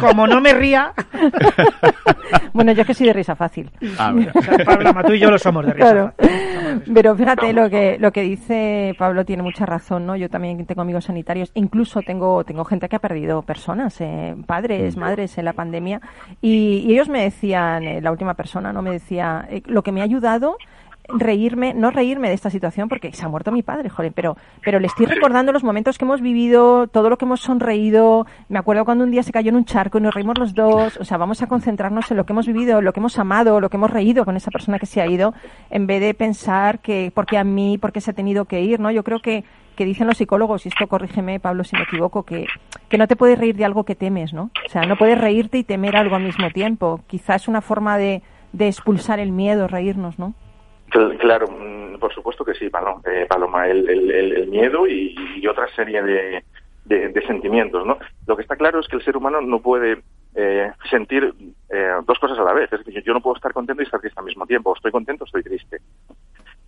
Como 0.00 0.26
no 0.26 0.40
me 0.40 0.54
ría, 0.54 0.94
bueno, 2.52 2.72
yo 2.72 2.82
es 2.82 2.86
que 2.86 2.94
soy 2.94 3.08
de 3.08 3.12
risa 3.12 3.36
fácil. 3.36 3.70
A 3.98 4.12
ver. 4.12 4.32
o 4.34 4.42
sea, 4.42 4.64
Pablo, 4.64 4.92
tú 5.06 5.12
y 5.12 5.18
yo 5.18 5.30
lo 5.30 5.38
somos 5.38 5.66
de 5.66 5.72
risa. 5.72 5.90
Claro. 5.90 6.14
Pero 6.92 7.14
fíjate, 7.14 7.52
lo 7.52 7.68
que, 7.68 7.98
lo 7.98 8.12
que 8.12 8.22
dice 8.22 8.94
Pablo 8.98 9.24
tiene 9.24 9.42
mucha 9.42 9.66
razón, 9.66 10.06
¿no? 10.06 10.16
Yo 10.16 10.28
también 10.28 10.64
tengo 10.66 10.82
amigos 10.82 11.04
sanitarios, 11.04 11.50
incluso 11.54 12.00
tengo, 12.02 12.44
tengo 12.44 12.64
gente 12.64 12.88
que 12.88 12.96
ha 12.96 13.00
perdido 13.00 13.42
personas, 13.42 14.00
eh, 14.00 14.34
padres, 14.46 14.96
madres 14.96 15.36
en 15.38 15.44
la 15.44 15.52
pandemia, 15.52 16.00
y, 16.40 16.84
y 16.86 16.92
ellos 16.92 17.01
me 17.08 17.22
decían, 17.22 17.82
eh, 17.84 18.00
la 18.00 18.10
última 18.10 18.34
persona, 18.34 18.72
¿no? 18.72 18.82
Me 18.82 18.92
decía, 18.92 19.46
eh, 19.50 19.62
lo 19.66 19.82
que 19.82 19.92
me 19.92 20.00
ha 20.00 20.04
ayudado 20.04 20.56
reírme, 21.08 21.74
no 21.74 21.90
reírme 21.90 22.28
de 22.28 22.34
esta 22.34 22.50
situación 22.50 22.88
porque 22.88 23.12
se 23.12 23.24
ha 23.24 23.28
muerto 23.28 23.52
mi 23.52 23.62
padre, 23.62 23.88
joder, 23.88 24.12
pero, 24.12 24.36
pero 24.64 24.78
le 24.78 24.86
estoy 24.86 25.06
recordando 25.06 25.52
los 25.52 25.64
momentos 25.64 25.98
que 25.98 26.04
hemos 26.04 26.20
vivido, 26.20 26.86
todo 26.86 27.10
lo 27.10 27.18
que 27.18 27.24
hemos 27.24 27.40
sonreído. 27.40 28.26
Me 28.48 28.58
acuerdo 28.58 28.84
cuando 28.84 29.04
un 29.04 29.10
día 29.10 29.22
se 29.22 29.32
cayó 29.32 29.50
en 29.50 29.56
un 29.56 29.64
charco 29.64 29.98
y 29.98 30.00
nos 30.00 30.14
reímos 30.14 30.38
los 30.38 30.54
dos. 30.54 30.96
O 30.98 31.04
sea, 31.04 31.16
vamos 31.16 31.42
a 31.42 31.46
concentrarnos 31.46 32.10
en 32.10 32.16
lo 32.16 32.24
que 32.24 32.32
hemos 32.32 32.46
vivido, 32.46 32.80
lo 32.80 32.92
que 32.92 33.00
hemos 33.00 33.18
amado, 33.18 33.60
lo 33.60 33.68
que 33.68 33.76
hemos 33.76 33.90
reído 33.90 34.24
con 34.24 34.36
esa 34.36 34.50
persona 34.50 34.78
que 34.78 34.86
se 34.86 35.00
ha 35.00 35.06
ido, 35.06 35.34
en 35.70 35.86
vez 35.86 36.00
de 36.00 36.14
pensar 36.14 36.80
que 36.80 37.10
por 37.14 37.26
qué 37.26 37.38
a 37.38 37.44
mí, 37.44 37.78
por 37.78 37.92
qué 37.92 38.00
se 38.00 38.12
ha 38.12 38.14
tenido 38.14 38.44
que 38.44 38.60
ir, 38.62 38.80
¿no? 38.80 38.90
Yo 38.90 39.02
creo 39.02 39.20
que, 39.20 39.44
que 39.72 39.84
dicen 39.84 40.06
los 40.06 40.16
psicólogos, 40.18 40.64
y 40.64 40.68
esto 40.68 40.86
corrígeme, 40.86 41.40
Pablo, 41.40 41.64
si 41.64 41.76
me 41.76 41.82
equivoco, 41.82 42.22
que, 42.24 42.46
que 42.88 42.98
no 42.98 43.06
te 43.08 43.16
puedes 43.16 43.38
reír 43.38 43.56
de 43.56 43.64
algo 43.64 43.84
que 43.84 43.94
temes, 43.94 44.32
¿no? 44.32 44.50
O 44.66 44.68
sea, 44.68 44.82
no 44.82 44.96
puedes 44.96 45.20
reírte 45.20 45.58
y 45.58 45.64
temer 45.64 45.96
algo 45.96 46.16
al 46.16 46.22
mismo 46.24 46.50
tiempo. 46.50 47.00
Quizás 47.06 47.42
es 47.42 47.48
una 47.48 47.60
forma 47.60 47.98
de, 47.98 48.22
de 48.52 48.68
expulsar 48.68 49.18
el 49.20 49.32
miedo, 49.32 49.68
reírnos, 49.68 50.18
¿no? 50.18 50.34
Cl- 50.90 51.18
Claro, 51.18 51.46
mm, 51.48 51.98
por 51.98 52.12
supuesto 52.14 52.44
que 52.44 52.54
sí, 52.54 52.68
Paloma, 52.68 53.00
eh, 53.10 53.26
Paloma 53.28 53.66
el, 53.68 53.88
el- 53.88 54.10
el- 54.10 54.46
miedo 54.48 54.86
y, 54.86 55.14
otra 55.46 55.66
serie 55.74 56.02
de, 56.02 56.44
de- 56.84 57.08
sentimientos, 57.26 57.86
¿no? 57.86 57.98
Lo 58.26 58.36
que 58.36 58.42
está 58.42 58.56
claro 58.56 58.80
es 58.80 58.88
que 58.88 58.96
el 58.96 59.04
ser 59.04 59.16
humano 59.16 59.40
no 59.40 59.60
puede 59.60 60.02
eh, 60.34 60.70
sentir 60.90 61.32
eh, 61.70 61.90
dos 62.06 62.18
cosas 62.18 62.38
a 62.38 62.42
la 62.42 62.52
vez. 62.52 62.72
Es 62.72 62.84
decir, 62.84 63.02
yo 63.04 63.12
no 63.14 63.20
puedo 63.20 63.36
estar 63.36 63.52
contento 63.52 63.82
y 63.82 63.84
estar 63.86 64.00
triste 64.00 64.18
al 64.20 64.26
mismo 64.26 64.46
tiempo. 64.46 64.74
Estoy 64.74 64.90
contento, 64.92 65.24
estoy 65.24 65.42
triste. 65.42 65.78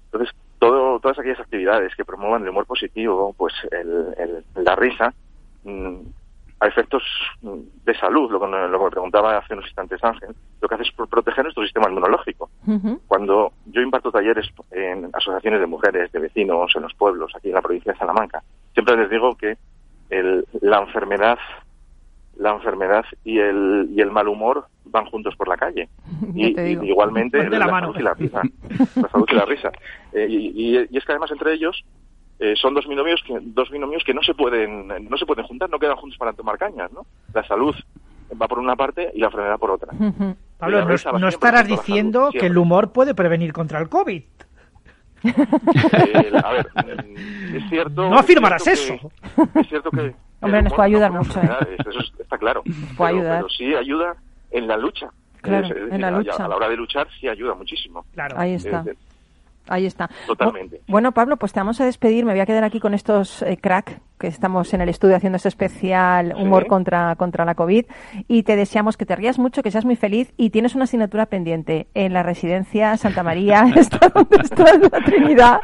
Entonces, 0.07 0.35
todo, 0.59 0.99
toda 0.99 1.01
todas 1.01 1.19
aquellas 1.19 1.41
actividades 1.41 1.95
que 1.95 2.05
promuevan 2.05 2.43
el 2.43 2.49
humor 2.49 2.67
positivo, 2.67 3.35
pues 3.37 3.53
el- 3.71 4.15
el- 4.17 4.45
la 4.65 4.75
risa, 4.77 5.13
mm, 5.65 5.97
a 6.61 6.67
efectos 6.69 7.03
mm, 7.43 7.59
de 7.85 7.95
salud, 7.99 8.31
lo 8.31 8.41
que, 8.41 8.47
lo 8.47 8.85
que 8.85 8.91
preguntaba 8.91 9.37
hace 9.37 9.53
unos 9.55 9.67
instantes 9.67 10.03
Ángel, 10.03 10.35
lo 10.61 10.69
que 10.69 10.75
hace 10.77 10.85
es 10.85 10.93
pro- 10.93 11.07
proteger 11.07 11.45
nuestro 11.45 11.63
sistema 11.65 11.89
inmunológico. 11.91 12.49
Cuando 13.07 13.53
yo 13.67 13.83
imparto 13.83 14.11
talleres 14.11 14.49
en 14.71 15.11
asociaciones 15.13 15.61
de 15.61 15.67
mujeres, 15.67 16.11
de 16.13 16.21
vecinos, 16.21 16.73
en 16.75 16.83
los 16.83 16.95
pueblos, 16.95 17.33
aquí 17.37 17.49
en 17.49 17.55
la 17.55 17.63
provincia 17.63 17.93
de 17.93 17.99
Salamanca, 17.99 18.43
siempre 18.73 18.97
les 18.97 19.11
digo 19.11 19.35
que 19.37 19.57
el- 20.11 20.47
la 20.63 20.79
enfermedad 20.81 21.39
la 22.39 22.53
enfermedad 22.53 23.05
y 23.25 23.39
el, 23.39 23.89
y 23.95 24.01
el 24.01 24.11
mal 24.11 24.29
humor 24.29 24.67
van 24.87 25.07
juntos 25.07 25.35
por 25.37 25.49
la 25.49 25.57
calle. 25.57 25.89
Y, 26.35 26.49
igualmente 26.89 27.39
de 27.39 27.51
la 27.51 27.67
la, 27.67 27.67
mano. 27.73 27.87
salud 27.93 28.01
y 28.01 28.03
la 28.03 28.15
risa. 28.15 28.43
La 28.97 29.09
salud 29.09 29.27
y 29.31 29.35
la 29.35 29.45
risa. 29.45 29.71
Eh, 30.13 30.27
y, 30.29 30.37
y- 30.77 30.87
y 30.91 30.97
es 30.97 31.05
que 31.05 31.11
además 31.13 31.33
entre 31.33 31.53
ellos 31.55 31.85
eh, 32.39 32.55
son 32.57 32.73
dos 32.75 32.87
binomios 32.87 33.21
que 33.27 33.37
dos 33.43 33.69
binomios 33.71 34.05
que 34.05 34.15
no 34.15 34.23
se 34.23 34.33
pueden 34.35 34.87
no 35.09 35.17
se 35.17 35.27
pueden 35.27 35.45
juntar, 35.45 35.69
no 35.71 35.79
quedan 35.81 35.97
juntos 35.97 36.17
para 36.19 36.33
tomar 36.33 36.57
cañas, 36.57 36.93
¿no? 36.93 37.05
La 37.33 37.43
salud 37.47 37.75
va 38.41 38.47
por 38.49 38.59
una 38.61 38.77
parte 38.77 39.11
y 39.15 39.19
la 39.19 39.27
enfermedad 39.27 39.59
por 39.59 39.73
otra. 39.73 39.93
Pablo, 40.59 40.85
no, 41.19 41.29
estarás 41.29 41.67
diciendo 41.67 42.31
salud, 42.31 42.41
que 42.41 42.47
el 42.47 42.57
humor 42.59 42.93
puede 42.93 43.15
prevenir 43.15 43.53
contra 43.53 43.81
el 43.81 43.89
COVID. 43.89 44.23
Eh, 45.25 46.33
a 46.43 46.53
ver, 46.53 46.67
mm, 46.75 47.57
es 47.57 47.69
cierto. 47.71 48.09
No 48.11 48.19
afirmarás 48.19 48.67
es 48.67 48.79
cierto 48.81 49.09
eso. 49.09 49.47
que- 49.53 49.61
es 49.61 49.69
cierto 49.69 49.91
que. 49.91 50.15
Hombre, 50.41 50.63
nos 50.63 50.73
puede 50.75 50.87
ayudar 50.89 51.11
mucho, 51.13 51.41
¿eh? 51.41 51.49
Eso 51.79 51.91
es- 51.91 52.13
está 52.21 52.37
claro. 52.39 52.63
puede 52.63 52.85
pero, 52.97 53.07
ayudar. 53.07 53.37
pero 53.39 53.49
sí 53.49 53.75
ayuda 53.75 54.15
en 54.51 54.67
la 54.69 54.77
lucha. 54.77 55.09
Claro, 55.41 55.65
Es- 55.67 55.71
es 55.73 55.77
en 55.77 55.85
decir, 55.87 56.01
la 56.01 56.09
a- 56.09 56.11
lucha. 56.11 56.45
A 56.45 56.49
la 56.49 56.57
hora 56.57 56.69
de 56.69 56.77
luchar 56.77 57.07
sí 57.19 57.29
ayuda 57.29 57.55
muchísimo. 57.55 58.05
Claro. 58.15 58.39
Ahí 58.39 58.55
está. 58.55 58.85
Eh, 58.87 58.95
Ahí 59.69 59.87
está. 59.87 60.11
Totalmente. 60.27 60.77
Bu- 60.81 60.93
Bueno, 60.93 61.13
Pablo, 61.13 61.37
pues 61.37 61.53
te 61.53 61.61
vamos 61.61 61.81
a 61.81 61.85
despedir. 61.85 62.25
Me 62.25 62.33
voy 62.33 62.41
a 62.41 62.47
quedar 62.47 62.65
aquí 62.65 62.81
con 62.81 62.93
estos 62.95 63.43
eh, 63.43 63.57
crack 63.61 64.01
que 64.19 64.27
estamos 64.27 64.73
en 64.75 64.81
el 64.81 64.89
estudio 64.89 65.17
haciendo 65.17 65.37
este 65.37 65.49
especial 65.49 66.35
humor 66.39 66.65
Sí. 66.65 66.69
contra, 66.69 67.17
contra 67.17 67.45
la 67.45 67.55
COVID. 67.55 67.85
Y 68.29 68.43
te 68.43 68.57
deseamos 68.57 68.97
que 68.97 69.07
te 69.07 69.17
rías 69.17 69.39
mucho, 69.39 69.63
que 69.63 69.71
seas 69.71 69.85
muy 69.85 69.97
feliz. 69.97 70.33
Y 70.37 70.51
tienes 70.51 70.75
una 70.75 70.85
asignatura 70.85 71.27
pendiente 71.27 71.89
en 71.95 72.13
la 72.13 72.23
residencia 72.23 72.97
Santa 72.97 73.23
María, 73.23 73.65
está 73.77 74.09
donde 74.09 74.37
está 74.43 74.65
la 74.79 75.01
Trinidad, 75.05 75.61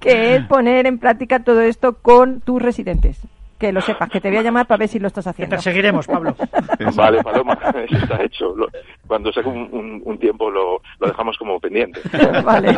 que 0.00 0.34
es 0.36 0.44
poner 0.46 0.86
en 0.86 0.98
práctica 0.98 1.40
todo 1.44 1.60
esto 1.60 1.98
con 1.98 2.40
tus 2.40 2.60
residentes. 2.60 3.20
Que 3.62 3.70
lo 3.72 3.80
sepas, 3.80 4.10
que 4.10 4.20
te 4.20 4.28
voy 4.28 4.38
a 4.38 4.42
llamar 4.42 4.66
para 4.66 4.78
ver 4.80 4.88
si 4.88 4.98
lo 4.98 5.06
estás 5.06 5.22
Te 5.22 5.30
haciendo. 5.30 5.50
perseguiremos, 5.54 6.04
Pablo. 6.08 6.34
Vale, 6.96 7.22
Paloma, 7.22 7.56
eso 7.88 7.96
está 7.96 8.20
hecho. 8.20 8.56
Lo- 8.56 8.66
cuando 9.06 9.32
saque 9.32 9.48
un, 9.48 9.68
un- 9.70 10.02
un 10.04 10.18
tiempo 10.18 10.50
lo, 10.50 10.82
lo 10.98 11.06
dejamos 11.06 11.38
como 11.38 11.60
pendiente. 11.60 12.00
vale. 12.44 12.74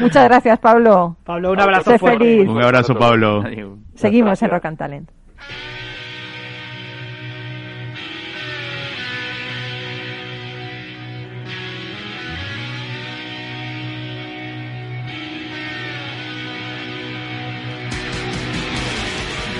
Muchas 0.00 0.24
gracias, 0.24 0.58
Pablo. 0.58 1.16
Pablo, 1.24 1.52
un 1.52 1.60
abrazo 1.60 1.98
fuerte. 1.98 2.18
feliz. 2.18 2.46
Un 2.46 2.62
abrazo, 2.62 2.94
Pablo. 2.94 3.42
Seguimos 3.94 4.42
en. 4.42 4.50
Rock 4.50 4.66
and 4.66 4.76
Talent. 4.76 5.10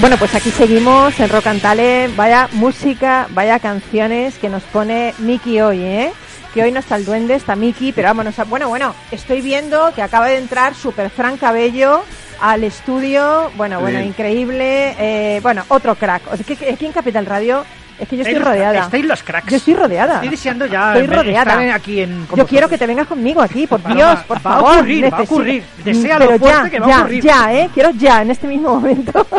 Bueno, 0.00 0.16
pues 0.16 0.32
aquí 0.36 0.52
seguimos 0.52 1.18
en 1.18 1.28
Rock 1.28 1.48
and 1.48 1.60
Talent. 1.60 2.14
Vaya 2.14 2.48
música, 2.52 3.26
vaya 3.30 3.58
canciones 3.58 4.38
que 4.38 4.48
nos 4.48 4.62
pone 4.62 5.12
Miki 5.18 5.60
hoy, 5.60 5.82
¿eh? 5.82 6.12
Que 6.54 6.62
hoy 6.62 6.70
no 6.70 6.78
está 6.78 6.94
el 6.94 7.04
duende, 7.04 7.34
está 7.34 7.56
Miki, 7.56 7.92
pero 7.92 8.06
vámonos 8.06 8.38
a... 8.38 8.44
Bueno, 8.44 8.68
bueno, 8.68 8.94
estoy 9.10 9.40
viendo 9.40 9.92
que 9.94 10.02
acaba 10.02 10.28
de 10.28 10.38
entrar 10.38 10.76
Super 10.76 11.10
Fran 11.10 11.36
Cabello 11.36 12.04
al 12.40 12.62
estudio. 12.62 13.50
Bueno, 13.56 13.80
bueno, 13.80 14.00
increíble. 14.00 14.94
Eh, 15.00 15.40
bueno, 15.42 15.64
otro 15.66 15.96
crack. 15.96 16.22
Aquí 16.32 16.86
en 16.86 16.92
Capital 16.92 17.26
Radio 17.26 17.64
es 17.98 18.08
que 18.08 18.16
yo 18.16 18.22
estoy 18.22 18.38
rodeada. 18.38 18.80
Estáis 18.80 19.04
los 19.04 19.22
cracks. 19.22 19.50
Yo 19.50 19.56
estoy 19.56 19.74
rodeada. 19.74 20.14
Estoy 20.14 20.28
deseando 20.28 20.66
ya 20.66 20.92
Estoy 20.94 21.06
ver- 21.08 21.18
rodeada. 21.18 21.52
estar 21.62 21.70
aquí 21.74 22.00
en, 22.00 22.20
Yo 22.20 22.26
quiero 22.26 22.44
vosotros. 22.46 22.70
que 22.70 22.78
te 22.78 22.86
vengas 22.86 23.06
conmigo 23.06 23.42
aquí, 23.42 23.66
por 23.66 23.80
Paloma, 23.80 24.12
Dios, 24.14 24.24
por 24.24 24.36
va 24.36 24.40
a 24.40 24.42
favor. 24.42 24.76
ocurrir, 24.76 25.12
va 25.12 25.18
a 25.18 25.22
ocurrir. 25.22 25.64
Deséalo 25.84 26.26
Pero 26.26 26.38
fuerte 26.38 26.58
ya, 26.64 26.70
que 26.70 26.80
va 26.80 26.86
a 26.86 26.90
ya, 26.90 26.98
ocurrir. 27.00 27.22
ya, 27.24 27.54
¿eh? 27.54 27.70
Quiero 27.74 27.90
ya, 27.90 28.22
en 28.22 28.30
este 28.30 28.46
mismo 28.46 28.74
momento. 28.74 29.26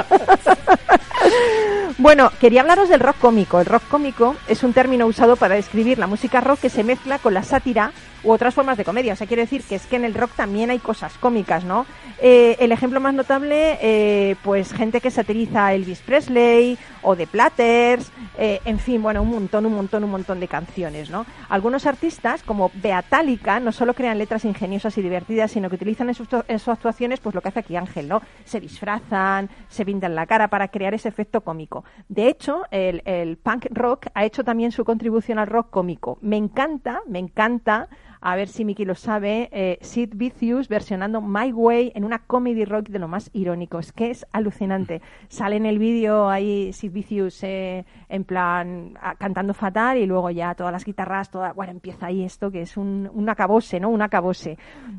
bueno, 1.98 2.32
quería 2.40 2.62
hablaros 2.62 2.90
del 2.90 3.00
rock 3.00 3.18
cómico. 3.20 3.60
El 3.60 3.66
rock 3.66 3.84
cómico 3.90 4.36
es 4.48 4.64
un 4.64 4.74
término 4.74 5.06
usado 5.06 5.36
para 5.36 5.56
describir 5.56 5.98
la 6.00 6.08
música 6.08 6.42
rock 6.42 6.60
que 6.62 6.70
se 6.70 6.84
mezcla 6.84 7.20
con 7.20 7.34
la 7.34 7.44
sátira 7.44 7.92
u 8.24 8.32
otras 8.32 8.54
formas 8.54 8.78
de 8.78 8.86
comedia. 8.86 9.14
O 9.14 9.16
sea, 9.16 9.28
quiere 9.28 9.44
decir 9.44 9.64
que 9.64 9.76
es 9.76 9.86
que 9.86 9.96
en 9.98 10.06
el 10.06 10.14
rock 10.14 10.32
también 10.36 10.70
hay 10.70 10.80
cosas 10.80 11.14
cómicas, 11.20 11.64
¿no? 11.64 11.86
Eh, 12.22 12.58
el 12.60 12.72
ejemplo 12.72 13.00
más 13.00 13.14
notable, 13.14 13.78
eh, 13.82 14.36
pues 14.44 14.74
gente 14.74 15.02
que 15.02 15.12
satiriza 15.12 15.68
a 15.68 15.74
Elvis 15.74 16.00
Presley 16.00 16.78
o 17.02 17.16
The 17.16 17.28
Platters, 17.28 18.12
eh, 18.38 18.49
en 18.66 18.80
fin, 18.80 19.02
bueno, 19.02 19.22
un 19.22 19.30
montón, 19.30 19.66
un 19.66 19.74
montón, 19.74 20.04
un 20.04 20.12
montón 20.12 20.40
de 20.40 20.48
canciones, 20.48 21.10
¿no? 21.10 21.26
Algunos 21.50 21.86
artistas, 21.86 22.44
como 22.44 22.72
Beatálica, 22.76 23.60
no 23.60 23.72
solo 23.72 23.94
crean 23.94 24.18
letras 24.18 24.46
ingeniosas 24.46 24.98
y 24.98 25.02
divertidas, 25.02 25.52
sino 25.52 25.70
que 25.70 25.76
utilizan 25.76 26.10
en 26.10 26.16
sus, 26.16 26.28
en 26.48 26.60
sus 26.60 26.70
actuaciones, 26.70 27.20
pues 27.20 27.36
lo 27.36 27.42
que 27.42 27.50
hace 27.50 27.60
aquí 27.60 27.76
Ángel, 27.76 28.08
¿no? 28.08 28.22
Se 28.46 28.60
disfrazan, 28.60 29.50
se 29.68 29.86
pintan 29.86 30.16
la 30.16 30.26
cara 30.26 30.48
para 30.48 30.70
crear 30.70 30.94
ese 30.94 31.10
efecto 31.10 31.42
cómico. 31.42 31.84
De 32.08 32.28
hecho, 32.28 32.64
el, 32.72 33.02
el 33.06 33.38
punk 33.38 33.68
rock 33.72 34.08
ha 34.14 34.26
hecho 34.26 34.44
también 34.44 34.72
su 34.72 34.86
contribución 34.86 35.40
al 35.40 35.48
rock 35.48 35.70
cómico. 35.70 36.18
Me 36.22 36.38
encanta, 36.38 37.02
me 37.08 37.20
encanta 37.20 37.90
a 38.22 38.36
ver 38.36 38.48
si 38.50 38.66
Miki 38.66 38.86
lo 38.86 38.96
sabe, 38.96 39.50
eh, 39.52 39.78
Sid 39.82 40.12
Vicious 40.16 40.68
versionando 40.68 41.22
My 41.22 41.52
Way 41.54 41.94
en 41.96 42.04
una 42.04 42.20
comedy 42.20 42.66
rock 42.66 42.90
de 42.90 43.00
lo 43.00 43.08
más 43.08 43.30
irónico. 43.34 43.80
Es 43.80 43.92
que 43.92 44.10
es 44.12 44.26
alucinante. 44.32 45.02
Sale 45.30 45.56
en 45.56 45.66
el 45.66 45.80
vídeo 45.80 46.30
ahí 46.30 46.74
Sid 46.74 46.92
Vicious 46.92 47.44
eh, 47.44 47.86
en 48.10 48.24
plan 48.26 48.98
a- 49.02 49.16
cantando 49.16 49.54
fatal 49.54 49.98
y 49.98 50.06
luego 50.06 50.30
ya 50.32 50.54
todas 50.56 50.74
las 50.74 50.84
guitarras, 50.86 51.30
toda, 51.32 51.54
bueno, 51.54 51.72
empieza 51.72 52.08
ahí 52.08 52.24
esto 52.24 52.52
que 52.52 52.62
es 52.62 52.76
un, 52.78 53.10
un 53.14 53.30
acabose, 53.30 53.80
¿no? 53.80 53.90
Un 53.90 54.02
acabose. 54.02 54.58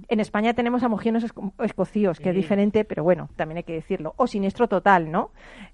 En 0.09 0.21
España 0.21 0.55
tenemos 0.55 0.83
a 0.83 0.89
Mojiones 0.89 1.25
esco- 1.25 1.53
escocíos, 1.65 2.21
que 2.21 2.31
es 2.31 2.35
diferente, 2.35 2.85
pero 2.85 3.05
bueno, 3.05 3.29
también 3.37 3.59
hay 3.59 3.65
que 3.65 3.75
decirlo. 3.75 4.15
O 4.17 4.27
Siniestro 4.27 4.67
Total, 4.69 5.11
¿no? 5.11 5.31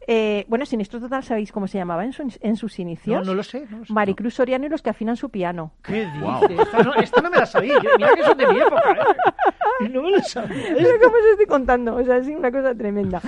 Eh, 0.08 0.44
bueno, 0.48 0.66
Siniestro 0.66 1.00
Total, 1.00 1.22
¿sabéis 1.22 1.52
cómo 1.52 1.66
se 1.68 1.78
llamaba 1.78 2.04
en, 2.04 2.12
su- 2.12 2.36
en 2.40 2.56
sus 2.56 2.78
inicios? 2.78 3.20
No, 3.24 3.32
no 3.32 3.34
lo 3.36 3.42
sé. 3.42 3.66
No 3.70 3.78
lo 3.78 3.84
sé. 3.84 3.92
Maricruz 3.92 4.34
Soriano 4.34 4.66
y 4.66 4.68
los 4.68 4.82
que 4.82 4.90
afinan 4.90 5.16
su 5.16 5.30
piano. 5.30 5.72
¿Qué 5.82 6.04
dices? 6.04 6.20
Wow. 6.20 6.40
Esta, 6.60 6.82
no, 6.82 6.94
esta 6.94 7.20
no 7.22 7.30
me 7.30 7.35
la 7.36 7.46
sabía. 7.46 7.74
Yo- 7.82 7.90
Mira 7.96 8.14
que 8.14 8.22
son 8.24 8.38
de 8.38 8.46
mi 8.46 8.58
época. 8.60 8.92
¿eh? 8.92 9.88
No 9.90 10.02
me 10.02 10.10
la 10.12 10.22
sabía. 10.22 10.74
Pero 10.76 10.88
¿Cómo 11.02 11.16
os 11.16 11.24
estoy 11.32 11.46
contando? 11.46 11.96
O 11.96 12.04
sea, 12.04 12.16
es 12.16 12.26
una 12.28 12.50
cosa 12.50 12.74
tremenda. 12.74 13.20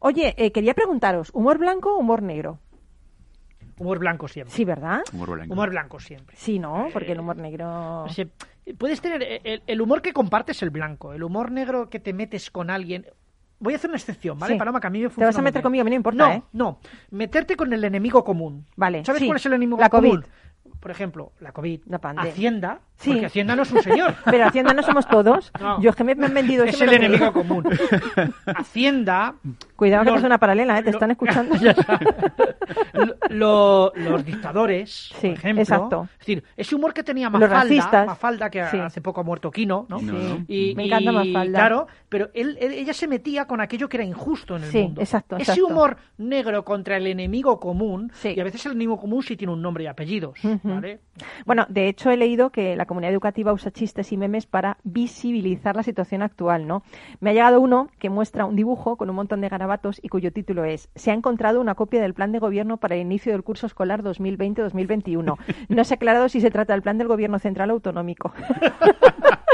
Oye, 0.00 0.34
eh, 0.36 0.52
quería 0.52 0.74
preguntaros, 0.74 1.30
¿humor 1.32 1.58
blanco 1.58 1.94
o 1.94 1.98
humor 1.98 2.22
negro? 2.22 2.58
Humor 3.78 3.98
blanco 3.98 4.26
siempre. 4.28 4.54
Sí, 4.54 4.64
¿verdad? 4.64 5.02
Humor 5.12 5.30
blanco. 5.32 5.52
Humor 5.52 5.70
blanco 5.70 6.00
siempre. 6.00 6.34
Sí, 6.38 6.58
¿no? 6.58 6.88
Porque 6.92 7.12
el 7.12 7.20
humor 7.20 7.36
negro... 7.36 8.06
Puedes 8.78 9.00
tener 9.00 9.22
eh, 9.22 9.40
el, 9.44 9.62
el 9.66 9.80
humor 9.80 10.02
que 10.02 10.12
compartes 10.12 10.60
el 10.62 10.70
blanco, 10.70 11.12
el 11.12 11.22
humor 11.22 11.52
negro 11.52 11.88
que 11.88 12.00
te 12.00 12.12
metes 12.12 12.50
con 12.50 12.68
alguien. 12.70 13.06
Voy 13.60 13.74
a 13.74 13.76
hacer 13.76 13.88
una 13.90 13.96
excepción, 13.98 14.38
¿vale? 14.38 14.54
Sí. 14.54 14.58
Paloma, 14.58 14.80
que 14.80 14.86
a 14.88 14.90
mí 14.90 14.98
me 14.98 15.04
Te 15.04 15.10
funciona 15.10 15.28
vas 15.28 15.38
a 15.38 15.42
meter 15.42 15.62
conmigo, 15.62 15.82
a 15.82 15.84
mí 15.84 15.90
no 15.90 15.96
importa, 15.96 16.26
No, 16.26 16.32
¿eh? 16.34 16.42
no. 16.52 16.78
Meterte 17.10 17.54
con 17.56 17.72
el 17.72 17.84
enemigo 17.84 18.24
común. 18.24 18.66
Vale, 18.76 19.04
¿Sabes 19.04 19.20
sí. 19.20 19.26
cuál 19.26 19.36
es 19.36 19.46
el 19.46 19.52
enemigo 19.52 19.78
La 19.80 19.88
común? 19.88 20.20
COVID. 20.22 20.24
Por 20.86 20.92
ejemplo, 20.92 21.32
la 21.40 21.50
COVID. 21.50 21.80
La 21.88 21.98
pandemia. 21.98 22.30
Hacienda. 22.30 22.78
Sí. 22.96 23.10
Porque 23.10 23.26
Hacienda 23.26 23.56
no 23.56 23.62
es 23.64 23.72
un 23.72 23.82
señor. 23.82 24.14
Pero 24.24 24.46
Hacienda 24.46 24.72
no 24.72 24.84
somos 24.84 25.08
todos. 25.08 25.50
No. 25.58 25.80
Yo 25.80 25.90
es 25.90 25.96
que 25.96 26.04
me, 26.04 26.14
me 26.14 26.26
han 26.26 26.34
vendido 26.34 26.62
es 26.64 26.76
eso, 26.76 26.84
el 26.84 26.92
enemigo 26.92 27.32
común. 27.32 27.64
Hacienda. 28.46 29.34
Cuidado 29.76 30.04
que 30.04 30.10
Los- 30.10 30.14
no 30.14 30.18
es 30.20 30.24
una 30.26 30.38
paralela, 30.38 30.78
¿eh? 30.78 30.82
Te 30.82 30.90
lo- 30.90 30.96
están 30.96 31.10
escuchando. 31.10 31.54
Lo- 33.30 33.92
los 33.94 34.24
dictadores, 34.24 35.10
Sí, 35.20 35.28
por 35.28 35.38
ejemplo. 35.38 35.62
exacto. 35.62 36.08
Es 36.14 36.18
decir, 36.20 36.44
ese 36.56 36.74
humor 36.74 36.94
que 36.94 37.02
tenía 37.02 37.28
Los 37.28 37.40
Mafalda, 37.40 37.62
racistas. 37.62 38.06
Mafalda 38.06 38.50
que 38.50 38.64
Sí. 38.66 38.78
hace 38.78 39.00
poco 39.00 39.20
ha 39.20 39.24
muerto 39.24 39.50
Kino, 39.50 39.86
¿no? 39.88 39.98
Sí. 39.98 40.44
Y, 40.48 40.74
Me 40.74 40.86
encanta 40.86 41.10
y, 41.10 41.14
Mafalda. 41.32 41.58
Claro, 41.58 41.86
pero 42.08 42.28
él, 42.34 42.56
él- 42.60 42.72
ella 42.72 42.92
se 42.94 43.06
metía 43.08 43.46
con 43.46 43.60
aquello 43.60 43.88
que 43.88 43.96
era 43.98 44.04
injusto 44.04 44.56
en 44.56 44.64
el 44.64 44.70
Sí, 44.70 44.82
mundo. 44.82 45.00
exacto, 45.00 45.36
Ese 45.36 45.52
exacto. 45.52 45.66
humor 45.66 45.96
negro 46.18 46.64
contra 46.64 46.96
el 46.96 47.06
enemigo 47.06 47.60
común, 47.60 48.10
Sí. 48.14 48.32
y 48.36 48.40
a 48.40 48.44
veces 48.44 48.64
el 48.66 48.72
enemigo 48.72 48.98
común 48.98 49.22
sí 49.22 49.36
tiene 49.36 49.52
un 49.52 49.62
nombre 49.62 49.84
y 49.84 49.86
apellidos. 49.86 50.38
¿vale? 50.62 51.00
Bueno, 51.44 51.66
de 51.68 51.88
hecho 51.88 52.10
he 52.10 52.16
leído 52.16 52.50
que 52.50 52.76
la 52.76 52.86
comunidad 52.86 53.12
educativa 53.12 53.52
usa 53.52 53.70
chistes 53.70 54.10
y 54.12 54.16
memes 54.16 54.46
para 54.46 54.78
visibilizar 54.84 55.76
la 55.76 55.82
situación 55.82 56.22
actual, 56.22 56.66
¿no? 56.66 56.82
Me 57.20 57.30
ha 57.30 57.32
llegado 57.34 57.60
uno 57.60 57.88
que 57.98 58.10
muestra 58.10 58.44
un 58.46 58.56
dibujo 58.56 58.96
con 58.96 59.10
un 59.10 59.16
montón 59.16 59.40
de 59.40 59.48
garabatos 59.48 59.65
y 60.02 60.08
cuyo 60.08 60.32
título 60.32 60.64
es 60.64 60.88
Se 60.94 61.10
ha 61.10 61.14
encontrado 61.14 61.60
una 61.60 61.74
copia 61.74 62.00
del 62.00 62.14
plan 62.14 62.32
de 62.32 62.38
gobierno 62.38 62.76
para 62.76 62.94
el 62.94 63.02
inicio 63.02 63.32
del 63.32 63.42
curso 63.42 63.66
escolar 63.66 64.02
2020-2021. 64.02 65.36
No 65.68 65.84
se 65.84 65.94
ha 65.94 65.96
aclarado 65.96 66.28
si 66.28 66.40
se 66.40 66.50
trata 66.50 66.72
del 66.72 66.82
plan 66.82 66.98
del 66.98 67.08
gobierno 67.08 67.38
central 67.38 67.70
autonómico. 67.70 68.32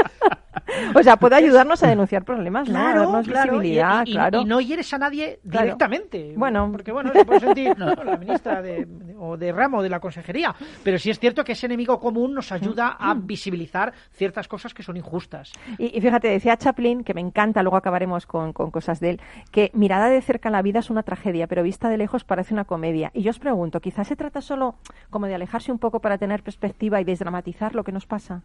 o 0.95 1.03
sea, 1.03 1.17
puede 1.17 1.35
ayudarnos 1.35 1.81
a 1.83 1.87
denunciar 1.87 2.23
problemas, 2.23 2.69
¿no? 2.69 2.79
A 2.79 2.93
darnos 2.93 3.27
visibilidad, 3.27 4.05
y, 4.05 4.11
y- 4.11 4.13
claro. 4.13 4.41
y 4.41 4.45
no 4.45 4.61
hieres 4.61 4.93
a 4.93 4.97
nadie 4.97 5.39
Claro. 5.49 5.65
directamente. 5.65 6.33
Bueno. 6.37 6.69
porque 6.71 6.91
bueno, 6.91 7.11
se 7.13 7.25
puede 7.25 7.39
sentir 7.39 7.77
no, 7.77 7.93
la 7.93 8.17
ministra 8.17 8.61
de, 8.61 8.87
o 9.19 9.37
de 9.37 9.51
ramo 9.51 9.83
de 9.83 9.89
la 9.89 9.99
consejería, 9.99 10.55
pero 10.83 10.97
sí 10.99 11.09
es 11.09 11.19
cierto 11.19 11.43
que 11.43 11.51
ese 11.53 11.65
enemigo 11.65 11.99
común 11.99 12.33
nos 12.33 12.51
ayuda 12.51 12.95
a 12.99 13.13
visibilizar 13.13 13.93
ciertas 14.11 14.47
cosas 14.47 14.73
que 14.73 14.83
son 14.83 14.97
injustas. 14.97 15.51
Y, 15.77 15.97
y 15.97 16.01
fíjate, 16.01 16.27
decía 16.29 16.57
Chaplin, 16.57 17.03
que 17.03 17.13
me 17.13 17.21
encanta, 17.21 17.61
luego 17.63 17.77
acabaremos 17.77 18.25
con, 18.25 18.53
con 18.53 18.71
cosas 18.71 18.99
de 18.99 19.11
él, 19.11 19.21
que 19.51 19.71
mirada 19.73 20.09
de 20.09 20.21
cerca 20.21 20.49
la 20.49 20.61
vida 20.61 20.79
es 20.79 20.89
una 20.89 21.03
tragedia, 21.03 21.47
pero 21.47 21.63
vista 21.63 21.89
de 21.89 21.97
lejos 21.97 22.23
parece 22.23 22.53
una 22.53 22.65
comedia. 22.65 23.11
Y 23.13 23.21
yo 23.23 23.29
os 23.31 23.39
pregunto, 23.39 23.79
quizás 23.81 24.07
se 24.07 24.15
trata 24.15 24.41
solo 24.41 24.75
como 25.09 25.27
de 25.27 25.35
alejarse 25.35 25.71
un 25.71 25.79
poco 25.79 25.99
para 25.99 26.17
tener 26.17 26.43
perspectiva 26.43 26.99
y 27.01 27.03
desdramatizar 27.03 27.75
lo 27.75 27.83
que 27.83 27.91
nos 27.91 28.05
pasa. 28.05 28.41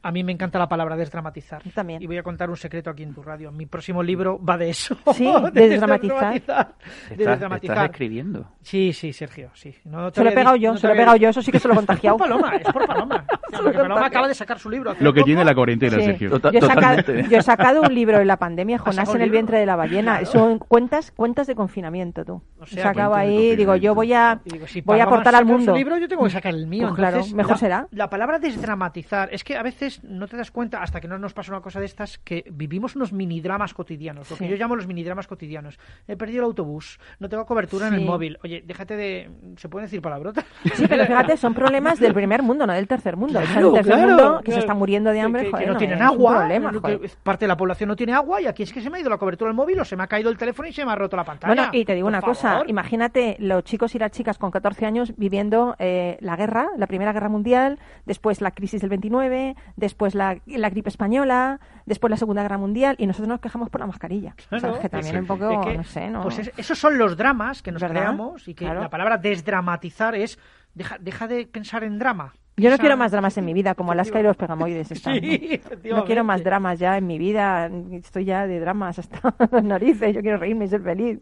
A 0.00 0.12
mí 0.12 0.22
me 0.22 0.30
encanta 0.32 0.58
la 0.60 0.68
palabra 0.68 0.96
desdramatizar. 0.96 1.62
También. 1.74 2.00
Y 2.00 2.06
voy 2.06 2.16
a 2.18 2.22
contar 2.22 2.48
un 2.50 2.56
secreto 2.56 2.88
aquí 2.90 3.02
en 3.02 3.12
tu 3.14 3.22
radio. 3.22 3.50
Mi 3.50 3.66
próximo 3.66 4.02
libro 4.02 4.38
va 4.42 4.56
de 4.56 4.70
eso. 4.70 4.96
Sí, 5.12 5.24
de 5.52 5.68
desdramatizar. 5.68 6.32
desdramatizar. 6.34 6.66
De 7.08 7.14
Estás, 7.14 7.16
desdramatizar. 7.16 7.76
estás 7.76 7.90
escribiendo. 7.90 8.46
Sí, 8.62 8.92
sí, 8.92 9.12
Sergio, 9.12 9.50
sí. 9.54 9.74
No 9.84 10.10
Se 10.10 10.22
lo 10.22 10.30
he 10.30 10.34
pegado 10.34 10.56
yo, 10.56 10.72
no 10.72 10.78
se 10.78 10.86
lo 10.86 10.92
he 10.92 10.96
pegado 10.96 11.16
yo, 11.16 11.28
eso 11.30 11.42
sí 11.42 11.50
que 11.50 11.58
se 11.58 11.66
lo 11.68 11.74
he 11.74 11.76
contagiado. 11.78 12.16
Es 12.16 12.20
por 12.20 12.28
Paloma, 12.28 12.56
es 12.56 12.72
por 12.72 12.86
Paloma. 12.86 13.24
Porque 13.50 13.72
Paloma 13.78 14.06
acaba 14.06 14.28
de 14.28 14.34
sacar 14.34 14.58
su 14.58 14.70
libro. 14.70 14.92
Lo 15.00 15.12
que 15.12 15.20
poco. 15.20 15.24
tiene 15.26 15.44
la 15.44 15.54
cuarentena, 15.54 15.96
Sí. 15.98 16.04
Sergio. 16.04 16.30
Total- 16.30 16.52
Yo 16.52 16.58
he, 16.58 16.62
sacado, 16.62 16.96
totalmente. 16.96 17.30
yo 17.30 17.38
he 17.38 17.42
sacado 17.42 17.82
un 17.82 17.94
libro 17.94 18.20
en 18.20 18.26
la 18.28 18.36
pandemia, 18.36 18.78
Jonás 18.78 19.12
en 19.14 19.20
el 19.22 19.30
vientre 19.30 19.58
de 19.58 19.66
la 19.66 19.74
ballena. 19.76 20.18
Claro. 20.18 20.26
Son 20.30 20.58
cuentas, 20.58 21.10
cuentas 21.10 21.46
de 21.48 21.54
confinamiento, 21.56 22.24
tú. 22.24 22.42
O 22.60 22.64
He 22.64 22.68
sea, 22.68 22.92
ahí, 23.14 23.56
digo, 23.56 23.74
yo 23.76 23.94
voy 23.94 24.12
a, 24.12 24.40
digo, 24.44 24.66
si 24.66 24.80
voy 24.82 25.00
a 25.00 25.04
aportar 25.04 25.34
al 25.34 25.40
saca 25.42 25.46
su 25.48 25.56
mundo. 25.58 25.74
libro, 25.76 25.96
yo 25.98 26.06
tengo 26.08 26.24
que 26.24 26.30
sacar 26.30 26.54
el 26.54 26.66
mío. 26.66 26.88
Pues 26.88 26.96
claro, 26.96 27.24
mejor 27.34 27.52
la, 27.52 27.58
será. 27.58 27.86
La 27.90 28.08
palabra 28.10 28.38
desdramatizar 28.38 29.28
es 29.32 29.42
que 29.42 29.56
a 29.56 29.62
veces 29.62 29.87
no 30.04 30.26
te 30.28 30.36
das 30.36 30.50
cuenta, 30.50 30.82
hasta 30.82 31.00
que 31.00 31.08
no 31.08 31.18
nos 31.18 31.32
pasa 31.34 31.52
una 31.52 31.60
cosa 31.60 31.80
de 31.80 31.86
estas, 31.86 32.18
que 32.18 32.44
vivimos 32.50 32.96
unos 32.96 33.12
minidramas 33.12 33.74
cotidianos, 33.74 34.30
lo 34.30 34.36
que 34.36 34.44
Sí. 34.44 34.50
yo 34.50 34.56
llamo 34.56 34.76
los 34.76 34.86
minidramas 34.86 35.26
cotidianos. 35.26 35.78
He 36.06 36.16
perdido 36.16 36.40
el 36.40 36.44
autobús, 36.46 36.98
no 37.18 37.28
tengo 37.28 37.44
cobertura 37.46 37.88
en 37.88 37.94
el 37.94 38.04
móvil. 38.04 38.38
Oye, 38.44 38.62
déjate 38.66 38.96
de... 38.96 39.30
¿Se 39.56 39.68
pueden 39.68 39.86
decir 39.86 40.00
palabrotas? 40.02 40.44
Sí, 40.74 40.86
pero 40.88 41.04
fíjate, 41.06 41.36
son 41.36 41.54
problemas 41.54 41.98
del 41.98 42.14
primer 42.14 42.42
mundo, 42.42 42.66
no 42.66 42.72
del 42.72 42.86
tercer 42.88 43.16
mundo. 43.16 43.38
O 43.38 43.42
sea, 43.42 43.50
el 43.50 43.58
Claro, 43.58 43.72
tercer 43.72 43.94
claro, 43.94 44.08
mundo 44.08 44.38
que 44.38 44.44
claro. 44.44 44.54
se 44.54 44.60
está 44.60 44.74
muriendo 44.74 45.10
de 45.10 45.20
hambre, 45.20 45.42
que, 45.42 45.46
que 45.46 45.52
joder, 45.52 45.66
no 45.68 45.72
no 45.74 45.78
tienen 45.78 45.98
es 45.98 46.04
agua, 46.04 46.38
problema, 46.38 46.72
que- 46.72 47.10
parte 47.22 47.44
de 47.44 47.48
la 47.48 47.56
población 47.56 47.88
no 47.88 47.96
tiene 47.96 48.12
agua 48.12 48.40
y 48.40 48.46
aquí 48.46 48.62
es 48.62 48.72
que 48.72 48.80
se 48.80 48.90
me 48.90 48.98
ha 48.98 49.00
ido 49.00 49.10
la 49.10 49.18
cobertura 49.18 49.48
del 49.48 49.56
móvil 49.56 49.80
o 49.80 49.84
se 49.84 49.96
me 49.96 50.02
ha 50.02 50.06
caído 50.06 50.30
el 50.30 50.36
teléfono 50.38 50.68
y 50.68 50.72
se 50.72 50.84
me 50.84 50.92
ha 50.92 50.94
roto 50.94 51.16
la 51.16 51.24
pantalla. 51.24 51.54
Bueno, 51.54 51.70
y 51.72 51.84
te 51.84 51.94
digo 51.94 52.06
Por 52.06 52.12
una 52.12 52.22
cosa, 52.22 52.62
imagínate 52.66 53.36
los 53.38 53.64
chicos 53.64 53.94
y 53.94 53.98
las 53.98 54.10
chicas 54.10 54.38
con 54.38 54.50
14 54.50 54.86
años 54.86 55.12
viviendo 55.16 55.74
eh, 55.78 56.16
la 56.20 56.36
guerra, 56.36 56.68
la 56.76 56.86
Primera 56.86 57.12
Guerra 57.12 57.28
Mundial, 57.28 57.78
después 58.06 58.40
la 58.40 58.50
crisis 58.52 58.80
del 58.80 58.90
29, 58.90 59.56
después 59.78 60.14
la, 60.14 60.38
la 60.46 60.70
gripe 60.70 60.88
española, 60.88 61.60
después 61.86 62.10
la 62.10 62.16
Segunda 62.16 62.42
Guerra 62.42 62.58
Mundial, 62.58 62.96
y 62.98 63.06
nosotros 63.06 63.28
nos 63.28 63.40
quejamos 63.40 63.70
por 63.70 63.80
la 63.80 63.86
mascarilla. 63.86 64.34
O 64.50 64.58
sea, 64.58 64.78
que 64.78 64.88
también 64.88 65.18
un 65.18 65.26
poco, 65.26 65.50
Es 65.62 65.66
que, 65.66 65.76
no 65.78 65.84
sé, 65.84 66.10
¿no? 66.10 66.22
Pues 66.22 66.38
es- 66.40 66.52
esos 66.56 66.78
son 66.78 66.98
los 66.98 67.16
dramas 67.16 67.62
que 67.62 67.72
nos 67.72 67.80
¿Verdad? 67.80 68.00
creamos 68.02 68.48
y 68.48 68.54
que 68.54 68.64
Claro. 68.64 68.80
la 68.80 68.90
palabra 68.90 69.16
desdramatizar 69.18 70.14
es 70.14 70.38
deja, 70.74 70.98
deja 70.98 71.26
de 71.28 71.46
pensar 71.46 71.84
en 71.84 71.98
drama. 71.98 72.34
Yo 72.56 72.70
no 72.70 72.78
quiero 72.78 72.96
más 72.96 73.12
dramas 73.12 73.38
en 73.38 73.44
mi 73.44 73.54
vida, 73.54 73.76
como 73.76 73.92
Alaska 73.92 74.18
y 74.18 74.24
los 74.24 74.36
pegamoides. 74.36 74.90
están, 74.90 75.14
Sí, 75.20 75.60
¿no? 75.84 75.98
No 75.98 76.04
quiero 76.04 76.24
más 76.24 76.42
dramas 76.42 76.80
ya 76.80 76.98
en 76.98 77.06
mi 77.06 77.16
vida. 77.16 77.70
Estoy 77.92 78.24
ya 78.24 78.48
de 78.48 78.58
dramas 78.58 78.98
hasta 78.98 79.20
las 79.52 79.62
narices. 79.62 80.12
Yo 80.12 80.20
quiero 80.22 80.38
reírme 80.38 80.64
y 80.64 80.68
ser 80.68 80.82
feliz. 80.82 81.20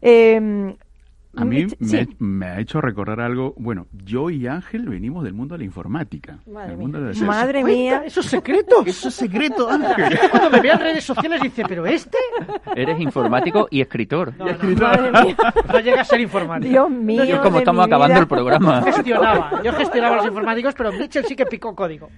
Eh, 0.00 0.74
A 1.34 1.44
mí 1.46 1.66
me, 1.78 1.86
sí. 1.86 2.08
me 2.18 2.46
ha 2.46 2.60
hecho 2.60 2.80
recordar 2.82 3.20
algo. 3.20 3.54
Bueno, 3.56 3.86
yo 4.04 4.28
y 4.28 4.46
Ángel 4.46 4.86
venimos 4.88 5.24
del 5.24 5.32
mundo 5.32 5.54
de 5.54 5.60
la 5.60 5.64
informática. 5.64 6.38
Madre 6.46 6.68
del 6.68 6.76
mía. 6.76 6.82
mundo 6.82 7.00
de 7.00 7.14
la 7.14 7.26
Madre 7.26 7.64
mía. 7.64 8.02
esos 8.04 8.26
secretos. 8.26 8.86
Eso 8.86 9.08
es 9.08 9.14
secreto, 9.14 9.68
Ángel. 9.70 10.18
Cuando 10.30 10.50
me 10.50 10.60
vean 10.60 10.78
en 10.80 10.84
redes 10.84 11.04
sociales 11.04 11.40
dice, 11.40 11.64
pero 11.66 11.86
este 11.86 12.18
Eres 12.76 13.00
informático 13.00 13.66
y 13.70 13.80
escritor. 13.80 14.34
no, 14.38 14.44
no, 14.44 14.76
Madre 14.80 15.10
mía. 15.24 15.36
no 15.72 15.80
llega 15.80 16.00
a 16.02 16.04
ser 16.04 16.20
informático. 16.20 16.70
Dios 16.70 16.90
mío. 16.90 17.24
Yo 17.24 17.40
como 17.40 17.56
de 17.56 17.58
estamos 17.60 17.86
mi 17.86 17.90
acabando 17.92 18.14
vida. 18.14 18.20
el 18.20 18.28
programa. 18.28 18.82
gestionaba, 18.82 19.62
yo 19.62 19.72
gestionaba 19.72 20.16
los 20.16 20.26
informáticos, 20.26 20.74
pero 20.76 20.92
Mitchell 20.92 21.24
sí 21.24 21.34
que 21.34 21.46
picó 21.46 21.74
código. 21.74 22.10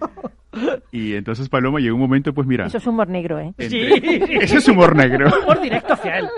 Y 0.93 1.15
entonces 1.15 1.49
Paloma 1.49 1.81
llegó 1.81 1.95
un 1.97 2.01
momento, 2.03 2.33
pues 2.33 2.47
mira, 2.47 2.67
Eso 2.67 2.79
es 2.79 2.87
humor 2.87 3.09
negro, 3.09 3.41
¿eh? 3.41 3.53
entre- 3.59 4.37
ese 4.45 4.59
es 4.59 4.69
humor 4.69 4.95
negro. 4.97 5.29
Por 5.45 5.61
directo 5.61 5.95
hacia 5.95 6.19
él. 6.19 6.29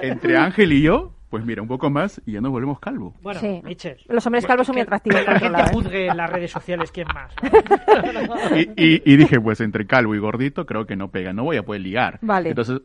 Entre 0.00 0.36
Ángel 0.36 0.72
y 0.72 0.82
yo, 0.82 1.12
pues 1.30 1.44
mira, 1.44 1.60
un 1.62 1.68
poco 1.68 1.90
más 1.90 2.20
y 2.24 2.32
ya 2.32 2.40
nos 2.40 2.52
volvemos 2.52 2.78
calvos. 2.80 3.14
Bueno, 3.20 3.40
Sí. 3.40 3.60
Mitchell. 3.64 3.98
Los 4.08 4.24
hombres 4.26 4.46
calvos 4.46 4.66
son 4.66 4.74
muy 4.76 4.80
que- 4.82 4.86
atractivos. 4.88 5.20
Que 5.24 5.26
la 5.26 5.38
gente 5.38 5.50
lado, 5.50 5.64
¿eh? 5.70 5.74
juzgue 5.74 6.06
en 6.06 6.16
las 6.16 6.30
redes 6.30 6.50
sociales 6.50 6.92
quién 6.92 7.08
más. 7.12 7.32
Y, 8.56 8.94
y- 8.94 9.02
y 9.04 9.16
dije, 9.16 9.40
pues 9.40 9.60
entre 9.60 9.86
calvo 9.86 10.14
y 10.14 10.18
gordito 10.18 10.66
creo 10.66 10.86
que 10.86 10.96
no 10.96 11.10
pega, 11.10 11.32
no 11.32 11.44
voy 11.44 11.56
a 11.56 11.62
poder 11.64 11.82
ligar. 11.82 12.18
Vale. 12.22 12.50
Entonces, 12.50 12.80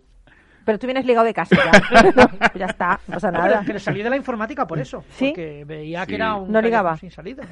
Pero 0.66 0.78
tú 0.80 0.86
vienes 0.88 1.06
ligado 1.06 1.26
de 1.26 1.34
casa 1.34 1.56
ya. 1.56 1.72
Pues 2.12 2.52
ya 2.56 2.66
está, 2.66 3.00
no 3.08 3.14
pasa 3.16 3.32
Pero, 3.32 3.44
nada. 3.44 3.64
pero 3.66 3.80
salí 3.80 4.04
de 4.04 4.10
la 4.10 4.16
informática 4.18 4.66
por 4.68 4.80
eso. 4.80 5.04
¿Sí? 5.12 5.30
Porque 5.30 5.64
veía 5.66 6.06
que 6.06 6.12
Sí. 6.12 6.16
era 6.16 6.36
un 6.36 6.52
No 6.52 6.62
ligaba. 6.62 6.96
sin 6.98 7.10
salida. 7.12 7.44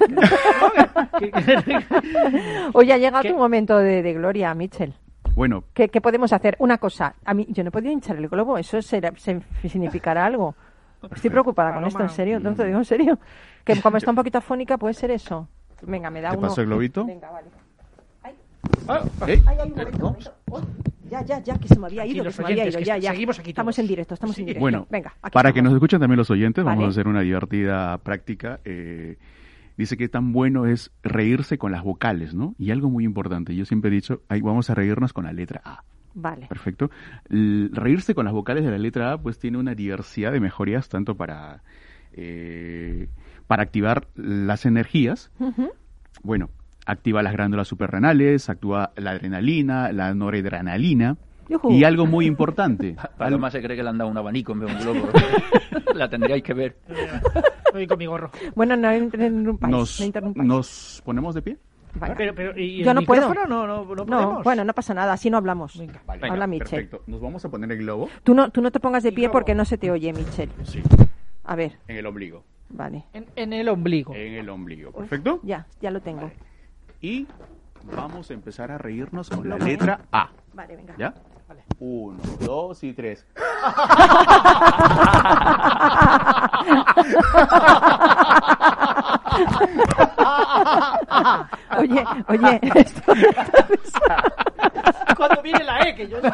Que- 1.18 1.30
que- 1.30 1.84
Oye, 2.72 2.92
ha 2.92 2.98
llegado 2.98 3.22
¿Qué? 3.22 3.30
tu 3.30 3.36
momento 3.36 3.78
de, 3.78 4.02
de 4.02 4.12
gloria, 4.14 4.54
Mitchell. 4.54 4.94
bueno, 5.34 5.64
¿Qué, 5.74 5.88
qué 5.88 6.00
podemos 6.00 6.32
hacer? 6.32 6.56
Una 6.58 6.78
cosa, 6.78 7.14
a 7.24 7.34
mí 7.34 7.46
yo 7.50 7.62
no 7.64 7.68
he 7.68 7.72
podido 7.72 7.92
hinchar 7.92 8.16
el 8.16 8.28
globo, 8.28 8.58
eso 8.58 8.80
será- 8.82 9.12
se- 9.16 9.40
significará 9.68 10.24
algo. 10.26 10.54
Estoy 11.14 11.30
preocupada 11.30 11.74
con 11.74 11.84
esto, 11.84 12.02
en 12.02 12.08
serio, 12.10 12.40
no 12.40 12.52
te 12.54 12.58
lo 12.62 12.66
digo 12.66 12.78
en 12.78 12.84
serio. 12.84 13.18
Que 13.64 13.80
como 13.80 13.96
está 13.96 14.10
un 14.10 14.16
poquito 14.22 14.38
afónica, 14.38 14.76
puede 14.78 14.94
ser 14.94 15.10
eso. 15.10 15.48
Venga, 15.82 16.10
me 16.10 16.20
da 16.20 16.30
¿te 16.32 16.36
uno. 16.36 16.48
paso 16.48 16.60
el 16.60 16.66
globito? 16.66 17.06
Venga, 17.06 17.30
vale. 17.30 17.48
Ah, 18.88 19.02
¿Eh? 19.26 19.40
Ay, 19.46 19.56
ay, 19.60 19.68
un 19.68 19.70
momento, 19.70 19.96
un 19.96 20.02
momento. 20.02 20.34
Oh, 20.50 20.60
ya, 21.10 21.24
ya, 21.24 21.38
ya, 21.42 21.58
que 21.58 21.66
se 21.68 21.78
me 21.78 21.86
había 21.86 22.04
ido, 22.06 22.24
que 22.24 22.30
se 22.32 22.42
me 22.42 22.48
había 22.48 22.68
ido, 22.68 22.78
ya, 22.80 22.98
ya. 22.98 23.12
seguimos 23.12 23.38
aquí 23.38 23.50
Estamos 23.50 23.78
en 23.78 23.86
directo, 23.86 24.14
estamos 24.14 24.38
en 24.38 24.44
directo. 24.46 24.60
Bueno, 24.60 24.86
venga, 24.90 25.14
aquí 25.22 25.32
para 25.32 25.52
que 25.52 25.62
nos 25.62 25.72
escuchen 25.72 25.98
también 26.00 26.18
los 26.18 26.30
oyentes, 26.30 26.62
Vale. 26.64 26.76
vamos 26.76 26.88
a 26.88 26.90
hacer 26.94 27.08
una 27.08 27.20
divertida 27.22 27.96
práctica. 27.98 28.60
eh, 28.64 29.16
dice 29.76 29.96
que 29.96 30.08
tan 30.10 30.32
bueno 30.32 30.66
es 30.66 30.92
reírse 31.02 31.56
con 31.56 31.72
las 31.72 31.82
vocales, 31.82 32.34
¿no? 32.34 32.54
Y 32.58 32.70
algo 32.70 32.90
muy 32.90 33.04
importante, 33.04 33.54
yo 33.56 33.64
siempre 33.64 33.88
he 33.90 33.94
dicho, 33.94 34.20
ahí 34.28 34.40
vamos 34.42 34.68
a 34.70 34.74
reírnos 34.74 35.12
con 35.14 35.24
la 35.24 35.32
letra 35.32 35.62
A. 35.64 35.82
Vale. 36.14 36.46
Perfecto. 36.48 36.90
L- 37.28 37.68
reírse 37.72 38.14
con 38.14 38.24
las 38.24 38.34
vocales 38.34 38.64
de 38.64 38.70
la 38.70 38.78
letra 38.78 39.12
A 39.12 39.18
pues 39.18 39.38
tiene 39.38 39.58
una 39.58 39.74
diversidad 39.74 40.32
de 40.32 40.40
mejorías 40.40 40.88
tanto 40.88 41.14
para, 41.14 41.62
eh, 42.12 43.08
para 43.46 43.62
activar 43.62 44.06
las 44.16 44.66
energías, 44.66 45.30
Ujú. 45.38 45.70
bueno, 46.22 46.50
activa 46.86 47.22
las 47.22 47.32
glándulas 47.34 47.68
suprarrenales, 47.68 48.48
actúa 48.50 48.92
la 48.96 49.12
adrenalina, 49.12 49.92
la 49.92 50.12
noradrenalina 50.14 51.16
y 51.68 51.84
algo 51.84 52.06
muy 52.06 52.26
importante. 52.26 52.96
Paloma 53.18 53.50
se 53.50 53.60
cree 53.62 53.76
que 53.76 53.82
le 53.82 53.88
han 53.88 53.98
dado 53.98 54.10
un 54.10 54.16
abanico 54.16 54.52
en 54.52 54.60
vez 54.60 54.70
de 54.84 54.90
un 54.90 54.98
globo. 55.00 55.08
la 55.94 56.08
tendríais 56.08 56.42
que 56.42 56.54
ver. 56.54 56.76
Voy 57.72 57.86
con 57.86 57.98
mi 57.98 58.06
gorro. 58.06 58.30
Bueno, 58.54 58.76
no 58.76 58.94
interrumpáis. 58.96 59.70
Nos, 59.70 60.00
no 60.00 60.06
interrumpáis. 60.06 60.48
nos 60.48 61.02
ponemos 61.04 61.34
de 61.34 61.42
pie. 61.42 61.58
Venga. 61.94 62.14
Pero, 62.16 62.34
pero, 62.34 62.58
¿y 62.58 62.82
Yo 62.84 62.90
el 62.90 62.94
no 62.96 63.02
puedo. 63.02 63.32
No, 63.34 63.46
no, 63.46 63.66
no, 63.84 64.04
No, 64.04 64.42
bueno, 64.42 64.64
no 64.64 64.72
pasa 64.72 64.94
nada, 64.94 65.12
así 65.12 65.28
no 65.30 65.36
hablamos. 65.36 65.78
Venga. 65.78 66.00
Vale, 66.06 66.28
Habla 66.28 66.46
Michelle. 66.46 66.70
Perfecto. 66.70 67.02
Nos 67.06 67.20
vamos 67.20 67.44
a 67.44 67.48
poner 67.48 67.70
el 67.72 67.78
globo. 67.78 68.08
Tú 68.22 68.34
no, 68.34 68.50
tú 68.50 68.60
no 68.62 68.70
te 68.70 68.80
pongas 68.80 69.02
de 69.02 69.08
El 69.10 69.14
pie 69.14 69.28
porque 69.30 69.54
no 69.54 69.64
se 69.64 69.76
te 69.78 69.90
oye, 69.90 70.12
Michelle. 70.12 70.52
Sí. 70.64 70.82
A 71.44 71.56
ver, 71.56 71.78
En 71.88 71.96
el 71.96 72.06
ombligo. 72.06 72.44
vale. 72.68 73.04
En, 73.12 73.26
en 73.34 73.52
el 73.52 73.68
ombligo. 73.68 74.14
En 74.14 74.34
el 74.34 74.48
ombligo. 74.48 74.92
Perfecto. 74.92 75.40
Ya, 75.42 75.66
ya 75.80 75.90
lo 75.90 76.00
tengo. 76.00 76.30
Y 77.00 77.26
vamos 77.96 78.30
a 78.30 78.34
empezar 78.34 78.70
a 78.70 78.78
reírnos 78.78 79.30
con 79.30 79.48
la 79.48 79.58
letra 79.58 80.00
A. 80.12 80.30
Vale, 80.54 80.76
venga. 80.76 80.94
¿Ya? 80.98 81.14
Uno, 81.78 82.18
dos 82.40 82.82
y 82.84 82.92
tres. 82.92 83.26
Oye, 91.78 92.04
oye, 92.28 92.60
esto- 92.74 93.12
Cuando 95.16 95.42
viene 95.42 95.64
la 95.64 95.80
E, 95.88 95.94
que 95.94 96.08
yo 96.08 96.18
no. 96.20 96.30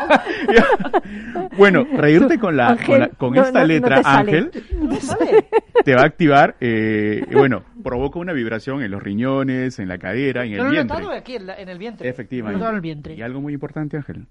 Bueno, 1.56 1.84
reírte 1.96 2.38
con, 2.38 2.56
la, 2.56 2.68
Ángel, 2.70 2.86
con, 2.86 3.00
la- 3.00 3.08
con 3.08 3.32
no, 3.34 3.42
esta 3.42 3.52
no, 3.60 3.60
no 3.60 3.66
letra 3.66 4.00
te. 4.02 4.08
Ángel 4.08 4.50
te 5.84 5.94
va 5.94 6.02
a 6.02 6.06
activar, 6.06 6.56
eh, 6.60 7.24
bueno, 7.32 7.62
provoca 7.82 8.18
una 8.18 8.32
vibración 8.32 8.82
en 8.82 8.90
los 8.90 9.02
riñones, 9.02 9.78
en 9.78 9.88
la 9.88 9.98
cadera, 9.98 10.44
en 10.44 10.50
Yo 10.52 10.56
el 10.56 10.62
lo 10.62 10.68
he 10.68 10.72
vientre. 10.72 10.98
notado 10.98 11.12
aquí 11.16 11.36
en, 11.36 11.46
la- 11.46 11.54
en 11.60 11.68
el 11.68 11.78
vientre. 11.78 12.08
Efectivamente. 12.08 12.52
Lo 12.52 12.58
he 12.58 12.60
notado 12.60 12.70
en 12.72 12.76
el 12.76 12.82
vientre. 12.82 13.14
Y 13.14 13.22
algo 13.22 13.40
muy 13.40 13.52
importante, 13.54 13.96
Ángel, 13.96 14.26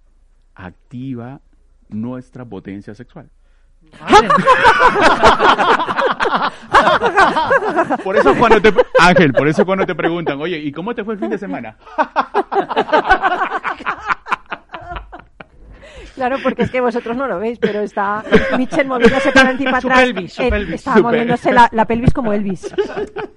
activa 0.56 1.42
nuestra 1.90 2.46
potencia 2.46 2.96
sexual. 2.96 3.30
Por 8.04 8.18
eso 8.18 8.36
cuando 8.36 8.62
te 8.62 8.74
Ángel, 9.00 9.34
por 9.34 9.48
eso 9.48 9.66
cuando 9.66 9.86
te 9.86 9.96
preguntan, 9.96 10.42
"Oye, 10.42 10.58
¿y 10.58 10.72
cómo 10.72 10.96
te 10.96 11.04
fue 11.04 11.14
el 11.14 11.20
fin 11.20 11.30
de 11.30 11.38
semana?" 11.38 11.78
Claro, 16.16 16.38
porque 16.42 16.64
es 16.64 16.72
que 16.72 16.80
vosotros 16.82 17.16
no 17.18 17.28
lo 17.28 17.40
veis, 17.40 17.60
pero 17.60 17.82
está 17.82 18.24
Michelle 18.58 18.86
moviéndose 18.86 19.32
para 19.32 19.50
adelante 19.50 19.64
y 19.64 19.66
para 19.66 19.78
atrás. 19.80 20.00
pelvis, 20.04 20.34
su 20.34 20.42
Eh, 20.44 20.50
pelvis. 20.50 20.76
Está 20.76 20.94
Su 20.96 21.04
moviéndose 21.04 21.44
pelvis. 21.50 21.62
la, 21.62 21.70
la 21.72 21.86
pelvis 21.86 22.14
como 22.14 22.34
Elvis. 22.34 22.74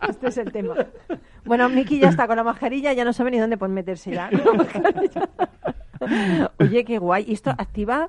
Este 0.08 0.28
es 0.28 0.38
el 0.38 0.52
tema. 0.52 0.74
Bueno, 1.44 1.68
Miki 1.68 1.98
ya 1.98 2.08
está 2.08 2.26
con 2.26 2.36
la 2.36 2.44
mascarilla, 2.44 2.92
ya 2.92 3.04
no 3.04 3.12
sabe 3.12 3.30
ni 3.32 3.38
dónde 3.38 3.56
puede 3.58 3.72
meterse 3.72 4.12
ya. 4.12 4.30
la. 4.30 4.40
Oye, 6.58 6.84
qué 6.84 6.98
guay. 6.98 7.24
¿Y 7.26 7.32
esto 7.34 7.50
activa? 7.50 8.08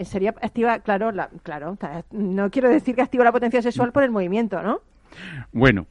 Sería 0.00 0.30
activa, 0.30 0.78
claro, 0.80 1.12
la, 1.12 1.28
claro. 1.42 1.76
No 2.10 2.50
quiero 2.50 2.68
decir 2.70 2.94
que 2.94 3.02
activa 3.02 3.24
la 3.24 3.32
potencia 3.32 3.60
sexual 3.62 3.92
por 3.92 4.02
el 4.02 4.10
movimiento, 4.10 4.62
¿no? 4.62 4.80
Bueno, 5.52 5.86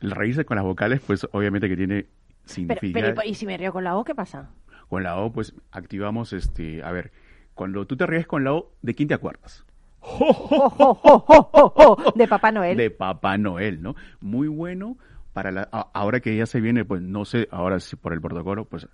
el 0.00 0.10
reírse 0.12 0.44
con 0.44 0.56
las 0.56 0.64
vocales 0.64 1.00
pues 1.06 1.26
obviamente 1.32 1.68
que 1.68 1.76
tiene 1.76 2.02
Pero, 2.02 2.08
significado. 2.44 3.14
pero, 3.14 3.28
¿y 3.28 3.34
si 3.34 3.46
me 3.46 3.56
río 3.56 3.72
con 3.72 3.82
la 3.84 3.96
O, 3.96 4.04
qué 4.04 4.14
pasa? 4.14 4.50
Con 4.88 5.02
la 5.02 5.16
O 5.18 5.32
pues 5.32 5.54
activamos 5.72 6.32
este, 6.32 6.82
a 6.84 6.92
ver, 6.92 7.10
cuando 7.58 7.86
tú 7.86 7.96
te 7.96 8.06
ríes 8.06 8.26
con 8.26 8.44
la 8.44 8.54
O, 8.54 8.72
¿de 8.82 8.94
quién 8.94 9.08
te 9.08 9.14
acuerdas? 9.14 9.64
De 12.14 12.28
Papá 12.28 12.52
Noel. 12.52 12.76
de 12.76 12.90
Papá 12.90 13.36
Noel, 13.36 13.82
¿no? 13.82 13.94
Muy 14.20 14.48
bueno 14.48 14.96
para 15.32 15.50
la, 15.50 15.68
a- 15.72 15.88
ahora 15.92 16.20
que 16.20 16.36
ya 16.36 16.46
se 16.46 16.60
viene, 16.60 16.84
pues 16.84 17.02
no 17.02 17.24
sé, 17.24 17.48
ahora 17.50 17.80
sí 17.80 17.96
por 17.96 18.12
el 18.12 18.20
protocolo, 18.20 18.64
pues 18.64 18.88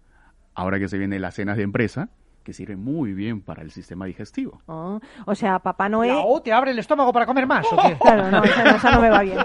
ahora 0.54 0.78
que 0.78 0.88
se 0.88 0.98
vienen 0.98 1.22
las 1.22 1.34
cenas 1.34 1.56
de 1.56 1.62
empresa, 1.62 2.08
que 2.44 2.52
sirve 2.52 2.76
muy 2.76 3.12
bien 3.14 3.40
para 3.40 3.62
el 3.62 3.70
sistema 3.72 4.04
digestivo. 4.04 4.60
Oh, 4.66 5.00
o 5.26 5.34
sea, 5.34 5.58
Papá 5.58 5.88
Noel... 5.88 6.10
¿La 6.14 6.20
O 6.20 6.40
te 6.42 6.52
abre 6.52 6.70
el 6.70 6.78
estómago 6.78 7.12
para 7.12 7.26
comer 7.26 7.46
más 7.46 7.66
o 7.72 7.76
qué? 7.76 7.96
Claro, 8.00 8.30
no, 8.30 8.44
esa, 8.44 8.64
no- 8.64 8.76
esa 8.76 8.90
no 8.92 9.00
me 9.00 9.10
va 9.10 9.22
bien. 9.22 9.38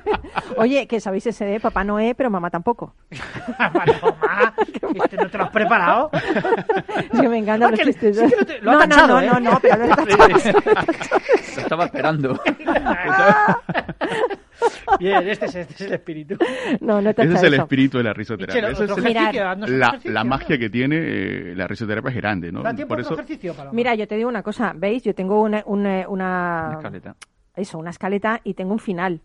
Oye, 0.56 0.86
que 0.86 1.00
sabéis 1.00 1.26
ese 1.26 1.44
de 1.44 1.58
Papá 1.60 1.82
Noé, 1.84 2.14
pero 2.14 2.30
mamá 2.30 2.48
tampoco. 2.50 2.94
Paloma, 3.58 4.54
¿este 5.04 5.16
no 5.16 5.28
te 5.28 5.38
lo 5.38 5.44
has 5.44 5.50
preparado? 5.50 6.10
Es 7.12 7.20
que 7.20 7.28
me 7.28 7.38
encantan 7.38 7.68
Ah, 7.68 7.76
los 7.76 7.80
chistes. 7.80 8.16
sí 8.16 8.34
lo 8.38 8.46
te- 8.46 8.60
lo 8.60 8.70
ha 8.72 8.86
no, 8.86 8.96
no, 8.96 9.06
no, 9.08 9.20
¿eh? 9.20 9.26
no, 9.26 9.40
no, 9.40 9.58
pero 9.60 9.76
lo 9.78 9.84
he 9.84 9.88
tachado. 9.88 10.28
Lo 11.56 11.62
estaba 11.62 11.84
esperando. 11.86 12.40
Bien, 15.00 15.28
este 15.28 15.46
es, 15.46 15.54
este 15.56 15.74
es 15.74 15.80
el 15.82 15.92
espíritu. 15.94 16.36
No, 16.80 17.00
no 17.00 17.10
he 17.10 17.12
Ese 17.12 17.22
es 17.34 17.42
el 17.42 17.54
eso. 17.54 17.62
espíritu 17.62 17.98
de 17.98 18.04
la 18.04 18.12
risoterapia. 18.12 18.68
Ese 18.70 18.84
es 18.84 18.90
un 18.90 19.78
la, 19.78 19.98
la 20.04 20.24
magia 20.24 20.58
que 20.58 20.70
tiene 20.70 20.96
eh, 20.98 21.54
la 21.54 21.66
risoterapia 21.66 22.10
es 22.10 22.16
grande, 22.16 22.52
¿no? 22.52 22.62
Da 22.62 22.74
tiempo 22.74 22.94
Por 22.94 23.00
eso, 23.00 23.14
ejercicio, 23.14 23.54
Paloma. 23.54 23.74
Mira, 23.74 23.94
yo 23.94 24.06
te 24.06 24.16
digo 24.16 24.28
una 24.28 24.42
cosa, 24.42 24.72
¿veis? 24.76 25.02
Yo 25.02 25.14
tengo 25.14 25.42
una, 25.42 25.62
una, 25.66 26.08
una- 26.08 26.64
Una 26.68 26.76
escaleta. 26.78 27.16
eso, 27.54 27.78
una 27.78 27.90
escaleta 27.90 28.40
y 28.44 28.54
tengo 28.54 28.72
un 28.72 28.78
final. 28.78 29.20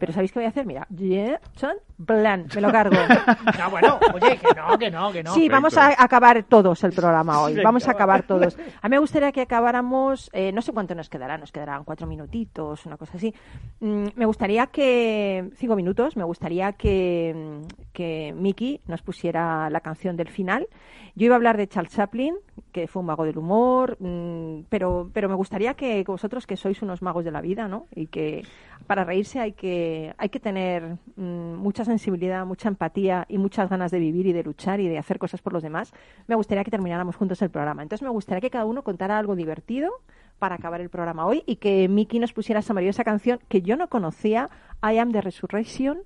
Pero 0.00 0.14
¿sabéis 0.14 0.32
qué 0.32 0.38
voy 0.38 0.46
a 0.46 0.48
hacer? 0.48 0.64
Mira, 0.64 0.86
yeah, 0.88 1.38
son, 1.56 1.76
plan, 2.06 2.46
me 2.54 2.60
lo 2.62 2.72
cargo. 2.72 2.96
No, 3.58 3.70
bueno, 3.70 3.98
oye, 4.14 4.38
que 4.38 4.48
no, 4.56 4.78
que 4.78 4.90
no, 4.90 5.12
que 5.12 5.22
no. 5.22 5.34
sí, 5.34 5.48
vamos 5.48 5.76
a 5.76 6.02
acabar 6.02 6.42
todos 6.44 6.82
el 6.84 6.92
programa 6.92 7.42
hoy. 7.42 7.60
Vamos 7.62 7.86
a 7.86 7.90
acabar 7.90 8.22
todos. 8.22 8.56
A 8.80 8.88
mí 8.88 8.94
me 8.94 8.98
gustaría 8.98 9.30
que 9.30 9.42
acabáramos, 9.42 10.30
eh, 10.32 10.52
no 10.52 10.62
sé 10.62 10.72
cuánto 10.72 10.94
nos 10.94 11.10
quedará, 11.10 11.36
nos 11.36 11.52
quedarán 11.52 11.84
cuatro 11.84 12.06
minutitos, 12.06 12.86
una 12.86 12.96
cosa 12.96 13.18
así. 13.18 13.34
Mm, 13.80 14.06
me 14.14 14.24
gustaría 14.24 14.68
que, 14.68 15.50
cinco 15.56 15.76
minutos, 15.76 16.16
me 16.16 16.24
gustaría 16.24 16.72
que, 16.72 17.34
mm, 17.36 17.90
que 17.92 18.34
Miki 18.34 18.80
nos 18.86 19.02
pusiera 19.02 19.68
la 19.68 19.80
canción 19.80 20.16
del 20.16 20.28
final. 20.28 20.66
Yo 21.14 21.26
iba 21.26 21.34
a 21.34 21.36
hablar 21.36 21.58
de 21.58 21.68
Charles 21.68 21.92
Chaplin, 21.92 22.36
que 22.70 22.86
fue 22.88 23.00
un 23.00 23.06
mago 23.06 23.24
del 23.24 23.38
humor, 23.38 23.96
mm, 24.00 24.62
pero, 24.68 25.10
pero 25.12 25.28
me 25.28 25.34
gustaría 25.34 25.74
que 25.74 26.02
vosotros, 26.04 26.46
que 26.46 26.56
sois 26.56 26.80
unos 26.82 27.02
magos 27.02 27.24
de 27.24 27.30
la 27.30 27.40
vida, 27.40 27.68
¿no? 27.68 27.86
Y 27.94 28.06
que 28.06 28.44
para 28.86 29.04
reírse 29.04 29.38
hay 29.40 29.52
que, 29.52 30.14
hay 30.18 30.28
que 30.30 30.40
tener 30.40 30.96
mm, 31.16 31.54
mucha 31.56 31.84
sensibilidad, 31.84 32.46
mucha 32.46 32.68
empatía 32.68 33.26
y 33.28 33.38
muchas 33.38 33.68
ganas 33.68 33.90
de 33.90 33.98
vivir 33.98 34.26
y 34.26 34.32
de 34.32 34.42
luchar 34.42 34.80
y 34.80 34.88
de 34.88 34.98
hacer 34.98 35.18
cosas 35.18 35.42
por 35.42 35.52
los 35.52 35.62
demás. 35.62 35.92
Me 36.26 36.34
gustaría 36.34 36.64
que 36.64 36.70
termináramos 36.70 37.16
juntos 37.16 37.40
el 37.42 37.50
programa. 37.50 37.82
Entonces 37.82 38.02
me 38.02 38.10
gustaría 38.10 38.40
que 38.40 38.50
cada 38.50 38.64
uno 38.64 38.82
contara 38.82 39.18
algo 39.18 39.36
divertido 39.36 39.90
para 40.38 40.54
acabar 40.54 40.80
el 40.80 40.88
programa 40.88 41.26
hoy 41.26 41.42
y 41.46 41.56
que 41.56 41.86
Miki 41.88 42.18
nos 42.18 42.32
pusiera 42.32 42.60
esa 42.60 42.72
maravillosa 42.72 43.04
canción 43.04 43.40
que 43.48 43.60
yo 43.62 43.76
no 43.76 43.88
conocía, 43.88 44.48
I 44.82 44.96
Am 44.98 45.12
the 45.12 45.20
Resurrection. 45.20 45.98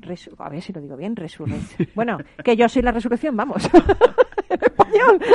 Resu- 0.00 0.34
a 0.38 0.48
ver 0.48 0.62
si 0.62 0.72
lo 0.72 0.80
digo 0.80 0.96
bien, 0.96 1.16
Resurrection. 1.16 1.88
Bueno, 1.94 2.18
que 2.44 2.54
yo 2.54 2.68
soy 2.68 2.82
la 2.82 2.92
resurrección, 2.92 3.36
vamos. 3.36 3.68
español. 4.60 5.20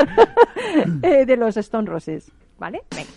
Eh, 1.04 1.26
de 1.26 1.38
los 1.38 1.58
Stone 1.58 1.90
Roses. 1.90 2.32
¿Vale? 2.58 2.82
Venga. 2.96 3.10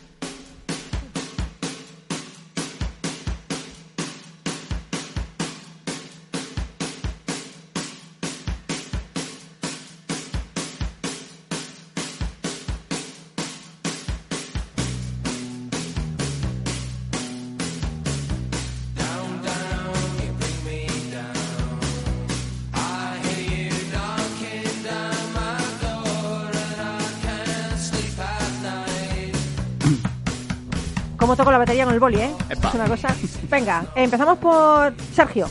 Como 31.37 31.45
toco 31.45 31.51
la 31.53 31.59
batería 31.59 31.85
con 31.85 31.93
el 31.93 32.01
boli, 32.01 32.17
¿eh? 32.21 32.31
Epa. 32.49 32.69
Es 32.69 32.75
una 32.75 32.87
cosa. 32.89 33.15
Venga, 33.51 33.85
empezamos 33.95 34.39
por 34.39 34.95
Sergio. 35.13 35.47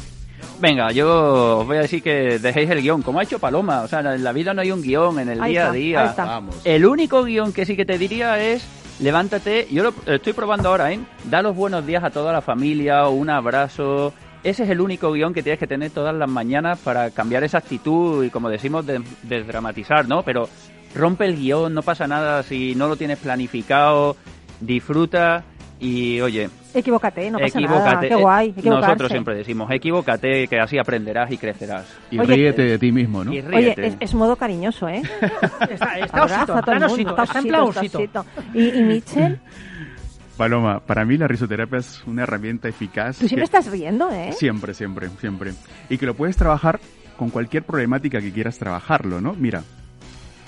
Venga, 0.59 0.91
yo 0.91 1.59
os 1.59 1.67
voy 1.67 1.77
a 1.77 1.81
decir 1.81 2.01
que 2.01 2.39
dejéis 2.39 2.69
el 2.71 2.81
guion, 2.81 3.03
como 3.03 3.19
ha 3.19 3.23
hecho 3.23 3.37
Paloma. 3.37 3.81
O 3.81 3.87
sea, 3.87 3.99
en 3.99 4.23
la 4.23 4.31
vida 4.31 4.53
no 4.55 4.61
hay 4.61 4.71
un 4.71 4.81
guion, 4.81 5.19
en 5.19 5.29
el 5.29 5.41
Ahí 5.43 5.51
día 5.51 5.61
está, 5.61 5.71
a 5.71 5.73
día. 5.75 6.01
ahí 6.01 6.07
está. 6.09 6.25
Vamos. 6.25 6.55
El 6.63 6.85
único 6.87 7.23
guion 7.23 7.53
que 7.53 7.65
sí 7.67 7.75
que 7.75 7.85
te 7.85 7.99
diría 7.99 8.39
es 8.43 8.65
levántate. 8.99 9.67
Yo 9.69 9.83
lo 9.83 9.93
estoy 10.11 10.33
probando 10.33 10.69
ahora, 10.69 10.91
¿eh? 10.91 10.99
Da 11.25 11.43
los 11.43 11.55
buenos 11.55 11.85
días 11.85 12.03
a 12.03 12.09
toda 12.09 12.33
la 12.33 12.41
familia, 12.41 13.07
un 13.07 13.29
abrazo. 13.29 14.11
Ese 14.43 14.63
es 14.63 14.69
el 14.69 14.81
único 14.81 15.11
guion 15.11 15.33
que 15.35 15.43
tienes 15.43 15.59
que 15.59 15.67
tener 15.67 15.91
todas 15.91 16.15
las 16.15 16.29
mañanas 16.29 16.79
para 16.79 17.11
cambiar 17.11 17.43
esa 17.43 17.59
actitud 17.59 18.23
y, 18.23 18.29
como 18.31 18.49
decimos, 18.49 18.85
de- 18.87 19.03
desdramatizar, 19.23 20.07
¿no? 20.07 20.23
Pero 20.23 20.49
rompe 20.95 21.25
el 21.25 21.35
guion, 21.35 21.73
no 21.75 21.83
pasa 21.83 22.07
nada 22.07 22.41
si 22.41 22.73
no 22.75 22.87
lo 22.87 22.95
tienes 22.95 23.19
planificado, 23.19 24.15
disfruta 24.61 25.43
Y 25.79 26.21
oye, 26.21 26.49
Equivócate, 26.73 27.29
no 27.29 27.37
pasa 27.39 27.59
nada. 27.59 27.75
equivócate. 27.75 28.07
Qué 28.07 28.15
guay, 28.15 28.47
Eh, 28.47 28.53
equivocarse. 28.57 28.85
Nosotros 28.87 29.11
siempre 29.11 29.35
decimos, 29.35 29.69
equivócate, 29.71 30.47
que 30.47 30.59
así 30.59 30.77
aprenderás 30.77 31.29
y 31.31 31.37
crecerás. 31.37 31.85
Y 32.11 32.17
Oye, 32.19 32.33
ríete 32.35 32.61
de 32.63 32.79
ti 32.79 32.91
mismo, 32.93 33.23
¿no? 33.25 33.33
Y 33.33 33.39
Oye, 33.41 33.73
es, 33.77 33.97
es 33.99 34.13
modo 34.13 34.35
cariñoso, 34.37 34.87
¿eh? 34.87 35.01
Está, 35.69 35.99
está 35.99 36.23
osito, 36.23 36.53
a 36.57 36.61
todo 36.61 36.75
el 36.75 36.83
está 36.83 36.93
osito, 36.93 37.69
está 37.69 37.81
osito. 37.81 38.25
¿Y, 38.53 38.69
y 38.69 38.83
Mitchell? 38.83 39.39
Paloma, 40.37 40.79
para 40.81 41.05
mí 41.05 41.17
la 41.17 41.27
risoterapia 41.27 41.79
es 41.79 42.03
una 42.07 42.23
herramienta 42.23 42.67
eficaz. 42.67 43.17
Tú 43.17 43.27
siempre 43.27 43.47
que- 43.47 43.57
estás 43.57 43.71
riendo, 43.71 44.09
¿eh? 44.11 44.31
Siempre, 44.33 44.73
siempre, 44.73 45.09
siempre. 45.19 45.53
Y 45.89 45.97
que 45.97 46.05
lo 46.05 46.13
puedes 46.13 46.35
trabajar 46.35 46.79
con 47.17 47.29
cualquier 47.29 47.63
problemática 47.63 48.19
que 48.19 48.31
quieras 48.33 48.57
trabajarlo, 48.59 49.21
¿no? 49.21 49.33
Mira, 49.33 49.63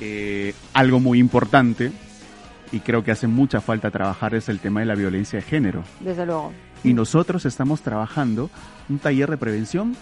eh, 0.01 0.53
algo 0.73 0.99
muy 0.99 1.19
importante 1.19 1.91
y 2.71 2.79
creo 2.79 3.03
que 3.03 3.11
hace 3.11 3.27
mucha 3.27 3.61
falta 3.61 3.91
trabajar 3.91 4.35
es 4.35 4.49
el 4.49 4.59
tema 4.59 4.79
de 4.81 4.85
la 4.87 4.95
violencia 4.95 5.39
de 5.39 5.43
género. 5.45 5.83
Desde 5.99 6.25
luego. 6.25 6.51
Y 6.83 6.93
nosotros 6.93 7.45
estamos 7.45 7.81
trabajando 7.81 8.49
un 8.89 8.99
taller 8.99 9.29
de 9.29 9.37
prevención 9.37 9.95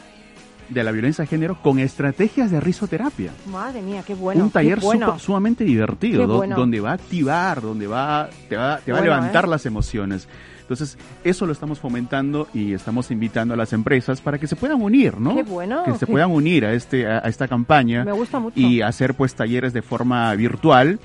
de 0.70 0.84
la 0.84 0.92
violencia 0.92 1.22
de 1.24 1.28
género 1.28 1.62
con 1.62 1.78
estrategias 1.80 2.50
de 2.50 2.60
risoterapia. 2.60 3.32
Madre 3.52 3.82
mía, 3.84 4.04
qué 4.06 4.16
bueno. 4.16 4.44
un 4.44 4.50
taller 4.50 4.80
bueno. 4.80 5.20
sumamente 5.20 5.64
divertido, 5.64 6.26
do- 6.26 6.44
donde 6.48 6.80
va 6.80 6.92
a 6.92 6.94
activar, 6.94 7.62
donde 7.62 7.86
va, 7.86 8.30
te 8.50 8.58
va, 8.58 8.80
te 8.80 8.92
va 8.92 8.98
Bueno, 9.00 9.14
a 9.14 9.18
levantar 9.18 9.46
¿eh? 9.46 9.48
las 9.50 9.66
emociones. 9.68 10.28
Entonces, 10.62 10.98
eso 11.24 11.46
lo 11.46 11.52
estamos 11.52 11.78
fomentando 11.80 12.48
y 12.52 12.74
estamos 12.74 13.12
invitando 13.12 13.54
a 13.54 13.58
las 13.58 13.72
empresas 13.74 14.20
para 14.22 14.40
que 14.40 14.48
se 14.48 14.56
puedan 14.56 14.82
unir, 14.82 15.20
¿no? 15.20 15.36
Qué 15.36 15.44
bueno. 15.44 15.84
Que 15.84 15.94
se 15.94 16.08
puedan 16.08 16.32
unir 16.32 16.66
a, 16.66 16.74
este, 16.74 17.06
a, 17.06 17.20
a 17.20 17.30
esta 17.30 17.48
campaña 17.48 18.04
Me 18.04 18.12
gusta 18.14 18.40
mucho. 18.40 18.60
y 18.60 18.82
hacer 18.82 19.14
pues 19.14 19.36
talleres 19.36 19.72
de 19.74 19.84
forma 19.84 20.34
virtual. 20.34 21.00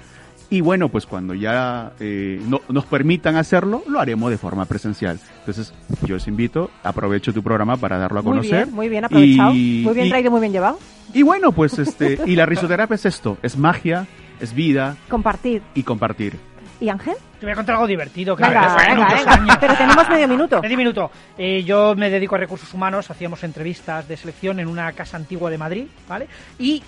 Y 0.53 0.61
bueno, 0.63 0.89
pues 0.89 1.07
cuando 1.07 1.33
ya 1.35 1.93
eh, 2.01 2.41
no, 2.45 2.61
nos 2.69 2.85
permitan 2.87 3.37
hacerlo, 3.37 3.85
lo 3.87 4.01
haremos 4.01 4.31
de 4.31 4.37
forma 4.39 4.65
presencial. 4.65 5.19
Entonces, 5.41 5.73
yo 6.05 6.17
os 6.17 6.27
invito, 6.27 6.71
aprovecho 6.83 7.33
tu 7.33 7.41
programa 7.43 7.77
para 7.77 7.99
darlo 7.99 8.19
a 8.19 8.23
Muy 8.23 8.31
conocer. 8.33 8.65
bien, 8.65 8.75
muy 8.75 8.89
bien 8.89 9.05
aprovechado. 9.05 9.53
Y- 9.55 9.83
muy 9.85 9.95
bien 9.95 10.07
y- 10.07 10.11
traído, 10.11 10.31
muy 10.33 10.41
bien 10.41 10.53
llevado. 10.53 10.79
Y 11.15 11.23
bueno, 11.23 11.53
pues 11.53 11.79
este, 11.79 12.19
y 12.27 12.35
la 12.35 12.47
risoterapia 12.47 12.97
es 12.97 13.07
esto, 13.07 13.39
es 13.43 13.57
magia, 13.57 14.07
es 14.41 14.53
vida 14.53 14.97
Compartir. 15.09 15.63
y 15.75 15.83
compartir. 15.85 16.37
¿Y 16.81 16.89
Ángel? 16.89 17.15
Te 17.39 17.47
voy 17.47 17.53
a 17.53 17.57
contar 17.57 17.75
algo 17.77 17.87
divertido. 17.87 18.35
Que 18.35 18.43
Venga, 18.43 18.75
venga, 18.77 19.15
venga. 19.15 19.33
años. 19.35 19.57
Pero 19.61 19.75
tenemos 19.75 20.09
medio 20.09 20.27
minuto. 20.29 20.63
Medio 20.63 20.77
minuto. 20.79 21.11
Eh, 21.39 21.63
yo 21.63 21.95
me 21.95 22.09
dedico 22.11 22.35
a 22.35 22.39
recursos 22.39 22.73
humanos, 22.75 23.09
hacíamos 23.11 23.45
entrevistas 23.45 24.09
de 24.09 24.17
selección 24.17 24.59
en 24.61 24.67
una 24.67 24.91
casa 24.93 25.17
antigua 25.19 25.51
de 25.51 25.59
Madrid, 25.59 25.85
¿vale? 26.09 26.27
Y 26.59 26.83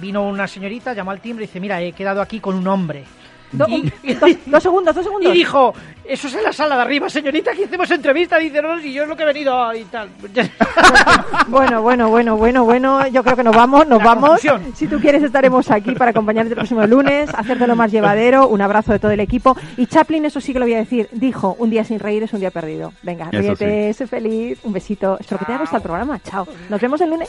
vino 0.00 0.22
una 0.28 0.46
señorita, 0.46 0.92
llamó 0.94 1.10
al 1.10 1.20
timbre 1.20 1.44
y 1.44 1.46
dice, 1.48 1.60
mira, 1.60 1.80
he 1.80 1.92
quedado 1.92 2.20
aquí 2.20 2.40
con 2.40 2.54
un 2.56 2.66
hombre. 2.68 3.04
Do- 3.52 3.66
Y- 3.68 3.82
un- 3.82 3.92
dos, 4.20 4.30
dos 4.46 4.62
segundos, 4.62 4.94
dos 4.94 5.04
segundos. 5.04 5.30
Y 5.34 5.36
dijo, 5.36 5.74
eso 6.06 6.26
es 6.28 6.34
en 6.34 6.42
la 6.42 6.54
sala 6.54 6.76
de 6.76 6.82
arriba, 6.82 7.10
señorita, 7.10 7.52
que 7.52 7.64
hicimos 7.64 7.90
entrevista. 7.90 8.38
Dice, 8.38 8.62
no, 8.62 8.80
si 8.80 8.94
yo 8.94 9.02
es 9.02 9.08
lo 9.10 9.14
que 9.14 9.24
he 9.24 9.26
venido 9.26 9.74
y 9.74 9.84
tal. 9.84 10.08
Bueno, 11.48 11.82
bueno, 11.82 12.08
bueno, 12.08 12.36
bueno, 12.36 12.64
bueno. 12.64 13.06
Yo 13.08 13.22
creo 13.22 13.36
que 13.36 13.42
nos 13.42 13.54
vamos, 13.54 13.86
nos 13.86 13.98
La 13.98 14.04
vamos. 14.06 14.28
confusión. 14.30 14.72
Si 14.74 14.86
tú 14.86 14.98
quieres, 15.00 15.22
estaremos 15.22 15.70
aquí 15.70 15.92
para 15.92 16.12
acompañarte 16.12 16.50
el 16.50 16.56
próximo 16.56 16.86
lunes, 16.86 17.28
hacértelo 17.34 17.74
más 17.76 17.90
llevadero. 17.92 18.46
Un 18.48 18.62
abrazo 18.62 18.92
de 18.92 18.98
todo 18.98 19.10
el 19.10 19.20
equipo. 19.20 19.54
Y 19.76 19.86
Chaplin, 19.86 20.24
eso 20.24 20.40
sí 20.40 20.52
que 20.52 20.58
lo 20.60 20.64
voy 20.64 20.74
a 20.74 20.78
decir, 20.78 21.08
dijo: 21.12 21.56
un 21.58 21.68
día 21.68 21.84
sin 21.84 21.98
reír 21.98 22.22
es 22.22 22.32
un 22.32 22.40
día 22.40 22.50
perdido. 22.52 22.92
Venga, 23.02 23.28
Eso 23.30 23.38
ríete, 23.38 23.92
sé 23.92 24.06
feliz. 24.06 24.58
Un 24.62 24.72
besito. 24.72 25.18
Espero 25.20 25.40
que 25.40 25.44
te 25.46 25.52
haya 25.52 25.60
gustado 25.60 25.78
el 25.78 25.82
programa. 25.82 26.20
Chao. 26.22 26.46
Nos 26.70 26.80
vemos 26.80 27.00
el 27.02 27.10
lunes. 27.10 27.28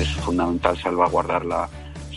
Es 0.00 0.12
fundamental 0.16 0.76
salvaguardar 0.78 1.44
la 1.44 1.68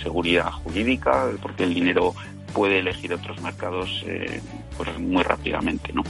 seguridad 0.02 0.52
jurídica 0.52 1.30
porque 1.42 1.64
el 1.64 1.74
dinero 1.74 2.14
puede 2.54 2.80
elegir 2.80 3.14
otros 3.14 3.42
mercados 3.42 4.04
eh, 4.08 4.42
pues 4.78 4.98
muy 5.00 5.24
rápidamente, 5.24 5.94
¿no? 5.94 6.04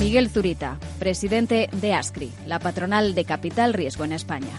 Miguel 0.00 0.28
Zurita, 0.30 0.78
presidente 0.98 1.68
de 1.72 1.94
ASCRI, 1.94 2.30
la 2.46 2.58
patronal 2.58 3.14
de 3.14 3.24
Capital 3.24 3.72
Riesgo 3.72 4.04
en 4.04 4.12
España. 4.12 4.50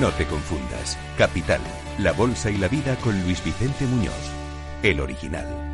No 0.00 0.10
te 0.10 0.26
confundas. 0.26 0.98
Capital, 1.16 1.60
La 1.98 2.12
Bolsa 2.12 2.50
y 2.50 2.56
la 2.56 2.68
Vida 2.68 2.96
con 2.96 3.22
Luis 3.22 3.44
Vicente 3.44 3.84
Muñoz, 3.86 4.12
el 4.82 5.00
original. 5.00 5.73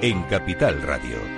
en 0.00 0.22
Capital 0.24 0.80
Radio. 0.82 1.37